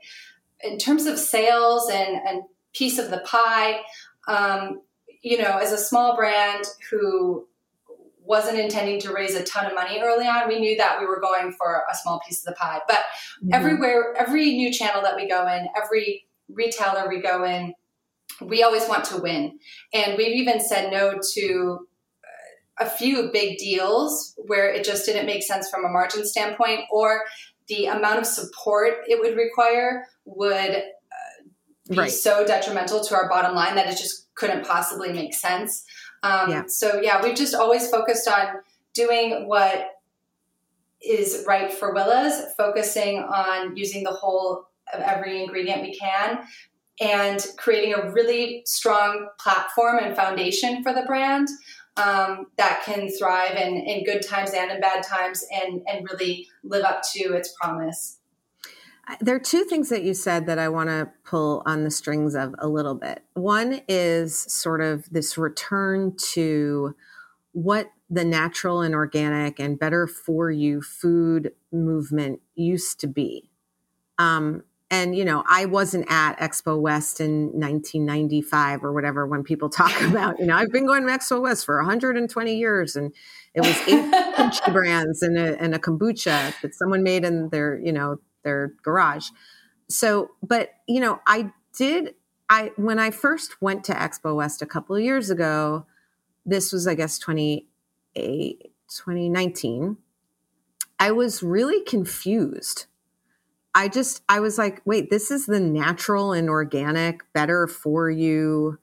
In 0.64 0.78
terms 0.78 1.06
of 1.06 1.18
sales 1.18 1.90
and, 1.90 2.18
and 2.28 2.44
piece 2.74 2.98
of 3.00 3.10
the 3.10 3.20
pie, 3.20 3.82
um, 4.28 4.82
you 5.22 5.38
know, 5.38 5.58
as 5.58 5.72
a 5.72 5.78
small 5.78 6.16
brand 6.16 6.66
who 6.90 7.48
wasn't 8.32 8.58
intending 8.58 8.98
to 9.02 9.14
raise 9.14 9.36
a 9.36 9.44
ton 9.44 9.66
of 9.66 9.76
money 9.76 10.00
early 10.02 10.26
on, 10.26 10.48
we 10.48 10.58
knew 10.58 10.78
that 10.78 11.02
we 11.02 11.06
were 11.06 11.20
going 11.20 11.52
for 11.52 11.84
a 11.92 11.96
small 11.96 12.22
piece 12.26 12.40
of 12.40 12.46
the 12.46 12.58
pie. 12.58 12.80
But 12.88 13.00
mm-hmm. 13.44 13.54
everywhere, 13.54 14.16
every 14.18 14.54
new 14.54 14.72
channel 14.72 15.02
that 15.02 15.18
we 15.18 15.28
go 15.28 15.46
in, 15.48 15.68
every 15.76 16.26
retailer 16.48 17.10
we 17.10 17.22
go 17.22 17.44
in, 17.44 17.74
we 18.42 18.64
always 18.64 18.88
want 18.88 19.04
to 19.06 19.18
win. 19.18 19.60
And 19.94 20.18
we've 20.18 20.36
even 20.38 20.62
said 20.62 20.92
no 20.92 21.20
to 21.34 21.88
a 22.80 22.90
few 22.90 23.30
big 23.34 23.58
deals 23.58 24.34
where 24.48 24.72
it 24.72 24.86
just 24.86 25.06
didn't 25.06 25.26
make 25.26 25.44
sense 25.44 25.70
from 25.70 25.84
a 25.84 25.90
margin 25.90 26.26
standpoint, 26.26 26.82
or 26.90 27.24
the 27.68 27.88
amount 27.88 28.20
of 28.20 28.26
support 28.26 28.94
it 29.08 29.20
would 29.20 29.36
require 29.36 30.08
would 30.24 30.72
uh, 30.78 31.44
be 31.90 31.98
right. 31.98 32.10
so 32.10 32.46
detrimental 32.46 33.04
to 33.04 33.14
our 33.14 33.28
bottom 33.28 33.54
line 33.54 33.76
that 33.76 33.88
it 33.88 33.98
just 33.98 34.34
couldn't 34.36 34.66
possibly 34.66 35.12
make 35.12 35.34
sense. 35.34 35.84
Um, 36.24 36.50
yeah. 36.50 36.64
So, 36.68 37.02
yeah, 37.02 37.22
we've 37.22 37.36
just 37.36 37.56
always 37.56 37.90
focused 37.90 38.28
on 38.28 38.62
doing 38.94 39.48
what 39.48 39.90
is 41.02 41.44
right 41.48 41.74
for 41.74 41.94
Willa's, 41.94 42.54
focusing 42.56 43.20
on 43.20 43.76
using 43.76 44.04
the 44.04 44.12
whole 44.12 44.68
of 44.94 45.02
every 45.02 45.42
ingredient 45.42 45.82
we 45.82 45.98
can, 45.98 46.44
and 47.00 47.46
creating 47.58 47.96
a 47.96 48.12
really 48.12 48.62
strong 48.66 49.30
platform 49.40 50.00
and 50.00 50.16
foundation 50.16 50.84
for 50.84 50.94
the 50.94 51.04
brand 51.04 51.48
um, 51.98 52.48
that 52.58 52.84
can 52.86 53.10
thrive 53.18 53.56
in, 53.56 53.78
in 53.78 54.04
good 54.04 54.22
times 54.22 54.52
and 54.54 54.72
in 54.72 54.80
bad 54.80 55.04
times 55.04 55.44
and, 55.52 55.82
and 55.88 56.08
really 56.12 56.48
live 56.64 56.84
up 56.84 57.02
to 57.14 57.34
its 57.34 57.54
promise. 57.60 58.20
There 59.20 59.36
are 59.36 59.40
two 59.40 59.64
things 59.64 59.90
that 59.90 60.04
you 60.04 60.14
said 60.14 60.46
that 60.46 60.60
I 60.60 60.70
want 60.70 60.90
to 60.90 61.10
pull 61.24 61.64
on 61.66 61.84
the 61.84 61.92
strings 61.92 62.36
of 62.36 62.56
a 62.60 62.68
little 62.68 62.96
bit. 62.96 63.24
One 63.34 63.82
is 63.88 64.40
sort 64.40 64.82
of 64.82 65.10
this 65.10 65.38
return 65.38 66.16
to 66.34 66.96
what 67.52 67.92
the 68.10 68.26
natural 68.26 68.82
and 68.82 68.96
organic 68.96 69.60
and 69.60 69.80
better 69.80 70.08
for 70.08 70.52
you 70.52 70.82
food 70.82 71.54
movement 71.72 72.42
used 72.56 73.00
to 73.02 73.08
be. 73.08 73.50
Um, 74.18 74.64
and 74.92 75.16
you 75.16 75.26
know 75.26 75.44
i 75.50 75.66
wasn't 75.66 76.06
at 76.12 76.38
expo 76.38 76.80
west 76.80 77.20
in 77.22 77.46
1995 77.54 78.84
or 78.84 78.94
whatever 78.94 79.26
when 79.26 79.42
people 79.42 79.70
talk 79.82 80.00
about 80.02 80.38
you 80.38 80.46
know 80.46 80.56
i've 80.56 80.72
been 80.72 80.86
going 80.86 81.08
to 81.08 81.12
expo 81.12 81.42
west 81.42 81.66
for 81.66 81.78
120 81.78 82.56
years 82.56 82.96
and 82.96 83.14
it 83.56 83.62
was 83.62 83.78
eight 83.88 84.62
brands 84.74 85.24
and 85.24 85.38
a, 85.38 85.60
and 85.60 85.74
a 85.74 85.80
kombucha 85.80 86.54
that 86.62 86.76
someone 86.76 87.02
made 87.02 87.24
in 87.24 87.50
their 87.50 87.80
you 87.80 87.92
know 87.92 88.18
their 88.44 88.74
garage 88.84 89.30
so 89.90 90.32
but 90.42 90.70
you 90.88 91.00
know 91.00 91.20
i 91.28 91.52
did 91.78 92.16
i 92.50 92.72
when 92.76 93.00
i 93.00 93.12
first 93.12 93.62
went 93.62 93.84
to 93.84 93.94
expo 93.94 94.36
west 94.36 94.62
a 94.62 94.66
couple 94.66 94.96
of 94.96 95.02
years 95.02 95.30
ago 95.30 95.86
this 96.46 96.72
was 96.72 96.88
i 96.88 96.96
guess 96.96 97.20
2019 97.20 99.98
i 101.00 101.12
was 101.12 101.44
really 101.44 101.84
confused 101.84 102.86
I 103.74 103.88
just, 103.88 104.22
I 104.28 104.40
was 104.40 104.58
like, 104.58 104.82
wait, 104.86 105.10
this 105.10 105.32
is 105.32 105.46
the 105.46 105.60
natural 105.60 106.34
and 106.34 106.50
organic, 106.50 107.22
better 107.34 107.68
for 107.68 108.10
you, 108.10 108.80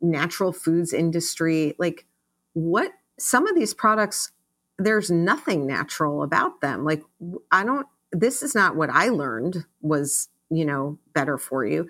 natural 0.00 0.52
foods 0.52 0.92
industry. 0.92 1.74
Like, 1.78 2.06
what, 2.52 2.92
some 3.18 3.46
of 3.46 3.54
these 3.54 3.72
products, 3.72 4.32
there's 4.78 5.10
nothing 5.10 5.66
natural 5.66 6.22
about 6.22 6.60
them. 6.60 6.84
Like, 6.84 7.02
I 7.52 7.64
don't, 7.64 7.86
this 8.12 8.42
is 8.42 8.54
not 8.54 8.76
what 8.76 8.90
I 8.90 9.08
learned 9.08 9.64
was, 9.80 10.28
you 10.50 10.64
know, 10.64 10.98
better 11.12 11.38
for 11.38 11.64
you. 11.64 11.88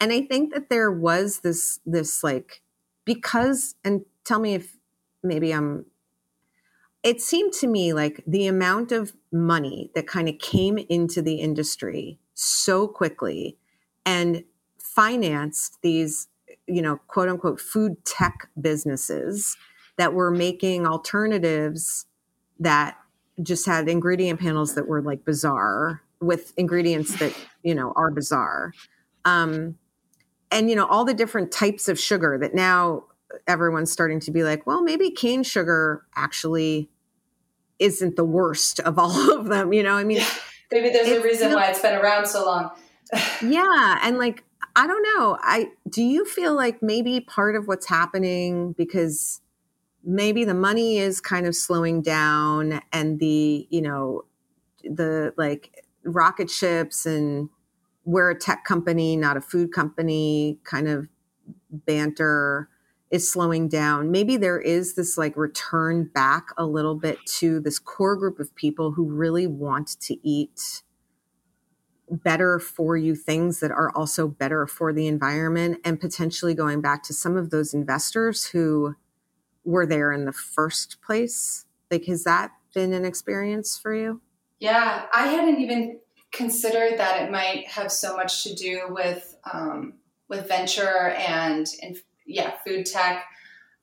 And 0.00 0.12
I 0.12 0.22
think 0.22 0.54
that 0.54 0.70
there 0.70 0.90
was 0.90 1.40
this, 1.40 1.80
this 1.84 2.22
like, 2.22 2.62
because, 3.04 3.74
and 3.84 4.04
tell 4.24 4.38
me 4.38 4.54
if 4.54 4.76
maybe 5.22 5.52
I'm 5.52 5.86
it 7.02 7.20
seemed 7.20 7.52
to 7.54 7.66
me 7.66 7.92
like 7.92 8.22
the 8.26 8.46
amount 8.46 8.92
of 8.92 9.12
money 9.32 9.90
that 9.94 10.06
kind 10.06 10.28
of 10.28 10.38
came 10.38 10.78
into 10.78 11.22
the 11.22 11.36
industry 11.36 12.18
so 12.34 12.88
quickly 12.88 13.56
and 14.04 14.44
financed 14.78 15.78
these 15.82 16.28
you 16.66 16.82
know 16.82 16.98
quote 17.06 17.28
unquote 17.28 17.60
food 17.60 18.04
tech 18.04 18.48
businesses 18.60 19.56
that 19.96 20.12
were 20.12 20.30
making 20.30 20.86
alternatives 20.86 22.06
that 22.58 22.96
just 23.42 23.66
had 23.66 23.88
ingredient 23.88 24.40
panels 24.40 24.74
that 24.74 24.86
were 24.86 25.02
like 25.02 25.24
bizarre 25.24 26.02
with 26.20 26.52
ingredients 26.56 27.18
that 27.18 27.32
you 27.62 27.74
know 27.74 27.92
are 27.94 28.10
bizarre 28.10 28.72
um 29.24 29.76
and 30.50 30.68
you 30.68 30.76
know 30.76 30.86
all 30.86 31.04
the 31.04 31.14
different 31.14 31.52
types 31.52 31.88
of 31.88 31.98
sugar 31.98 32.36
that 32.38 32.54
now 32.54 33.04
everyone's 33.46 33.90
starting 33.90 34.20
to 34.20 34.30
be 34.30 34.42
like, 34.42 34.66
well, 34.66 34.82
maybe 34.82 35.10
cane 35.10 35.42
sugar 35.42 36.04
actually 36.16 36.88
isn't 37.78 38.16
the 38.16 38.24
worst 38.24 38.80
of 38.80 38.98
all 38.98 39.32
of 39.38 39.46
them. 39.46 39.72
You 39.72 39.82
know, 39.82 39.94
I 39.94 40.04
mean, 40.04 40.22
maybe 40.72 40.90
there's 40.90 41.08
a 41.08 41.22
reason 41.22 41.52
why 41.52 41.70
it's 41.70 41.80
been 41.80 41.94
around 41.94 42.26
so 42.26 42.44
long. 42.44 42.70
yeah. 43.42 43.98
And 44.02 44.18
like, 44.18 44.44
I 44.76 44.86
don't 44.86 45.02
know. 45.02 45.38
I 45.40 45.70
do 45.88 46.02
you 46.02 46.24
feel 46.24 46.54
like 46.54 46.82
maybe 46.82 47.20
part 47.20 47.56
of 47.56 47.66
what's 47.66 47.86
happening 47.86 48.72
because 48.72 49.40
maybe 50.04 50.44
the 50.44 50.54
money 50.54 50.98
is 50.98 51.20
kind 51.20 51.46
of 51.46 51.54
slowing 51.54 52.02
down 52.02 52.80
and 52.92 53.18
the, 53.18 53.66
you 53.70 53.82
know, 53.82 54.24
the 54.84 55.34
like 55.36 55.84
rocket 56.04 56.50
ships 56.50 57.06
and 57.06 57.48
we're 58.04 58.30
a 58.30 58.38
tech 58.38 58.64
company, 58.64 59.16
not 59.16 59.36
a 59.36 59.40
food 59.40 59.72
company 59.72 60.58
kind 60.64 60.88
of 60.88 61.08
banter 61.70 62.68
is 63.10 63.30
slowing 63.30 63.68
down. 63.68 64.10
Maybe 64.10 64.36
there 64.36 64.60
is 64.60 64.94
this 64.94 65.16
like 65.18 65.36
return 65.36 66.10
back 66.14 66.48
a 66.56 66.66
little 66.66 66.94
bit 66.94 67.18
to 67.38 67.60
this 67.60 67.78
core 67.78 68.16
group 68.16 68.38
of 68.38 68.54
people 68.54 68.92
who 68.92 69.04
really 69.04 69.46
want 69.46 70.00
to 70.00 70.16
eat 70.26 70.82
better 72.10 72.58
for 72.58 72.96
you 72.96 73.14
things 73.14 73.60
that 73.60 73.70
are 73.70 73.90
also 73.94 74.26
better 74.26 74.66
for 74.66 74.92
the 74.92 75.06
environment 75.06 75.78
and 75.84 76.00
potentially 76.00 76.54
going 76.54 76.80
back 76.80 77.02
to 77.02 77.12
some 77.12 77.36
of 77.36 77.50
those 77.50 77.74
investors 77.74 78.46
who 78.46 78.94
were 79.68 79.84
there 79.84 80.12
in 80.12 80.24
the 80.24 80.32
first 80.32 81.00
place. 81.02 81.66
Like, 81.90 82.06
has 82.06 82.24
that 82.24 82.52
been 82.74 82.94
an 82.94 83.04
experience 83.04 83.78
for 83.78 83.94
you? 83.94 84.22
Yeah, 84.60 85.04
I 85.12 85.28
hadn't 85.28 85.60
even 85.60 86.00
considered 86.32 86.98
that 86.98 87.22
it 87.22 87.30
might 87.30 87.68
have 87.68 87.92
so 87.92 88.16
much 88.16 88.44
to 88.44 88.54
do 88.54 88.86
with 88.88 89.36
um, 89.52 89.94
with 90.28 90.48
venture 90.48 91.10
and, 91.10 91.66
and 91.82 91.96
yeah, 92.26 92.54
food 92.66 92.86
tech. 92.86 93.24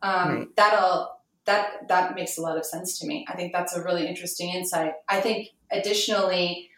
Um, 0.02 0.30
right. 0.30 0.48
That'll 0.56 1.12
that 1.46 1.88
that 1.88 2.16
makes 2.16 2.38
a 2.38 2.42
lot 2.42 2.58
of 2.58 2.66
sense 2.66 3.00
to 3.00 3.08
me. 3.08 3.26
I 3.30 3.36
think 3.36 3.54
that's 3.54 3.76
a 3.76 3.84
really 3.84 4.08
interesting 4.08 4.50
insight. 4.50 4.94
I 5.08 5.22
think 5.22 5.50
additionally, 5.72 6.72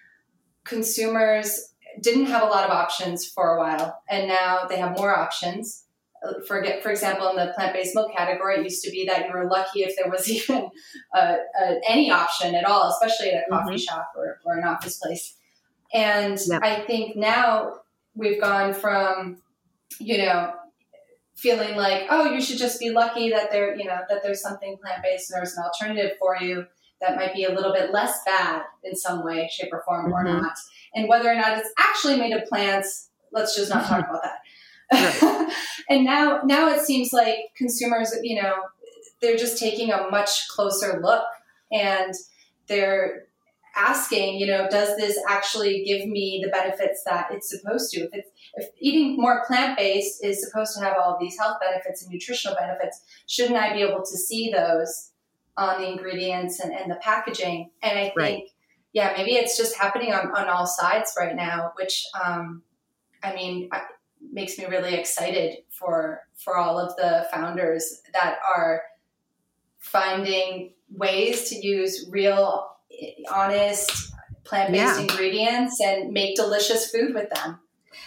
consumers 0.66 1.74
didn't 2.02 2.26
have 2.26 2.44
a 2.44 2.48
lot 2.48 2.66
of 2.66 2.72
options 2.72 3.26
for 3.26 3.56
a 3.56 3.60
while, 3.60 4.02
and 4.10 4.28
now 4.28 4.66
they 4.68 4.78
have 4.78 4.98
more 4.98 5.18
options. 5.18 5.86
For 6.48 6.66
for 6.82 6.90
example, 6.90 7.30
in 7.30 7.36
the 7.36 7.54
plant 7.56 7.74
based 7.74 7.94
milk 7.96 8.16
category, 8.16 8.58
it 8.58 8.64
used 8.64 8.84
to 8.84 8.92
be 8.92 9.06
that 9.06 9.28
you 9.28 9.34
were 9.34 9.48
lucky 9.50 9.82
if 9.82 9.96
there 9.96 10.10
was 10.10 10.30
even 10.30 10.70
uh, 11.16 11.38
uh, 11.62 11.74
any 11.88 12.12
option 12.12 12.56
at 12.56 12.66
all, 12.66 12.90
especially 12.90 13.32
at 13.32 13.44
a 13.48 13.50
coffee 13.50 13.76
mm-hmm. 13.76 13.78
shop 13.78 14.12
or, 14.16 14.40
or 14.46 14.58
an 14.58 14.64
office 14.64 14.98
place. 14.98 15.36
And. 15.94 16.40
I 16.52 16.82
think 16.82 17.16
now 17.16 17.82
we've 18.18 18.42
gone 18.42 18.74
from, 18.74 19.38
you 20.00 20.18
know, 20.18 20.54
feeling 21.36 21.76
like, 21.76 22.08
oh, 22.10 22.32
you 22.32 22.42
should 22.42 22.58
just 22.58 22.80
be 22.80 22.90
lucky 22.90 23.30
that 23.30 23.52
there, 23.52 23.76
you 23.78 23.86
know, 23.86 24.00
that 24.10 24.24
there's 24.24 24.42
something 24.42 24.76
plant 24.78 25.04
based 25.04 25.32
and 25.32 25.40
there's 25.40 25.56
an 25.56 25.64
alternative 25.64 26.18
for 26.20 26.36
you 26.42 26.66
that 27.00 27.16
might 27.16 27.34
be 27.34 27.44
a 27.44 27.54
little 27.54 27.72
bit 27.72 27.92
less 27.94 28.20
bad 28.26 28.64
in 28.84 28.96
some 28.96 29.24
way, 29.24 29.48
shape, 29.52 29.70
or 29.72 29.84
form, 29.86 30.12
mm-hmm. 30.12 30.14
or 30.14 30.42
not. 30.42 30.58
And 30.96 31.08
whether 31.08 31.30
or 31.32 31.36
not 31.36 31.58
it's 31.60 31.70
actually 31.78 32.18
made 32.18 32.34
of 32.34 32.46
plants, 32.46 33.10
let's 33.32 33.56
just 33.56 33.70
not 33.70 33.86
talk 33.86 34.00
about 34.10 34.24
that. 34.24 34.40
Right. 34.92 35.54
and 35.90 36.06
now, 36.06 36.42
now 36.44 36.70
it 36.70 36.82
seems 36.82 37.14
like 37.14 37.38
consumers, 37.56 38.14
you 38.24 38.42
know, 38.42 38.56
they're 39.22 39.38
just 39.38 39.58
taking 39.58 39.92
a 39.92 40.10
much 40.10 40.48
closer 40.50 41.00
look 41.02 41.26
and 41.72 42.14
they're 42.68 43.28
asking, 43.78 44.40
you 44.40 44.48
know, 44.48 44.68
does 44.70 44.98
this 44.98 45.18
actually 45.30 45.84
give 45.84 46.08
me 46.08 46.42
the 46.44 46.50
benefits 46.50 47.04
that 47.06 47.28
it's 47.32 47.50
supposed 47.50 47.92
to? 47.92 48.02
If 48.02 48.10
it's 48.14 48.30
if 48.56 48.70
eating 48.80 49.16
more 49.18 49.44
plant 49.46 49.78
based 49.78 50.24
is 50.24 50.44
supposed 50.44 50.76
to 50.76 50.84
have 50.84 50.96
all 51.00 51.18
these 51.20 51.38
health 51.38 51.58
benefits 51.62 52.02
and 52.02 52.12
nutritional 52.12 52.58
benefits, 52.58 53.02
shouldn't 53.28 53.58
I 53.58 53.74
be 53.74 53.82
able 53.82 54.00
to 54.00 54.18
see 54.18 54.52
those 54.52 55.12
on 55.56 55.82
the 55.82 55.88
ingredients 55.88 56.60
and, 56.60 56.74
and 56.74 56.92
the 56.92 56.96
packaging? 56.96 57.70
And 57.84 57.98
I 57.98 58.04
think, 58.04 58.18
right. 58.18 58.44
yeah, 58.94 59.14
maybe 59.16 59.34
it's 59.34 59.58
just 59.58 59.78
happening 59.78 60.14
on, 60.14 60.32
on 60.36 60.50
all 60.50 60.66
sides 60.66 61.14
right 61.18 61.36
now, 61.36 61.74
which, 61.80 62.06
um, 62.26 62.64
I 63.24 63.36
mean, 63.36 63.70
makes 64.32 64.58
me 64.58 64.66
really 64.66 64.94
excited 64.94 65.58
for 65.70 66.22
for 66.36 66.58
all 66.58 66.80
of 66.80 66.96
the 66.98 67.28
founders 67.32 68.02
that 68.14 68.38
are 68.56 68.84
finding 69.80 70.74
ways 70.90 71.50
to 71.50 71.56
use 71.56 72.08
real 72.10 72.68
honest 73.34 74.14
plant-based 74.44 74.96
yeah. 74.96 75.00
ingredients 75.00 75.80
and 75.82 76.12
make 76.12 76.36
delicious 76.36 76.90
food 76.90 77.14
with 77.14 77.30
them 77.32 77.60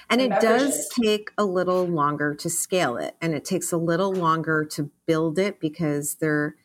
and 0.09 0.21
it 0.21 0.31
does 0.41 0.89
take 0.89 1.31
a 1.37 1.45
little 1.45 1.87
longer 1.87 2.35
to 2.35 2.49
scale 2.49 2.97
it 2.97 3.17
and 3.21 3.35
it 3.35 3.45
takes 3.45 3.73
a 3.73 3.77
little 3.77 4.13
longer 4.13 4.65
to 4.65 4.91
build 5.07 5.39
it 5.39 5.61
because 5.61 6.15
they're 6.15 6.57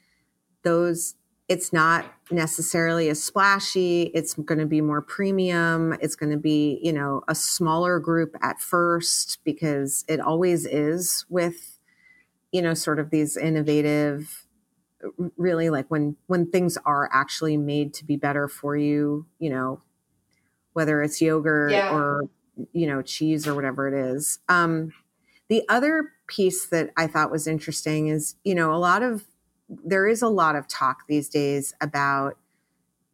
those 0.63 1.15
it's 1.47 1.71
not 1.71 2.05
necessarily 2.31 3.09
as 3.09 3.21
splashy. 3.21 4.11
It's 4.13 4.33
going 4.33 4.59
to 4.59 4.65
be 4.65 4.81
more 4.81 5.01
premium. 5.01 5.95
It's 6.01 6.15
going 6.15 6.31
to 6.31 6.37
be 6.37 6.79
you 6.81 6.93
know 6.93 7.21
a 7.27 7.35
smaller 7.35 7.99
group 7.99 8.35
at 8.41 8.59
first 8.59 9.39
because 9.43 10.05
it 10.07 10.19
always 10.19 10.65
is 10.65 11.25
with 11.29 11.79
you 12.51 12.61
know 12.61 12.73
sort 12.73 12.99
of 12.99 13.11
these 13.11 13.37
innovative 13.37 14.47
really 15.37 15.69
like 15.69 15.85
when 15.89 16.15
when 16.27 16.49
things 16.49 16.77
are 16.85 17.09
actually 17.13 17.57
made 17.57 17.93
to 17.93 18.05
be 18.05 18.15
better 18.15 18.47
for 18.47 18.75
you 18.75 19.27
you 19.37 19.51
know 19.51 19.81
whether 20.73 21.03
it's 21.03 21.21
yogurt 21.21 21.71
yeah. 21.71 21.93
or 21.93 22.23
you 22.73 22.87
know 22.87 23.03
cheese 23.03 23.47
or 23.47 23.53
whatever 23.53 23.87
it 23.87 23.93
is. 23.93 24.39
Um 24.49 24.93
the 25.47 25.63
other 25.69 26.11
piece 26.27 26.65
that 26.69 26.89
i 26.97 27.05
thought 27.05 27.29
was 27.29 27.45
interesting 27.45 28.07
is 28.07 28.35
you 28.43 28.55
know 28.55 28.73
a 28.73 28.77
lot 28.77 29.03
of 29.03 29.25
there 29.69 30.07
is 30.07 30.21
a 30.21 30.27
lot 30.27 30.55
of 30.55 30.67
talk 30.67 31.03
these 31.07 31.29
days 31.29 31.73
about 31.81 32.37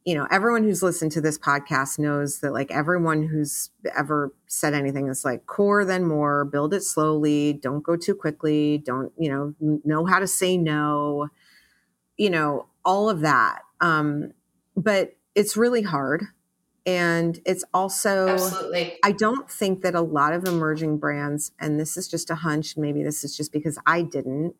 you 0.03 0.15
know 0.15 0.27
everyone 0.31 0.63
who's 0.63 0.81
listened 0.81 1.11
to 1.11 1.21
this 1.21 1.37
podcast 1.37 1.99
knows 1.99 2.39
that 2.39 2.51
like 2.51 2.71
everyone 2.71 3.27
who's 3.27 3.69
ever 3.97 4.33
said 4.47 4.73
anything 4.73 5.07
is 5.07 5.23
like 5.23 5.45
core 5.45 5.85
then 5.85 6.03
more 6.03 6.43
build 6.43 6.73
it 6.73 6.81
slowly 6.81 7.53
don't 7.53 7.83
go 7.83 7.95
too 7.95 8.15
quickly 8.15 8.79
don't 8.79 9.13
you 9.17 9.29
know 9.29 9.53
know 9.85 10.05
how 10.05 10.17
to 10.17 10.27
say 10.27 10.57
no 10.57 11.29
you 12.21 12.29
know, 12.29 12.67
all 12.85 13.09
of 13.09 13.21
that. 13.21 13.61
Um, 13.79 14.33
but 14.77 15.17
it's 15.33 15.57
really 15.57 15.81
hard. 15.81 16.23
And 16.85 17.39
it's 17.47 17.63
also, 17.73 18.27
Absolutely. 18.27 18.93
I 19.03 19.11
don't 19.11 19.49
think 19.49 19.81
that 19.81 19.95
a 19.95 20.01
lot 20.01 20.33
of 20.33 20.47
emerging 20.47 20.99
brands, 20.99 21.51
and 21.59 21.79
this 21.79 21.97
is 21.97 22.07
just 22.07 22.29
a 22.29 22.35
hunch, 22.35 22.77
maybe 22.77 23.01
this 23.01 23.23
is 23.23 23.35
just 23.35 23.51
because 23.51 23.79
I 23.87 24.03
didn't, 24.03 24.53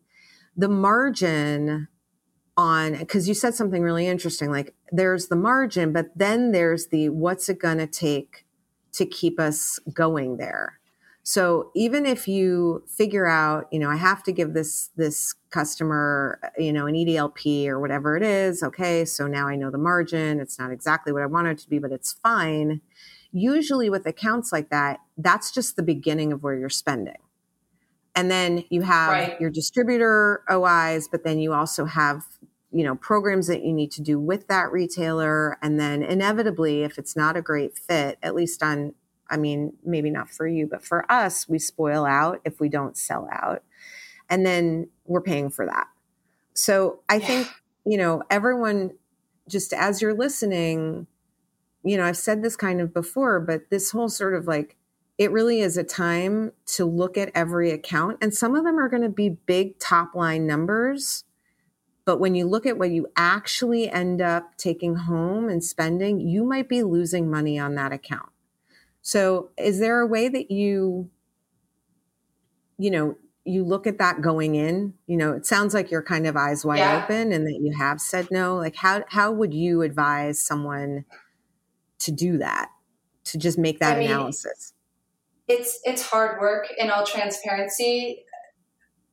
the 0.56 0.68
margin 0.68 1.88
on, 2.56 2.96
because 2.98 3.28
you 3.28 3.34
said 3.34 3.54
something 3.54 3.82
really 3.82 4.06
interesting 4.06 4.50
like 4.50 4.74
there's 4.90 5.28
the 5.28 5.36
margin, 5.36 5.92
but 5.92 6.06
then 6.14 6.52
there's 6.52 6.88
the 6.88 7.08
what's 7.08 7.48
it 7.48 7.58
going 7.58 7.78
to 7.78 7.86
take 7.86 8.44
to 8.92 9.06
keep 9.06 9.40
us 9.40 9.78
going 9.92 10.36
there. 10.36 10.78
So 11.24 11.70
even 11.74 12.04
if 12.04 12.26
you 12.26 12.82
figure 12.88 13.26
out, 13.26 13.68
you 13.70 13.78
know, 13.78 13.88
I 13.88 13.96
have 13.96 14.24
to 14.24 14.32
give 14.32 14.54
this 14.54 14.90
this 14.96 15.34
customer, 15.50 16.40
you 16.58 16.72
know, 16.72 16.86
an 16.86 16.94
EDLP 16.94 17.68
or 17.68 17.78
whatever 17.78 18.16
it 18.16 18.24
is, 18.24 18.62
okay, 18.62 19.04
so 19.04 19.28
now 19.28 19.46
I 19.46 19.54
know 19.54 19.70
the 19.70 19.78
margin. 19.78 20.40
It's 20.40 20.58
not 20.58 20.72
exactly 20.72 21.12
what 21.12 21.22
I 21.22 21.26
want 21.26 21.46
it 21.46 21.58
to 21.58 21.68
be, 21.68 21.78
but 21.78 21.92
it's 21.92 22.12
fine. 22.12 22.80
Usually 23.30 23.88
with 23.88 24.04
accounts 24.04 24.52
like 24.52 24.68
that, 24.70 24.98
that's 25.16 25.52
just 25.52 25.76
the 25.76 25.82
beginning 25.82 26.32
of 26.32 26.42
where 26.42 26.56
you're 26.56 26.68
spending. 26.68 27.18
And 28.14 28.30
then 28.30 28.64
you 28.68 28.82
have 28.82 29.10
right. 29.10 29.40
your 29.40 29.50
distributor 29.50 30.42
OIs, 30.50 31.08
but 31.10 31.24
then 31.24 31.38
you 31.38 31.52
also 31.52 31.84
have 31.84 32.24
you 32.70 32.84
know 32.84 32.94
programs 32.96 33.46
that 33.48 33.62
you 33.62 33.72
need 33.72 33.90
to 33.92 34.02
do 34.02 34.18
with 34.18 34.48
that 34.48 34.72
retailer 34.72 35.58
and 35.60 35.78
then 35.78 36.02
inevitably 36.02 36.84
if 36.84 36.96
it's 36.96 37.14
not 37.14 37.36
a 37.36 37.42
great 37.42 37.76
fit 37.76 38.16
at 38.22 38.34
least 38.34 38.62
on 38.62 38.94
I 39.32 39.38
mean, 39.38 39.72
maybe 39.82 40.10
not 40.10 40.28
for 40.28 40.46
you, 40.46 40.66
but 40.66 40.84
for 40.84 41.10
us, 41.10 41.48
we 41.48 41.58
spoil 41.58 42.04
out 42.04 42.42
if 42.44 42.60
we 42.60 42.68
don't 42.68 42.98
sell 42.98 43.26
out. 43.32 43.62
And 44.28 44.44
then 44.44 44.90
we're 45.06 45.22
paying 45.22 45.48
for 45.48 45.64
that. 45.64 45.86
So 46.52 47.00
I 47.08 47.16
yeah. 47.16 47.26
think, 47.26 47.48
you 47.86 47.96
know, 47.96 48.22
everyone, 48.30 48.92
just 49.48 49.72
as 49.72 50.02
you're 50.02 50.12
listening, 50.12 51.06
you 51.82 51.96
know, 51.96 52.04
I've 52.04 52.18
said 52.18 52.42
this 52.42 52.56
kind 52.56 52.82
of 52.82 52.92
before, 52.92 53.40
but 53.40 53.70
this 53.70 53.90
whole 53.90 54.10
sort 54.10 54.34
of 54.34 54.46
like, 54.46 54.76
it 55.18 55.30
really 55.30 55.60
is 55.60 55.76
a 55.76 55.84
time 55.84 56.52
to 56.66 56.84
look 56.84 57.16
at 57.16 57.30
every 57.34 57.70
account. 57.70 58.18
And 58.20 58.34
some 58.34 58.54
of 58.54 58.64
them 58.64 58.78
are 58.78 58.88
going 58.88 59.02
to 59.02 59.08
be 59.08 59.28
big 59.28 59.78
top 59.78 60.14
line 60.14 60.46
numbers. 60.46 61.24
But 62.04 62.18
when 62.18 62.34
you 62.34 62.46
look 62.46 62.66
at 62.66 62.78
what 62.78 62.90
you 62.90 63.06
actually 63.16 63.90
end 63.90 64.20
up 64.20 64.56
taking 64.56 64.96
home 64.96 65.48
and 65.48 65.62
spending, 65.62 66.20
you 66.20 66.44
might 66.44 66.68
be 66.68 66.82
losing 66.82 67.30
money 67.30 67.58
on 67.58 67.74
that 67.76 67.92
account. 67.92 68.30
So, 69.02 69.50
is 69.56 69.78
there 69.78 70.00
a 70.00 70.06
way 70.06 70.28
that 70.28 70.50
you, 70.50 71.10
you 72.78 72.90
know, 72.90 73.16
you 73.44 73.64
look 73.64 73.86
at 73.86 73.98
that 73.98 74.20
going 74.20 74.54
in? 74.54 74.94
You 75.06 75.16
know, 75.16 75.32
it 75.32 75.46
sounds 75.46 75.74
like 75.74 75.90
you're 75.90 76.02
kind 76.02 76.26
of 76.26 76.36
eyes 76.36 76.64
wide 76.64 76.78
yeah. 76.78 77.02
open, 77.02 77.32
and 77.32 77.46
that 77.46 77.60
you 77.60 77.72
have 77.76 78.00
said 78.00 78.28
no. 78.30 78.56
Like, 78.56 78.76
how 78.76 79.04
how 79.08 79.32
would 79.32 79.54
you 79.54 79.82
advise 79.82 80.40
someone 80.40 81.04
to 82.00 82.12
do 82.12 82.38
that? 82.38 82.70
To 83.24 83.38
just 83.38 83.58
make 83.58 83.78
that 83.78 83.96
I 83.96 84.00
mean, 84.00 84.10
analysis. 84.10 84.72
It's 85.48 85.80
it's 85.84 86.02
hard 86.02 86.40
work. 86.40 86.68
In 86.78 86.90
all 86.90 87.04
transparency, 87.04 88.24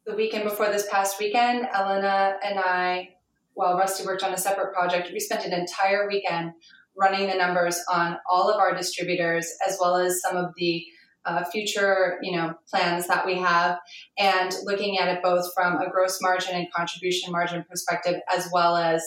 the 0.05 0.15
weekend 0.15 0.43
before 0.43 0.67
this 0.67 0.87
past 0.89 1.19
weekend, 1.19 1.67
Elena 1.73 2.37
and 2.43 2.59
I, 2.59 3.09
while 3.53 3.77
Rusty 3.77 4.05
worked 4.05 4.23
on 4.23 4.33
a 4.33 4.37
separate 4.37 4.73
project, 4.73 5.09
we 5.11 5.19
spent 5.19 5.45
an 5.45 5.53
entire 5.53 6.07
weekend 6.07 6.53
running 6.95 7.27
the 7.27 7.35
numbers 7.35 7.79
on 7.89 8.17
all 8.29 8.49
of 8.49 8.59
our 8.59 8.75
distributors 8.75 9.47
as 9.67 9.77
well 9.79 9.95
as 9.95 10.21
some 10.21 10.35
of 10.35 10.51
the 10.57 10.85
uh, 11.25 11.43
future 11.45 12.17
you 12.21 12.35
know 12.35 12.53
plans 12.69 13.07
that 13.07 13.25
we 13.25 13.35
have 13.35 13.77
and 14.17 14.53
looking 14.63 14.97
at 14.97 15.09
it 15.09 15.21
both 15.21 15.45
from 15.53 15.77
a 15.77 15.89
gross 15.89 16.19
margin 16.21 16.55
and 16.55 16.71
contribution 16.73 17.31
margin 17.31 17.63
perspective 17.69 18.15
as 18.33 18.49
well 18.53 18.77
as 18.77 19.03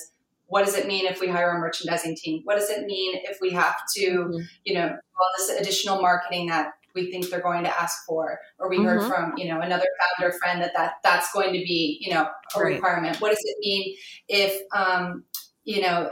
what 0.46 0.64
does 0.64 0.76
it 0.76 0.86
mean 0.86 1.06
if 1.06 1.20
we 1.20 1.26
hire 1.26 1.50
a 1.50 1.58
merchandising 1.58 2.14
team 2.14 2.42
what 2.44 2.58
does 2.58 2.68
it 2.68 2.84
mean 2.84 3.18
if 3.24 3.38
we 3.40 3.50
have 3.50 3.74
to 3.94 4.06
mm-hmm. 4.06 4.40
you 4.64 4.74
know 4.74 4.88
all 4.88 5.28
this 5.38 5.48
additional 5.58 6.00
marketing 6.00 6.46
that 6.46 6.72
we 6.94 7.10
think 7.10 7.28
they're 7.28 7.40
going 7.40 7.64
to 7.64 7.80
ask 7.80 8.04
for 8.06 8.38
or 8.58 8.68
we 8.68 8.76
mm-hmm. 8.76 8.86
heard 8.86 9.08
from 9.08 9.32
you 9.36 9.48
know 9.48 9.60
another 9.60 9.86
founder 10.00 10.32
friend 10.38 10.62
that, 10.62 10.72
that 10.74 10.94
that's 11.02 11.32
going 11.32 11.52
to 11.52 11.58
be 11.58 11.98
you 12.00 12.12
know 12.12 12.28
a 12.54 12.60
right. 12.60 12.74
requirement 12.74 13.20
what 13.20 13.30
does 13.30 13.44
it 13.44 13.56
mean 13.60 13.96
if 14.28 14.60
um, 14.74 15.24
you 15.64 15.80
know 15.80 16.10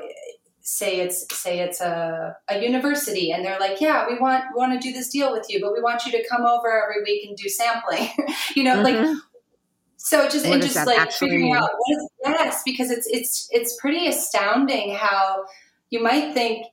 say 0.63 1.01
it's 1.01 1.27
say 1.35 1.59
it's 1.59 1.81
a, 1.81 2.37
a 2.49 2.63
university 2.63 3.33
and 3.33 3.45
they're 3.45 3.59
like 3.59 3.81
yeah 3.81 4.07
we 4.09 4.19
want 4.19 4.45
we 4.55 4.59
want 4.59 4.73
to 4.73 4.79
do 4.79 4.93
this 4.93 5.09
deal 5.09 5.33
with 5.33 5.47
you 5.49 5.61
but 5.61 5.73
we 5.73 5.83
want 5.83 6.05
you 6.07 6.13
to 6.13 6.27
come 6.29 6.43
over 6.43 6.83
every 6.85 7.03
week 7.03 7.27
and 7.27 7.37
do 7.37 7.49
sampling 7.49 8.09
you 8.55 8.63
know 8.63 8.77
mm-hmm. 8.77 9.07
like 9.07 9.17
so 9.97 10.29
just 10.29 10.47
what 10.47 10.55
and 10.55 10.63
just 10.63 10.87
like 10.87 11.11
figuring 11.13 11.47
mean? 11.47 11.57
out 11.57 11.71
what 11.77 11.97
is 11.97 12.09
yes 12.25 12.63
because 12.65 12.91
it's 12.91 13.07
it's 13.09 13.49
it's 13.51 13.77
pretty 13.81 14.07
astounding 14.07 14.95
how 14.95 15.45
you 15.91 16.03
might 16.03 16.33
think 16.35 16.67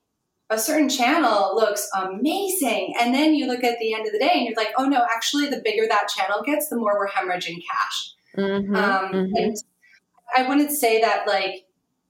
a 0.50 0.58
certain 0.58 0.90
channel 0.90 1.56
looks 1.56 1.90
amazing 1.96 2.94
and 3.00 3.14
then 3.14 3.36
you 3.36 3.48
look 3.48 3.64
at 3.64 3.78
the 3.80 3.94
end 3.94 4.06
of 4.06 4.14
the 4.14 4.20
day 4.20 4.32
and 4.34 4.46
you're 4.46 4.56
like 4.56 4.74
oh 4.78 4.86
no 4.86 5.06
actually 5.14 5.48
the 5.48 5.62
bigger 5.64 5.86
that 5.88 6.08
channel 6.08 6.42
gets 6.46 6.70
the 6.70 6.78
more 6.78 6.98
we're 6.98 7.08
hemorrhaging 7.08 7.62
cash 7.70 8.14
mm-hmm. 8.38 8.76
Um, 8.76 9.12
mm-hmm. 9.12 9.36
and 9.36 9.58
i 10.36 10.48
wouldn't 10.48 10.72
say 10.72 11.02
that 11.02 11.28
like 11.28 11.66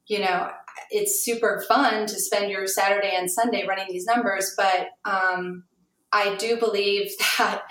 you 0.05 0.19
know 0.19 0.51
it's 0.89 1.23
super 1.23 1.63
fun 1.67 2.05
to 2.07 2.19
spend 2.19 2.51
your 2.51 2.67
Saturday 2.67 3.11
and 3.13 3.29
Sunday 3.29 3.65
running 3.67 3.87
these 3.89 4.05
numbers, 4.05 4.53
but 4.55 4.89
um, 5.05 5.63
I 6.11 6.35
do 6.35 6.57
believe 6.57 7.11
that 7.37 7.63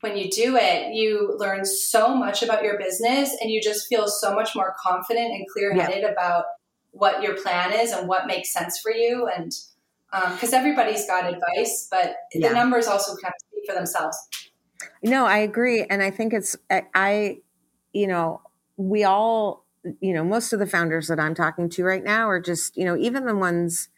when 0.00 0.16
you 0.16 0.30
do 0.30 0.56
it, 0.56 0.94
you 0.94 1.34
learn 1.38 1.64
so 1.64 2.14
much 2.14 2.42
about 2.42 2.62
your 2.62 2.78
business 2.78 3.34
and 3.40 3.50
you 3.50 3.60
just 3.62 3.88
feel 3.88 4.08
so 4.08 4.34
much 4.34 4.54
more 4.54 4.74
confident 4.80 5.32
and 5.32 5.46
clear 5.52 5.74
headed 5.74 6.02
yeah. 6.02 6.10
about 6.10 6.44
what 6.90 7.22
your 7.22 7.34
plan 7.34 7.72
is 7.72 7.92
and 7.92 8.08
what 8.08 8.26
makes 8.26 8.52
sense 8.52 8.78
for 8.78 8.92
you. 8.92 9.28
And 9.34 9.52
because 10.30 10.52
um, 10.52 10.58
everybody's 10.58 11.06
got 11.06 11.26
advice, 11.26 11.88
but 11.90 12.16
yeah. 12.32 12.48
the 12.48 12.54
numbers 12.54 12.86
also 12.86 13.12
kind 13.16 13.32
of 13.34 13.48
speak 13.48 13.64
for 13.68 13.74
themselves. 13.74 14.16
No, 15.02 15.26
I 15.26 15.38
agree, 15.38 15.84
and 15.84 16.02
I 16.02 16.10
think 16.10 16.32
it's 16.32 16.56
I, 16.70 17.38
you 17.92 18.06
know, 18.06 18.40
we 18.76 19.04
all, 19.04 19.64
you 20.00 20.12
know, 20.12 20.24
most 20.24 20.52
of 20.52 20.58
the 20.58 20.66
founders 20.66 21.08
that 21.08 21.20
I'm 21.20 21.34
talking 21.34 21.68
to 21.70 21.84
right 21.84 22.02
now 22.02 22.28
are 22.28 22.40
just, 22.40 22.76
you 22.76 22.84
know, 22.84 22.96
even 22.96 23.26
the 23.26 23.34
ones, 23.34 23.88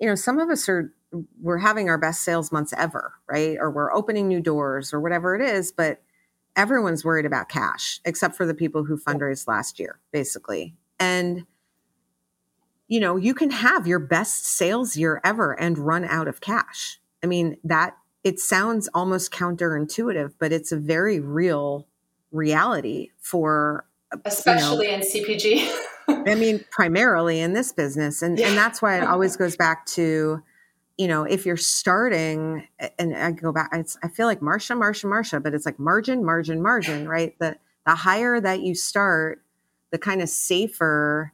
you 0.00 0.08
know, 0.08 0.14
some 0.14 0.38
of 0.38 0.48
us 0.48 0.68
are 0.68 0.92
we're 1.40 1.58
having 1.58 1.88
our 1.88 1.98
best 1.98 2.22
sales 2.22 2.52
months 2.52 2.74
ever, 2.76 3.14
right? 3.28 3.56
Or 3.58 3.70
we're 3.70 3.92
opening 3.92 4.28
new 4.28 4.40
doors 4.40 4.92
or 4.92 5.00
whatever 5.00 5.34
it 5.36 5.42
is, 5.42 5.72
but 5.72 6.02
everyone's 6.56 7.04
worried 7.04 7.26
about 7.26 7.48
cash 7.48 8.00
except 8.04 8.36
for 8.36 8.46
the 8.46 8.54
people 8.54 8.84
who 8.84 8.98
fundraised 8.98 9.46
last 9.46 9.78
year, 9.78 10.00
basically. 10.12 10.74
And 10.98 11.44
you 12.88 13.00
know, 13.00 13.16
you 13.16 13.34
can 13.34 13.50
have 13.50 13.86
your 13.86 13.98
best 13.98 14.46
sales 14.46 14.96
year 14.96 15.20
ever 15.24 15.52
and 15.58 15.78
run 15.78 16.04
out 16.04 16.28
of 16.28 16.40
cash. 16.40 17.00
I 17.22 17.26
mean, 17.26 17.56
that 17.64 17.96
it 18.22 18.38
sounds 18.38 18.88
almost 18.94 19.32
counterintuitive, 19.32 20.34
but 20.38 20.52
it's 20.52 20.72
a 20.72 20.76
very 20.76 21.20
real 21.20 21.86
reality 22.32 23.10
for 23.20 23.86
especially 24.24 24.86
you 24.86 24.92
know, 24.92 24.98
in 24.98 25.00
CPG. 25.00 25.76
I 26.08 26.34
mean, 26.34 26.64
primarily 26.70 27.40
in 27.40 27.52
this 27.52 27.72
business. 27.72 28.22
And 28.22 28.38
yeah. 28.38 28.48
and 28.48 28.56
that's 28.56 28.80
why 28.80 28.98
it 28.98 29.04
always 29.04 29.36
goes 29.36 29.56
back 29.56 29.86
to, 29.86 30.42
you 30.96 31.08
know, 31.08 31.24
if 31.24 31.44
you're 31.46 31.56
starting 31.56 32.66
and 32.98 33.16
I 33.16 33.32
go 33.32 33.52
back, 33.52 33.70
it's 33.72 33.98
I 34.02 34.08
feel 34.08 34.26
like 34.26 34.40
Marsha, 34.40 34.76
Marsha, 34.76 35.04
Marsha, 35.04 35.42
but 35.42 35.54
it's 35.54 35.66
like 35.66 35.78
margin, 35.78 36.24
margin, 36.24 36.62
margin, 36.62 37.08
right? 37.08 37.36
The 37.38 37.56
the 37.84 37.94
higher 37.94 38.40
that 38.40 38.60
you 38.60 38.74
start, 38.74 39.42
the 39.90 39.98
kind 39.98 40.22
of 40.22 40.28
safer 40.28 41.32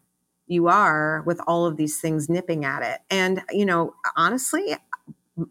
you 0.53 0.69
are 0.69 1.23
with 1.27 1.41
all 1.47 1.67
of 1.67 1.77
these 1.77 2.01
things 2.01 2.29
nipping 2.29 2.65
at 2.65 2.83
it. 2.83 3.01
And, 3.11 3.43
you 3.51 3.65
know, 3.65 3.95
honestly, 4.17 4.77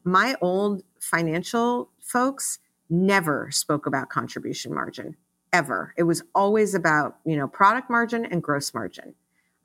my 0.03 0.35
old 0.41 0.83
financial 0.99 1.89
folks 1.99 2.59
never 2.89 3.49
spoke 3.51 3.85
about 3.85 4.09
contribution 4.09 4.73
margin 4.73 5.15
ever. 5.51 5.93
It 5.97 6.03
was 6.03 6.23
always 6.35 6.75
about, 6.75 7.17
you 7.25 7.35
know, 7.35 7.47
product 7.47 7.89
margin 7.89 8.25
and 8.25 8.43
gross 8.43 8.73
margin. 8.73 9.15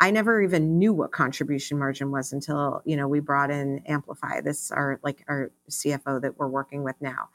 I 0.00 0.10
never 0.10 0.42
even 0.42 0.78
knew 0.78 0.92
what 0.92 1.12
contribution 1.12 1.78
margin 1.78 2.10
was 2.10 2.32
until, 2.32 2.82
you 2.84 2.96
know, 2.96 3.08
we 3.08 3.20
brought 3.20 3.50
in 3.50 3.82
Amplify, 3.86 4.40
this 4.42 4.70
our 4.70 5.00
like 5.02 5.24
our 5.28 5.50
CFO 5.70 6.20
that 6.20 6.38
we're 6.38 6.48
working 6.48 6.82
with 6.82 6.96
now. 7.00 7.28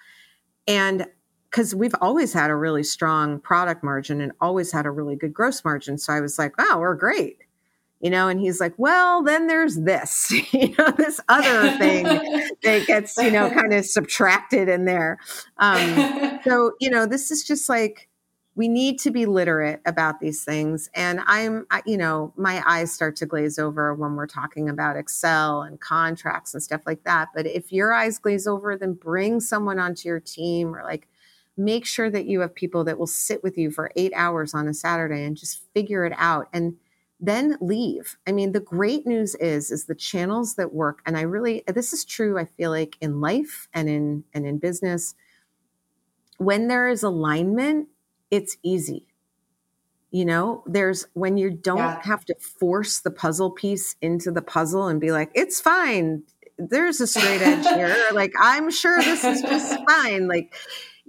And 0.67 1.07
because 1.49 1.75
we've 1.75 1.95
always 1.99 2.33
had 2.33 2.49
a 2.49 2.55
really 2.55 2.83
strong 2.83 3.39
product 3.39 3.83
margin 3.83 4.21
and 4.21 4.31
always 4.39 4.71
had 4.71 4.85
a 4.85 4.91
really 4.91 5.15
good 5.15 5.33
gross 5.33 5.65
margin. 5.65 5.97
So 5.97 6.13
I 6.13 6.21
was 6.21 6.39
like, 6.39 6.57
wow, 6.57 6.79
we're 6.79 6.95
great 6.95 7.39
you 8.01 8.09
know 8.09 8.27
and 8.27 8.39
he's 8.39 8.59
like 8.59 8.73
well 8.77 9.23
then 9.23 9.47
there's 9.47 9.77
this 9.77 10.31
you 10.53 10.73
know 10.77 10.91
this 10.91 11.19
other 11.29 11.77
thing 11.77 12.03
that 12.63 12.85
gets 12.87 13.17
you 13.17 13.31
know 13.31 13.49
kind 13.49 13.73
of 13.73 13.85
subtracted 13.85 14.67
in 14.67 14.85
there. 14.85 15.19
Um, 15.57 16.39
so 16.43 16.73
you 16.79 16.89
know 16.89 17.05
this 17.05 17.31
is 17.31 17.43
just 17.43 17.69
like 17.69 18.07
we 18.53 18.67
need 18.67 18.99
to 18.99 19.11
be 19.11 19.25
literate 19.25 19.81
about 19.85 20.19
these 20.19 20.43
things. 20.43 20.89
And 20.93 21.21
i'm 21.25 21.65
I, 21.71 21.81
you 21.85 21.97
know 21.97 22.33
my 22.35 22.63
eyes 22.65 22.91
start 22.91 23.15
to 23.17 23.25
glaze 23.25 23.57
over 23.57 23.93
when 23.93 24.15
we're 24.15 24.27
talking 24.27 24.69
about 24.69 24.97
excel 24.97 25.61
and 25.61 25.79
contracts 25.79 26.53
and 26.53 26.61
stuff 26.61 26.81
like 26.85 27.03
that. 27.03 27.29
But 27.35 27.45
if 27.45 27.71
your 27.71 27.93
eyes 27.93 28.17
glaze 28.17 28.47
over 28.47 28.75
then 28.77 28.93
bring 28.93 29.39
someone 29.39 29.79
onto 29.79 30.09
your 30.09 30.19
team 30.19 30.75
or 30.75 30.83
like 30.83 31.07
make 31.57 31.85
sure 31.85 32.09
that 32.09 32.25
you 32.25 32.39
have 32.39 32.55
people 32.55 32.83
that 32.85 32.97
will 32.97 33.07
sit 33.07 33.43
with 33.43 33.57
you 33.57 33.69
for 33.71 33.91
eight 33.95 34.13
hours 34.15 34.53
on 34.53 34.67
a 34.67 34.73
saturday 34.73 35.23
and 35.23 35.37
just 35.37 35.61
figure 35.73 36.05
it 36.05 36.13
out. 36.17 36.47
And 36.53 36.75
then 37.21 37.57
leave. 37.61 38.17
I 38.25 38.31
mean, 38.31 38.51
the 38.51 38.59
great 38.59 39.05
news 39.05 39.35
is 39.35 39.71
is 39.71 39.85
the 39.85 39.95
channels 39.95 40.55
that 40.55 40.73
work 40.73 41.01
and 41.05 41.15
I 41.17 41.21
really 41.21 41.63
this 41.67 41.93
is 41.93 42.03
true 42.03 42.39
I 42.39 42.45
feel 42.45 42.71
like 42.71 42.97
in 42.99 43.21
life 43.21 43.67
and 43.73 43.87
in 43.87 44.23
and 44.33 44.45
in 44.45 44.57
business 44.57 45.15
when 46.41 46.67
there 46.67 46.87
is 46.87 47.03
alignment, 47.03 47.87
it's 48.31 48.57
easy. 48.63 49.05
You 50.09 50.25
know, 50.25 50.63
there's 50.65 51.05
when 51.13 51.37
you 51.37 51.51
don't 51.51 51.77
yeah. 51.77 52.01
have 52.03 52.25
to 52.25 52.35
force 52.35 52.99
the 52.99 53.11
puzzle 53.11 53.51
piece 53.51 53.95
into 54.01 54.31
the 54.31 54.41
puzzle 54.41 54.87
and 54.87 54.99
be 54.99 55.11
like, 55.11 55.31
it's 55.35 55.61
fine. 55.61 56.23
There's 56.57 56.99
a 56.99 57.07
straight 57.07 57.41
edge 57.41 57.65
here. 57.65 57.95
like, 58.13 58.33
I'm 58.39 58.71
sure 58.71 59.01
this 59.01 59.23
is 59.23 59.41
just 59.41 59.77
fine. 59.89 60.27
Like, 60.27 60.53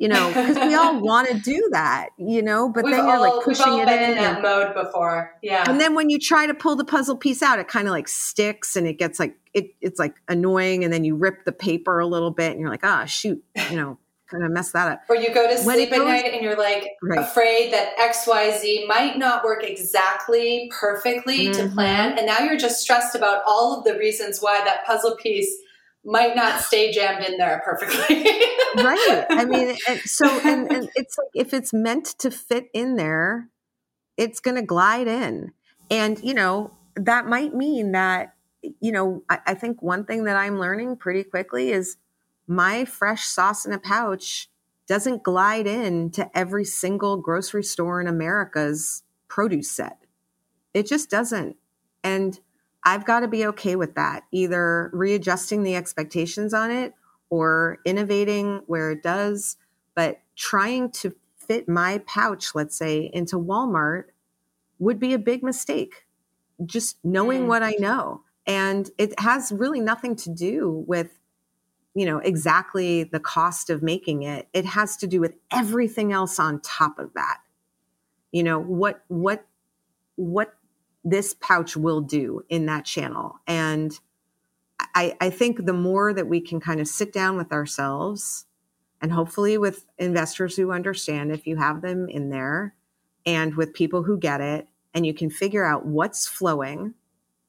you 0.02 0.08
know, 0.08 0.28
because 0.30 0.56
we 0.56 0.74
all 0.74 0.98
want 1.00 1.28
to 1.28 1.38
do 1.38 1.68
that, 1.70 2.08
you 2.18 2.42
know, 2.42 2.68
but 2.68 2.82
we've 2.82 2.92
then 2.92 3.06
you're 3.06 3.18
all, 3.18 3.36
like 3.36 3.44
pushing 3.44 3.78
it 3.78 3.88
in, 3.88 4.10
in 4.10 4.16
that 4.16 4.34
and, 4.34 4.42
mode 4.42 4.74
before. 4.74 5.32
Yeah. 5.42 5.64
And 5.70 5.80
then 5.80 5.94
when 5.94 6.10
you 6.10 6.18
try 6.18 6.48
to 6.48 6.54
pull 6.54 6.74
the 6.74 6.84
puzzle 6.84 7.16
piece 7.16 7.40
out, 7.40 7.60
it 7.60 7.68
kind 7.68 7.86
of 7.86 7.92
like 7.92 8.08
sticks 8.08 8.74
and 8.74 8.88
it 8.88 8.94
gets 8.94 9.20
like, 9.20 9.36
it, 9.54 9.76
it's 9.80 10.00
like 10.00 10.16
annoying. 10.26 10.82
And 10.82 10.92
then 10.92 11.04
you 11.04 11.14
rip 11.14 11.44
the 11.44 11.52
paper 11.52 12.00
a 12.00 12.06
little 12.06 12.32
bit 12.32 12.50
and 12.50 12.60
you're 12.60 12.68
like, 12.68 12.80
ah, 12.82 13.02
oh, 13.04 13.06
shoot, 13.06 13.44
you 13.70 13.76
know, 13.76 13.96
kind 14.28 14.42
of 14.42 14.50
mess 14.50 14.72
that 14.72 14.90
up. 14.90 15.02
Or 15.08 15.14
you 15.14 15.32
go 15.32 15.46
to 15.48 15.56
sleep 15.56 15.90
goes, 15.90 16.00
at 16.00 16.04
night 16.04 16.34
and 16.34 16.42
you're 16.42 16.58
like 16.58 16.88
right. 17.00 17.20
afraid 17.20 17.72
that 17.72 17.96
XYZ 17.98 18.88
might 18.88 19.18
not 19.18 19.44
work 19.44 19.62
exactly 19.62 20.68
perfectly 20.80 21.46
mm-hmm. 21.46 21.68
to 21.68 21.72
plan. 21.72 22.18
And 22.18 22.26
now 22.26 22.40
you're 22.40 22.58
just 22.58 22.80
stressed 22.80 23.14
about 23.14 23.42
all 23.46 23.78
of 23.78 23.84
the 23.84 23.96
reasons 23.96 24.40
why 24.40 24.64
that 24.64 24.84
puzzle 24.84 25.14
piece 25.14 25.61
might 26.04 26.34
not 26.34 26.60
stay 26.60 26.92
jammed 26.92 27.24
in 27.24 27.38
there 27.38 27.62
perfectly. 27.64 28.16
right. 28.76 29.26
I 29.30 29.44
mean, 29.44 29.76
so 30.04 30.26
and, 30.44 30.70
and 30.70 30.90
it's 30.94 31.16
like 31.18 31.28
if 31.34 31.54
it's 31.54 31.72
meant 31.72 32.06
to 32.18 32.30
fit 32.30 32.68
in 32.74 32.96
there, 32.96 33.48
it's 34.16 34.40
going 34.40 34.56
to 34.56 34.62
glide 34.62 35.06
in, 35.08 35.52
and 35.90 36.22
you 36.22 36.34
know 36.34 36.72
that 36.96 37.26
might 37.26 37.54
mean 37.54 37.92
that 37.92 38.34
you 38.80 38.92
know 38.92 39.22
I, 39.28 39.38
I 39.48 39.54
think 39.54 39.82
one 39.82 40.04
thing 40.04 40.24
that 40.24 40.36
I'm 40.36 40.58
learning 40.58 40.96
pretty 40.96 41.24
quickly 41.24 41.70
is 41.70 41.96
my 42.46 42.84
fresh 42.84 43.24
sauce 43.24 43.64
in 43.64 43.72
a 43.72 43.78
pouch 43.78 44.48
doesn't 44.88 45.22
glide 45.22 45.66
in 45.66 46.10
to 46.10 46.36
every 46.36 46.64
single 46.64 47.16
grocery 47.16 47.62
store 47.62 48.00
in 48.00 48.08
America's 48.08 49.04
produce 49.28 49.70
set. 49.70 49.98
It 50.74 50.86
just 50.86 51.08
doesn't, 51.08 51.56
and 52.02 52.40
I've 52.84 53.04
got 53.04 53.20
to 53.20 53.28
be 53.28 53.46
okay 53.46 53.76
with 53.76 53.94
that, 53.94 54.24
either 54.32 54.90
readjusting 54.92 55.62
the 55.62 55.76
expectations 55.76 56.52
on 56.52 56.70
it 56.70 56.94
or 57.30 57.78
innovating 57.84 58.62
where 58.66 58.90
it 58.90 59.02
does. 59.02 59.56
But 59.94 60.20
trying 60.36 60.90
to 60.92 61.14
fit 61.36 61.68
my 61.68 61.98
pouch, 62.06 62.54
let's 62.54 62.76
say, 62.76 63.10
into 63.12 63.36
Walmart 63.36 64.04
would 64.78 64.98
be 64.98 65.14
a 65.14 65.18
big 65.18 65.42
mistake. 65.42 66.06
Just 66.64 66.98
knowing 67.04 67.42
mm. 67.42 67.46
what 67.46 67.62
I 67.62 67.76
know. 67.78 68.22
And 68.46 68.90
it 68.98 69.18
has 69.20 69.52
really 69.52 69.80
nothing 69.80 70.16
to 70.16 70.30
do 70.30 70.84
with, 70.86 71.18
you 71.94 72.04
know, 72.04 72.18
exactly 72.18 73.04
the 73.04 73.20
cost 73.20 73.70
of 73.70 73.82
making 73.82 74.24
it. 74.24 74.48
It 74.52 74.64
has 74.66 74.96
to 74.98 75.06
do 75.06 75.20
with 75.20 75.34
everything 75.52 76.12
else 76.12 76.40
on 76.40 76.60
top 76.60 76.98
of 76.98 77.14
that. 77.14 77.38
You 78.32 78.42
know, 78.42 78.58
what, 78.58 79.04
what, 79.08 79.46
what 80.16 80.54
this 81.04 81.34
pouch 81.34 81.76
will 81.76 82.00
do 82.00 82.44
in 82.48 82.66
that 82.66 82.84
channel. 82.84 83.40
And 83.46 83.98
I, 84.94 85.16
I 85.20 85.30
think 85.30 85.64
the 85.64 85.72
more 85.72 86.12
that 86.12 86.28
we 86.28 86.40
can 86.40 86.60
kind 86.60 86.80
of 86.80 86.88
sit 86.88 87.12
down 87.12 87.36
with 87.36 87.52
ourselves 87.52 88.46
and 89.00 89.12
hopefully 89.12 89.58
with 89.58 89.84
investors 89.98 90.56
who 90.56 90.72
understand 90.72 91.32
if 91.32 91.46
you 91.46 91.56
have 91.56 91.82
them 91.82 92.08
in 92.08 92.30
there 92.30 92.74
and 93.26 93.54
with 93.56 93.74
people 93.74 94.04
who 94.04 94.18
get 94.18 94.40
it 94.40 94.68
and 94.94 95.06
you 95.06 95.14
can 95.14 95.30
figure 95.30 95.64
out 95.64 95.86
what's 95.86 96.26
flowing, 96.26 96.94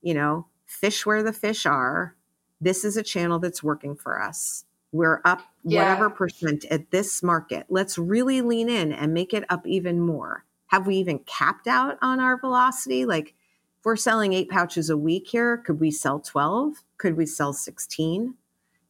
you 0.01 0.13
know, 0.13 0.47
fish 0.65 1.05
where 1.05 1.23
the 1.23 1.33
fish 1.33 1.65
are. 1.65 2.15
This 2.59 2.83
is 2.83 2.97
a 2.97 3.03
channel 3.03 3.39
that's 3.39 3.61
working 3.61 3.95
for 3.95 4.21
us. 4.21 4.65
We're 4.91 5.21
up 5.25 5.41
yeah. 5.63 5.79
whatever 5.79 6.09
percent 6.09 6.65
at 6.65 6.91
this 6.91 7.21
market. 7.21 7.65
Let's 7.69 7.97
really 7.97 8.41
lean 8.41 8.69
in 8.69 8.93
and 8.93 9.13
make 9.13 9.33
it 9.33 9.43
up 9.49 9.67
even 9.67 9.99
more. 9.99 10.45
Have 10.67 10.87
we 10.87 10.95
even 10.97 11.19
capped 11.19 11.67
out 11.67 11.97
on 12.01 12.19
our 12.19 12.37
velocity? 12.37 13.05
Like, 13.05 13.35
we're 13.83 13.95
selling 13.95 14.33
eight 14.33 14.49
pouches 14.49 14.89
a 14.89 14.97
week 14.97 15.27
here, 15.27 15.57
could 15.57 15.79
we 15.79 15.91
sell 15.91 16.19
12? 16.19 16.83
Could 16.97 17.17
we 17.17 17.25
sell 17.25 17.53
16? 17.53 18.35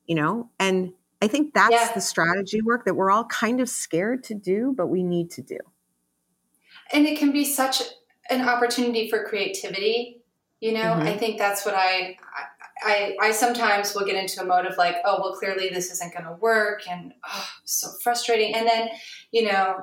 You 0.08 0.16
know, 0.16 0.50
and 0.60 0.94
I 1.22 1.28
think 1.28 1.54
that's 1.54 1.72
yeah. 1.72 1.92
the 1.94 2.02
strategy 2.02 2.62
work 2.62 2.84
that 2.86 2.96
we're 2.96 3.10
all 3.10 3.24
kind 3.26 3.62
of 3.62 3.70
scared 3.70 4.24
to 4.26 4.34
do, 4.34 4.74
but 4.76 4.88
we 4.88 5.04
need 5.04 5.32
to 5.32 5.42
do. 5.42 5.58
And 6.92 7.08
it 7.08 7.18
can 7.18 7.32
be 7.32 7.46
such 7.46 7.82
an 8.30 8.48
opportunity 8.48 9.10
for 9.10 9.24
creativity. 9.24 10.22
You 10.60 10.74
know, 10.74 10.82
mm-hmm. 10.82 11.08
I 11.08 11.18
think 11.18 11.38
that's 11.38 11.66
what 11.66 11.76
I, 11.76 12.18
I, 12.84 13.16
I 13.22 13.32
sometimes 13.32 13.96
will 13.96 14.06
get 14.06 14.16
into 14.16 14.42
a 14.42 14.46
mode 14.46 14.66
of 14.66 14.78
like, 14.78 14.98
oh, 15.06 15.20
well, 15.22 15.34
clearly 15.34 15.70
this 15.70 15.92
isn't 15.92 16.14
going 16.14 16.26
to 16.26 16.38
work, 16.42 16.82
and 16.90 17.14
oh, 17.26 17.48
so 17.64 17.88
frustrating. 18.02 18.54
And 18.56 18.68
then, 18.68 18.90
you 19.32 19.46
know, 19.46 19.78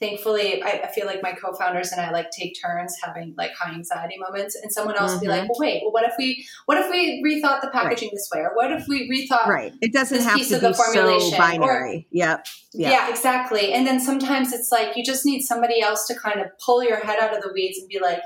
thankfully 0.00 0.62
I, 0.62 0.82
I, 0.84 0.92
feel 0.92 1.06
like 1.06 1.22
my 1.22 1.32
co-founders 1.32 1.90
and 1.90 2.00
I 2.00 2.10
like 2.10 2.30
take 2.30 2.56
turns 2.60 2.96
having 3.02 3.34
like 3.36 3.52
high 3.54 3.72
anxiety 3.72 4.16
moments 4.18 4.54
and 4.54 4.72
someone 4.72 4.96
else 4.96 5.10
mm-hmm. 5.10 5.14
will 5.14 5.20
be 5.20 5.28
like, 5.28 5.42
mm-hmm. 5.42 5.48
well, 5.50 5.60
wait, 5.60 5.82
well, 5.82 5.92
what 5.92 6.04
if 6.04 6.14
we, 6.18 6.46
what 6.66 6.78
if 6.78 6.90
we 6.90 7.22
rethought 7.22 7.60
the 7.60 7.68
packaging 7.68 8.08
right. 8.08 8.12
this 8.12 8.28
way? 8.32 8.40
Or 8.40 8.54
what 8.54 8.70
if 8.72 8.86
we 8.86 9.08
rethought 9.10 9.46
right. 9.46 9.72
It 9.80 9.92
doesn't 9.92 10.22
have 10.22 10.34
to 10.34 10.60
be 10.60 10.74
so 10.74 11.36
binary. 11.36 11.62
Or, 11.62 12.04
yep. 12.10 12.46
yep. 12.72 12.92
Yeah, 12.92 13.10
exactly. 13.10 13.72
And 13.72 13.86
then 13.86 14.00
sometimes 14.00 14.52
it's 14.52 14.70
like, 14.70 14.96
you 14.96 15.04
just 15.04 15.26
need 15.26 15.42
somebody 15.42 15.80
else 15.80 16.06
to 16.06 16.14
kind 16.14 16.40
of 16.40 16.46
pull 16.64 16.82
your 16.82 16.98
head 17.04 17.18
out 17.20 17.36
of 17.36 17.42
the 17.42 17.52
weeds 17.52 17.78
and 17.78 17.88
be 17.88 17.98
like, 17.98 18.20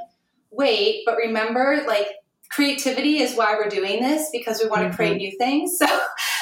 wait, 0.51 1.03
but 1.07 1.17
remember 1.17 1.85
like 1.87 2.09
creativity 2.51 3.19
is 3.23 3.35
why 3.35 3.55
we're 3.55 3.71
doing 3.71 4.03
this 4.03 4.29
because 4.31 4.61
we 4.63 4.69
want 4.69 4.89
to 4.89 4.95
create 4.95 5.13
Mm-hmm. 5.13 5.19
new 5.19 5.39
things. 5.39 5.79
So, 5.83 5.87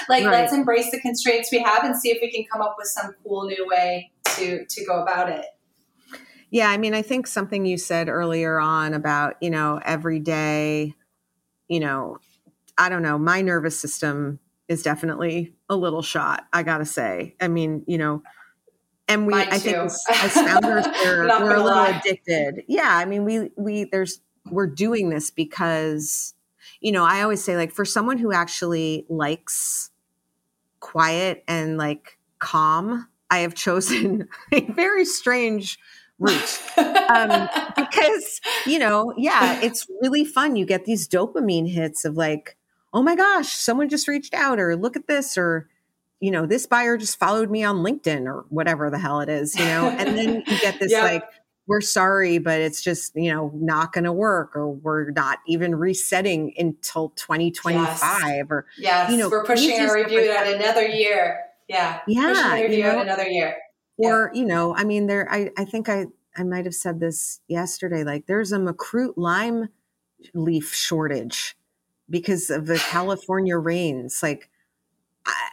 like, 0.09 0.25
Right. 0.25 0.33
let's 0.33 0.53
embrace 0.53 0.91
the 0.91 0.99
constraints 0.99 1.53
we 1.53 1.61
have 1.61 1.85
and 1.85 1.95
see 1.97 2.11
if 2.11 2.19
we 2.21 2.33
can 2.33 2.45
come 2.51 2.61
up 2.61 2.75
with 2.77 2.89
some 2.89 3.15
cool 3.23 3.45
new 3.45 3.65
way 3.69 4.11
to 4.41 4.65
to 4.65 4.85
go 4.85 5.03
about 5.03 5.31
it. 5.31 5.45
Yeah, 6.51 6.69
I 6.69 6.79
mean, 6.79 6.95
I 6.95 7.03
think 7.03 7.27
something 7.27 7.65
you 7.65 7.79
said 7.79 8.09
earlier 8.09 8.59
on 8.59 8.93
about, 8.93 9.37
you 9.41 9.51
know, 9.51 9.81
every 9.85 10.19
day, 10.19 10.95
you 11.69 11.79
know, 11.79 12.19
I 12.77 12.89
don't 12.89 13.03
know, 13.03 13.19
my 13.19 13.41
nervous 13.41 13.79
system 13.79 14.41
is 14.67 14.83
definitely 14.83 15.55
a 15.69 15.77
little 15.77 16.03
shot, 16.03 16.47
I 16.53 16.65
got 16.65 16.79
to 16.79 16.85
say. 16.85 17.37
I 17.41 17.47
mean, 17.47 17.85
you 17.87 17.99
know, 17.99 18.23
and 19.07 19.27
we 19.27 19.35
Mine 19.35 19.49
I 19.51 19.59
think 19.59 19.77
as, 19.77 20.05
as 20.09 20.33
founders 20.33 20.87
we're, 21.05 21.27
we're 21.27 21.55
a 21.55 21.63
little 21.63 21.67
lie. 21.67 22.01
addicted. 22.05 22.65
Yeah, 22.69 22.97
I 22.97 23.05
mean, 23.05 23.25
we 23.25 23.51
we 23.57 23.85
there's 23.85 24.21
we're 24.51 24.69
doing 24.69 25.11
this 25.11 25.31
because 25.31 26.35
you 26.81 26.93
know, 26.93 27.05
I 27.05 27.23
always 27.23 27.43
say 27.43 27.57
like 27.57 27.73
for 27.73 27.85
someone 27.85 28.19
who 28.19 28.33
actually 28.33 29.05
likes 29.09 29.91
quiet 30.79 31.45
and 31.47 31.77
like 31.77 32.19
calm, 32.39 33.09
I 33.31 33.39
have 33.39 33.55
chosen 33.55 34.29
a 34.53 34.61
very 34.73 35.05
strange 35.05 35.79
route 36.19 36.61
um, 37.09 37.49
because 37.77 38.41
you 38.67 38.79
know 38.79 39.15
yeah 39.17 39.59
it's 39.63 39.87
really 40.03 40.25
fun 40.25 40.55
you 40.55 40.67
get 40.67 40.85
these 40.85 41.09
dopamine 41.09 41.67
hits 41.71 42.05
of 42.05 42.15
like 42.17 42.57
oh 42.93 43.03
my 43.03 43.17
gosh 43.17 43.55
someone 43.55 43.89
just 43.89 44.07
reached 44.07 44.35
out 44.35 44.61
or 44.61 44.77
look 44.77 44.97
at 44.97 45.07
this 45.07 45.39
or 45.39 45.69
you 46.21 46.31
know 46.31 46.45
this 46.45 46.67
buyer 46.67 46.99
just 46.99 47.19
followed 47.19 47.51
me 47.51 47.65
on 47.65 47.77
linkedin 47.77 48.27
or 48.27 48.45
whatever 48.51 48.91
the 48.91 48.99
hell 48.99 49.21
it 49.21 49.31
is 49.31 49.59
you 49.59 49.65
know 49.65 49.89
and 49.89 50.19
then 50.19 50.43
you 50.47 50.61
get 50.61 50.79
this 50.79 50.93
Yeah. 50.93 51.05
like 51.05 51.25
we're 51.67 51.81
sorry 51.81 52.37
but 52.37 52.61
it's 52.61 52.83
just 52.83 53.13
you 53.17 53.33
know 53.33 53.51
not 53.55 53.93
going 53.95 54.05
to 54.05 54.13
work 54.13 54.55
or 54.55 54.69
we're 54.71 55.13
not 55.13 55.39
even 55.47 55.75
resetting 55.75 56.53
until 56.59 57.11
2025 57.11 58.51
or 58.51 58.67
yes, 58.77 59.11
you 59.11 59.17
know, 59.17 59.31
we're 59.31 59.45
pushing 59.45 59.81
our 59.81 59.95
review 59.95 60.31
at 60.31 60.47
another 60.55 60.87
year. 60.87 61.41
Yeah, 61.71 62.01
Yeah, 62.09 62.57
you 62.57 62.83
know, 62.83 63.01
another 63.01 63.27
year. 63.29 63.57
Yeah. 63.99 64.09
or 64.09 64.31
you 64.35 64.47
know 64.47 64.75
i 64.77 64.83
mean 64.85 65.07
there 65.09 65.31
i 65.31 65.51
i 65.59 65.65
think 65.65 65.89
i 65.91 66.07
i 66.37 66.43
might 66.43 66.65
have 66.65 66.75
said 66.75 67.01
this 67.01 67.41
yesterday 67.49 68.03
like 68.03 68.27
there's 68.27 68.51
a 68.51 68.59
makrut 68.59 69.13
lime 69.17 69.69
leaf 70.33 70.73
shortage 70.73 71.55
because 72.09 72.49
of 72.49 72.67
the 72.67 72.79
california 72.91 73.59
rains 73.59 74.23
like 74.23 74.49
i 75.27 75.49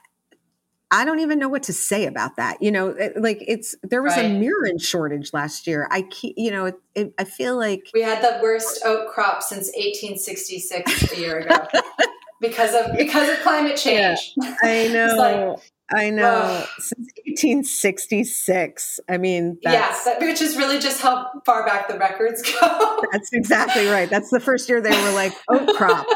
i 0.92 1.04
don't 1.04 1.20
even 1.20 1.40
know 1.40 1.50
what 1.50 1.64
to 1.64 1.74
say 1.74 2.06
about 2.06 2.38
that 2.38 2.62
you 2.62 2.72
know 2.72 2.88
it- 2.90 3.22
like 3.22 3.44
it's 3.46 3.76
there 3.84 4.02
was 4.02 4.16
a 4.16 4.24
mirin 4.24 4.82
shortage 4.82 5.34
last 5.34 5.68
year 5.68 5.86
i 5.92 6.02
keep 6.04 6.34
you 6.38 6.50
know 6.50 6.68
it, 6.68 6.76
it, 6.96 7.14
i 7.18 7.26
feel 7.26 7.58
like 7.58 7.90
We 7.94 8.02
had 8.02 8.24
the 8.24 8.40
worst 8.42 8.82
oak 8.86 9.12
crop 9.14 9.44
since 9.44 9.68
1866 9.76 11.12
a 11.12 11.20
year 11.20 11.40
ago 11.40 11.68
because 12.42 12.74
of 12.74 12.96
because 12.98 13.28
of 13.30 13.40
climate 13.44 13.76
change. 13.76 14.34
i 14.64 14.88
know 14.94 15.16
like, 15.18 15.60
i 15.96 16.10
know. 16.10 16.66
Since 16.80 17.08
1866 17.26 19.00
i 19.10 19.18
mean 19.18 19.58
Yes, 19.64 20.08
which 20.20 20.42
is 20.42 20.58
really 20.58 20.80
just 20.80 21.02
how 21.02 21.28
far 21.46 21.66
back 21.66 21.88
the 21.88 21.98
records 21.98 22.42
go. 22.42 23.02
that's 23.12 23.32
exactly 23.34 23.88
right. 23.88 24.10
That's 24.10 24.30
the 24.30 24.40
first 24.40 24.70
year 24.70 24.82
they 24.82 24.90
were 24.90 25.12
like 25.12 25.34
oh, 25.50 25.60
oat 25.60 25.76
crop 25.76 26.08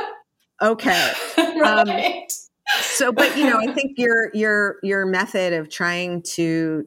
okay. 0.61 1.11
Right. 1.37 1.87
Um, 1.87 2.23
so 2.81 3.11
but 3.11 3.35
you 3.37 3.45
know 3.45 3.57
i 3.57 3.73
think 3.73 3.97
your 3.97 4.31
your 4.33 4.77
your 4.83 5.05
method 5.05 5.51
of 5.53 5.69
trying 5.69 6.21
to 6.21 6.85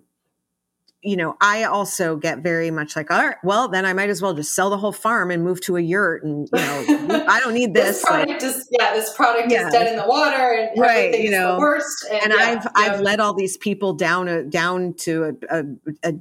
you 1.04 1.16
know 1.16 1.36
i 1.40 1.64
also 1.64 2.16
get 2.16 2.38
very 2.38 2.70
much 2.70 2.96
like 2.96 3.10
all 3.10 3.18
right 3.24 3.36
well 3.44 3.68
then 3.68 3.84
i 3.84 3.92
might 3.92 4.08
as 4.08 4.22
well 4.22 4.32
just 4.34 4.54
sell 4.54 4.70
the 4.70 4.78
whole 4.78 4.92
farm 4.92 5.30
and 5.30 5.44
move 5.44 5.60
to 5.60 5.76
a 5.76 5.80
yurt 5.80 6.24
and 6.24 6.48
you 6.52 6.58
know 6.60 7.24
i 7.28 7.38
don't 7.40 7.54
need 7.54 7.74
this, 7.74 7.98
this, 7.98 8.04
like, 8.04 8.24
product 8.26 8.42
is 8.42 8.68
yeah, 8.78 8.92
this 8.94 9.14
product 9.14 9.50
Yeah. 9.50 9.66
is 9.66 9.72
dead 9.72 9.86
in 9.88 9.96
the 9.96 10.06
water 10.06 10.52
and 10.52 10.80
Right, 10.80 10.96
everything 11.06 11.22
you 11.26 11.32
is 11.32 11.38
know, 11.38 11.58
worst. 11.58 12.06
And, 12.10 12.22
and 12.24 12.32
yeah, 12.32 12.38
i've 12.48 12.64
yeah. 12.64 12.70
i've 12.94 13.00
led 13.00 13.20
all 13.20 13.34
these 13.34 13.56
people 13.56 13.92
down 13.92 14.28
a 14.28 14.42
down 14.42 14.94
to 15.00 15.36
a, 15.50 15.60
a, 15.60 15.64
a 16.02 16.14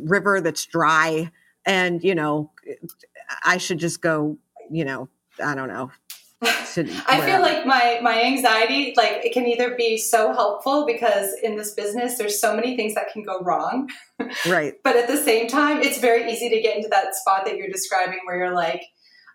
river 0.00 0.40
that's 0.40 0.64
dry 0.66 1.30
and 1.66 2.02
you 2.04 2.14
know 2.14 2.50
i 3.44 3.56
should 3.58 3.78
just 3.78 4.00
go 4.00 4.38
you 4.70 4.84
know 4.84 5.08
i 5.44 5.54
don't 5.54 5.68
know 5.68 5.90
I 6.42 7.20
feel 7.20 7.40
like 7.40 7.66
my 7.66 7.98
my 8.02 8.22
anxiety 8.22 8.94
like 8.96 9.24
it 9.24 9.32
can 9.32 9.46
either 9.46 9.74
be 9.76 9.98
so 9.98 10.32
helpful 10.32 10.86
because 10.86 11.34
in 11.42 11.56
this 11.56 11.74
business 11.74 12.16
there's 12.16 12.40
so 12.40 12.56
many 12.56 12.76
things 12.76 12.94
that 12.94 13.12
can 13.12 13.22
go 13.22 13.40
wrong. 13.40 13.88
Right. 14.46 14.74
But 14.84 14.96
at 14.96 15.08
the 15.08 15.16
same 15.16 15.48
time 15.48 15.80
it's 15.80 15.98
very 15.98 16.30
easy 16.30 16.50
to 16.50 16.60
get 16.60 16.76
into 16.76 16.88
that 16.90 17.14
spot 17.14 17.46
that 17.46 17.56
you're 17.56 17.68
describing 17.68 18.18
where 18.24 18.36
you're 18.36 18.54
like 18.54 18.82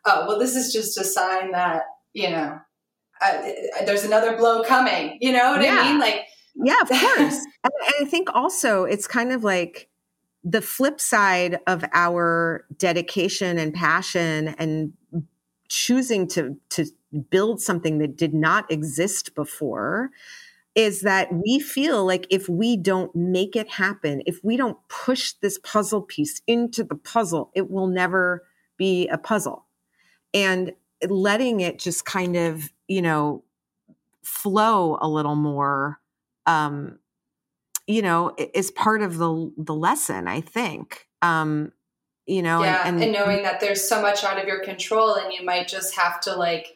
oh 0.05 0.25
well 0.27 0.39
this 0.39 0.55
is 0.55 0.71
just 0.71 0.97
a 0.99 1.03
sign 1.03 1.51
that 1.51 1.83
you 2.13 2.29
know 2.29 2.59
uh, 3.21 3.41
there's 3.85 4.03
another 4.03 4.37
blow 4.37 4.63
coming. 4.63 5.17
You 5.21 5.31
know 5.31 5.51
what 5.51 5.61
Yeah. 5.61 5.79
i 5.81 5.89
mean? 5.89 5.99
Like 5.99 6.25
Yeah, 6.55 6.79
of 6.81 6.89
course. 6.89 7.37
and 7.63 7.73
I 7.99 8.05
think 8.05 8.29
also 8.33 8.83
it's 8.83 9.07
kind 9.07 9.31
of 9.31 9.43
like 9.43 9.89
the 10.43 10.61
flip 10.61 11.01
side 11.01 11.59
of 11.65 11.83
our 11.93 12.65
dedication 12.77 13.57
and 13.57 13.73
passion 13.73 14.49
and 14.59 14.93
choosing 15.75 16.27
to 16.27 16.57
to 16.69 16.85
build 17.29 17.61
something 17.61 17.97
that 17.99 18.15
did 18.17 18.33
not 18.33 18.71
exist 18.71 19.35
before 19.35 20.09
is 20.75 21.01
that 21.01 21.29
we 21.33 21.59
feel 21.59 22.05
like 22.05 22.27
if 22.29 22.49
we 22.49 22.77
don't 22.77 23.15
make 23.15 23.55
it 23.55 23.69
happen, 23.69 24.21
if 24.25 24.43
we 24.43 24.57
don't 24.57 24.77
push 24.89 25.33
this 25.41 25.57
puzzle 25.63 26.01
piece 26.01 26.41
into 26.47 26.83
the 26.83 26.95
puzzle, 26.95 27.51
it 27.55 27.71
will 27.71 27.87
never 27.87 28.43
be 28.77 29.07
a 29.09 29.17
puzzle. 29.17 29.65
And 30.33 30.73
letting 31.09 31.61
it 31.61 31.79
just 31.79 32.05
kind 32.05 32.35
of, 32.37 32.71
you 32.87 33.01
know, 33.01 33.43
flow 34.23 34.97
a 35.01 35.07
little 35.07 35.35
more 35.35 35.99
um 36.47 36.97
you 37.87 38.01
know 38.01 38.33
is 38.53 38.71
part 38.71 39.01
of 39.01 39.17
the 39.17 39.51
the 39.57 39.73
lesson 39.73 40.27
i 40.27 40.41
think 40.41 41.07
um 41.21 41.71
you 42.25 42.41
know 42.41 42.61
yeah 42.61 42.81
and, 42.85 43.01
and, 43.01 43.11
knowing 43.11 43.43
that 43.43 43.59
there's 43.59 43.87
so 43.87 44.01
much 44.01 44.23
out 44.23 44.39
of 44.39 44.47
your 44.47 44.63
control 44.63 45.15
and 45.15 45.33
you 45.33 45.43
might 45.45 45.67
just 45.67 45.95
have 45.95 46.19
to 46.19 46.35
like 46.35 46.67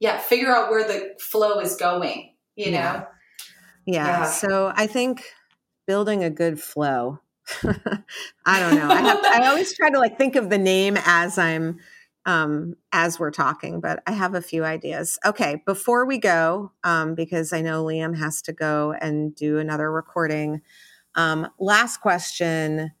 yeah 0.00 0.18
figure 0.18 0.54
out 0.54 0.70
where 0.70 0.86
the 0.86 1.14
flow 1.20 1.60
is 1.60 1.76
going 1.76 2.34
you 2.56 2.70
Yeah. 2.70 2.92
know 2.92 3.06
yeah. 3.86 4.06
Yeah. 4.06 4.24
so 4.24 4.72
i 4.76 4.86
think 4.86 5.24
building 5.86 6.24
a 6.24 6.30
good 6.30 6.60
flow 6.60 7.20
i 8.44 8.60
don't 8.60 8.74
know 8.74 8.88
i 8.90 9.00
have 9.00 9.22
to, 9.22 9.28
i 9.28 9.46
always 9.48 9.74
try 9.74 9.90
to 9.90 9.98
like 9.98 10.18
think 10.18 10.36
of 10.36 10.50
the 10.50 10.58
name 10.58 10.98
as 11.06 11.38
i'm 11.38 11.78
um 12.26 12.74
as 12.92 13.18
we're 13.18 13.30
talking 13.30 13.80
but 13.80 14.02
i 14.06 14.12
have 14.12 14.34
a 14.34 14.42
few 14.42 14.64
ideas 14.64 15.18
okay 15.24 15.62
before 15.64 16.04
we 16.04 16.18
go 16.18 16.70
um 16.84 17.14
because 17.14 17.54
i 17.54 17.62
know 17.62 17.82
liam 17.82 18.14
has 18.18 18.42
to 18.42 18.52
go 18.52 18.92
and 19.00 19.34
do 19.34 19.58
another 19.58 19.90
recording 19.90 20.60
um 21.14 21.48
last 21.58 22.02
question 22.02 22.92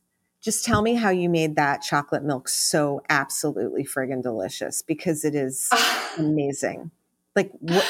just 0.42 0.64
tell 0.64 0.82
me 0.82 0.94
how 0.94 1.10
you 1.10 1.28
made 1.28 1.56
that 1.56 1.82
chocolate 1.82 2.24
milk 2.24 2.48
so 2.48 3.02
absolutely 3.08 3.84
friggin' 3.84 4.22
delicious 4.22 4.82
because 4.82 5.24
it 5.24 5.34
is 5.34 5.68
amazing. 6.18 6.90
Like, 7.34 7.50
what 7.60 7.86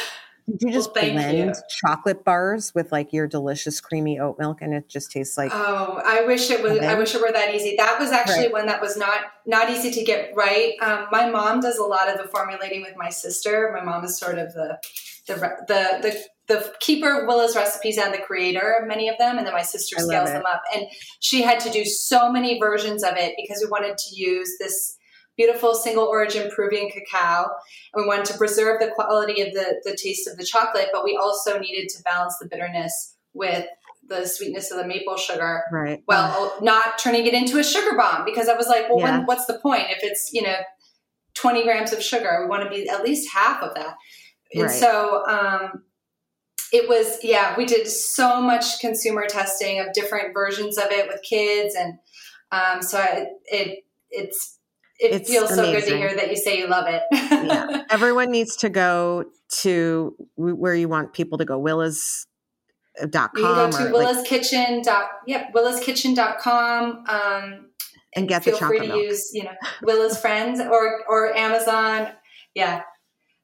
did 0.48 0.62
you 0.62 0.72
just 0.72 0.94
thank 0.94 1.12
blend 1.12 1.38
you. 1.38 1.62
chocolate 1.68 2.24
bars 2.24 2.74
with 2.74 2.90
like 2.90 3.12
your 3.12 3.26
delicious 3.26 3.80
creamy 3.80 4.18
oat 4.18 4.38
milk 4.38 4.62
and 4.62 4.72
it 4.72 4.88
just 4.88 5.12
tastes 5.12 5.36
like 5.36 5.50
Oh, 5.54 6.00
I 6.04 6.22
wish 6.24 6.50
it 6.50 6.62
was. 6.62 6.78
I 6.78 6.94
wish 6.94 7.14
it 7.14 7.20
were 7.20 7.32
that 7.32 7.54
easy. 7.54 7.76
That 7.76 7.98
was 8.00 8.12
actually 8.12 8.44
Right. 8.44 8.52
one 8.52 8.66
that 8.66 8.80
was 8.80 8.96
not 8.96 9.24
not 9.46 9.68
easy 9.68 9.90
to 9.90 10.04
get 10.04 10.34
right. 10.34 10.74
Um, 10.80 11.06
my 11.10 11.28
mom 11.28 11.60
does 11.60 11.76
a 11.76 11.84
lot 11.84 12.08
of 12.08 12.16
the 12.16 12.28
formulating 12.28 12.80
with 12.80 12.96
my 12.96 13.10
sister. 13.10 13.70
My 13.74 13.84
mom 13.84 14.04
is 14.04 14.18
sort 14.18 14.38
of 14.38 14.54
the 14.54 14.78
the 15.26 15.34
the 15.34 15.98
the, 16.02 16.24
the 16.48 16.72
keeper 16.80 17.20
of 17.20 17.26
Willa's 17.26 17.54
recipes 17.54 17.98
and 17.98 18.12
the 18.12 18.18
creator 18.18 18.78
of 18.80 18.88
many 18.88 19.08
of 19.08 19.18
them, 19.18 19.36
and 19.38 19.46
then 19.46 19.54
my 19.54 19.62
sister 19.62 19.96
scales 19.98 20.30
them 20.30 20.44
up. 20.46 20.62
And 20.74 20.86
she 21.20 21.42
had 21.42 21.60
to 21.60 21.70
do 21.70 21.84
so 21.84 22.32
many 22.32 22.58
versions 22.58 23.04
of 23.04 23.16
it 23.16 23.34
because 23.36 23.62
we 23.62 23.70
wanted 23.70 23.98
to 23.98 24.16
use 24.16 24.56
this 24.58 24.96
beautiful 25.36 25.74
single 25.74 26.04
origin 26.04 26.50
Peruvian 26.54 26.90
cacao, 26.90 27.46
and 27.94 28.02
we 28.02 28.08
wanted 28.08 28.24
to 28.26 28.38
preserve 28.38 28.80
the 28.80 28.88
quality 28.88 29.42
of 29.42 29.52
the 29.52 29.80
the 29.84 29.96
taste 29.96 30.26
of 30.26 30.36
the 30.38 30.44
chocolate, 30.44 30.88
but 30.92 31.04
we 31.04 31.16
also 31.20 31.58
needed 31.58 31.88
to 31.90 32.02
balance 32.02 32.36
the 32.40 32.48
bitterness 32.48 33.14
with 33.34 33.66
the 34.08 34.26
sweetness 34.26 34.70
of 34.70 34.78
the 34.78 34.86
maple 34.86 35.18
sugar 35.18 35.64
right. 35.70 36.02
well 36.08 36.56
not 36.62 36.98
turning 36.98 37.26
it 37.26 37.34
into 37.34 37.58
a 37.58 37.62
sugar 37.62 37.94
bomb 37.94 38.24
because 38.24 38.48
i 38.48 38.54
was 38.54 38.66
like 38.66 38.88
well 38.88 38.98
Yeah. 38.98 39.18
when, 39.18 39.26
what's 39.26 39.44
the 39.44 39.58
point 39.58 39.84
if 39.90 39.98
it's 40.02 40.30
you 40.32 40.40
know 40.40 40.56
20 41.34 41.62
grams 41.62 41.92
of 41.92 42.02
sugar 42.02 42.38
we 42.40 42.48
want 42.48 42.62
to 42.62 42.70
be 42.70 42.88
at 42.88 43.04
least 43.04 43.30
half 43.32 43.62
of 43.62 43.74
that 43.74 43.96
and 44.54 44.62
Right. 44.62 44.70
so 44.70 45.26
um, 45.26 45.82
it 46.72 46.88
was 46.88 47.18
yeah 47.22 47.56
we 47.56 47.64
did 47.64 47.86
so 47.86 48.40
much 48.40 48.80
consumer 48.80 49.26
testing 49.28 49.80
of 49.80 49.92
different 49.92 50.34
versions 50.34 50.78
of 50.78 50.86
it 50.90 51.08
with 51.08 51.22
kids 51.22 51.74
and 51.74 51.98
um, 52.50 52.82
so 52.82 52.98
I, 52.98 53.26
it 53.46 53.84
it's 54.10 54.58
it 54.98 55.12
It's 55.12 55.30
feels 55.30 55.50
so 55.50 55.70
good 55.70 55.84
to 55.84 55.96
hear 55.96 56.14
that 56.14 56.30
you 56.30 56.36
say 56.36 56.58
you 56.58 56.66
love 56.66 56.86
it 56.88 57.02
yeah. 57.12 57.84
Everyone 57.90 58.30
needs 58.30 58.56
to 58.56 58.68
go 58.68 59.24
to 59.48 60.14
where 60.36 60.74
you 60.74 60.88
want 60.88 61.12
people 61.12 61.38
to 61.38 61.44
go. 61.44 61.58
Willis.com 61.58 63.30
you 63.36 63.42
can 63.42 63.54
go 63.54 63.70
to 63.70 63.78
or 63.78 63.84
like, 63.84 63.92
Willa's 63.92 64.28
Kitchen. 64.28 64.82
Dot, 64.82 65.08
yep, 65.26 65.52
willaskitchen.com. 65.54 67.04
Um, 67.08 67.66
and 68.16 68.28
get 68.28 68.44
the 68.44 68.52
feel 68.52 68.68
free 68.68 68.80
to 68.80 68.88
milk. 68.88 69.02
use 69.02 69.30
you 69.32 69.44
know 69.44 69.52
Willa's 69.82 70.18
friends 70.18 70.60
or 70.60 71.04
or 71.08 71.36
Amazon. 71.36 72.08
Yeah, 72.54 72.82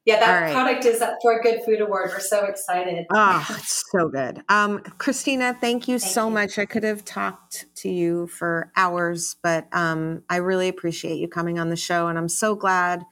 yeah, 0.05 0.19
that 0.19 0.41
right. 0.41 0.53
product 0.53 0.85
is 0.85 1.01
up 1.01 1.17
for 1.21 1.39
a 1.39 1.41
Good 1.41 1.63
Food 1.63 1.81
Award. 1.81 2.11
We're 2.13 2.19
so 2.19 2.45
excited. 2.45 3.07
Oh, 3.11 3.45
it's 3.57 3.83
so 3.91 4.07
good. 4.07 4.43
Um, 4.49 4.79
Christina, 4.99 5.57
thank 5.59 5.87
you 5.87 5.97
thank 5.97 6.13
so 6.13 6.27
you. 6.27 6.33
much. 6.33 6.59
I 6.59 6.65
could 6.65 6.83
have 6.83 7.03
talked 7.03 7.65
to 7.77 7.89
you 7.89 8.27
for 8.27 8.71
hours, 8.75 9.35
but 9.41 9.67
um, 9.71 10.21
I 10.29 10.37
really 10.37 10.67
appreciate 10.67 11.17
you 11.17 11.27
coming 11.27 11.57
on 11.57 11.69
the 11.69 11.75
show. 11.75 12.07
And 12.07 12.19
I'm 12.19 12.29
so 12.29 12.53
glad 12.53 13.03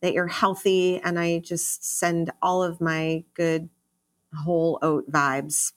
that 0.00 0.14
you're 0.14 0.26
healthy. 0.26 1.00
And 1.00 1.16
I 1.16 1.38
just 1.38 1.84
send 1.84 2.32
all 2.42 2.64
of 2.64 2.80
my 2.80 3.22
good 3.34 3.68
whole 4.34 4.80
oat 4.82 5.10
vibes 5.10 5.72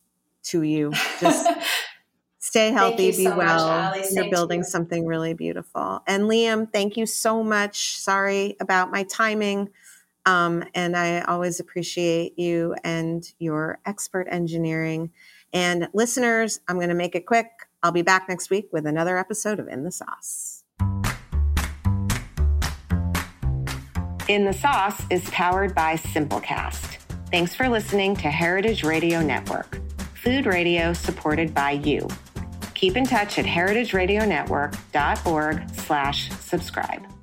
to 0.45 0.63
you. 0.63 0.91
Just 1.21 1.47
stay 2.39 2.71
healthy, 2.71 3.11
be 3.11 3.23
so 3.25 3.37
well. 3.37 3.67
Much, 3.91 4.05
You're 4.11 4.31
building 4.31 4.61
you. 4.61 4.65
something 4.65 5.05
really 5.05 5.35
beautiful. 5.35 6.01
And 6.07 6.23
Liam, 6.23 6.71
thank 6.71 6.97
you 6.97 7.05
so 7.05 7.43
much. 7.43 7.97
Sorry 7.97 8.55
about 8.59 8.91
my 8.91 9.03
timing. 9.03 9.69
Um, 10.25 10.63
and 10.73 10.95
I 10.95 11.21
always 11.21 11.59
appreciate 11.59 12.39
you 12.39 12.75
and 12.83 13.25
your 13.39 13.79
expert 13.85 14.27
engineering. 14.29 15.11
And 15.53 15.89
listeners, 15.93 16.59
I'm 16.67 16.77
going 16.77 16.89
to 16.89 16.95
make 16.95 17.15
it 17.15 17.25
quick. 17.25 17.47
I'll 17.83 17.91
be 17.91 18.01
back 18.01 18.27
next 18.27 18.49
week 18.49 18.69
with 18.71 18.87
another 18.87 19.17
episode 19.17 19.59
of 19.59 19.67
In 19.67 19.83
the 19.83 19.91
Sauce. 19.91 20.63
In 24.27 24.45
the 24.45 24.53
Sauce 24.53 25.03
is 25.11 25.29
powered 25.29 25.75
by 25.75 25.97
Simplecast. 25.97 26.97
Thanks 27.29 27.53
for 27.53 27.69
listening 27.69 28.15
to 28.17 28.31
Heritage 28.31 28.83
Radio 28.83 29.21
Network, 29.21 29.79
food 30.15 30.47
radio 30.47 30.93
supported 30.93 31.53
by 31.53 31.71
you. 31.71 32.07
Keep 32.73 32.97
in 32.97 33.05
touch 33.05 33.37
at 33.37 33.45
heritageradionetwork.org 33.45 35.69
slash 35.75 36.31
subscribe. 36.31 37.14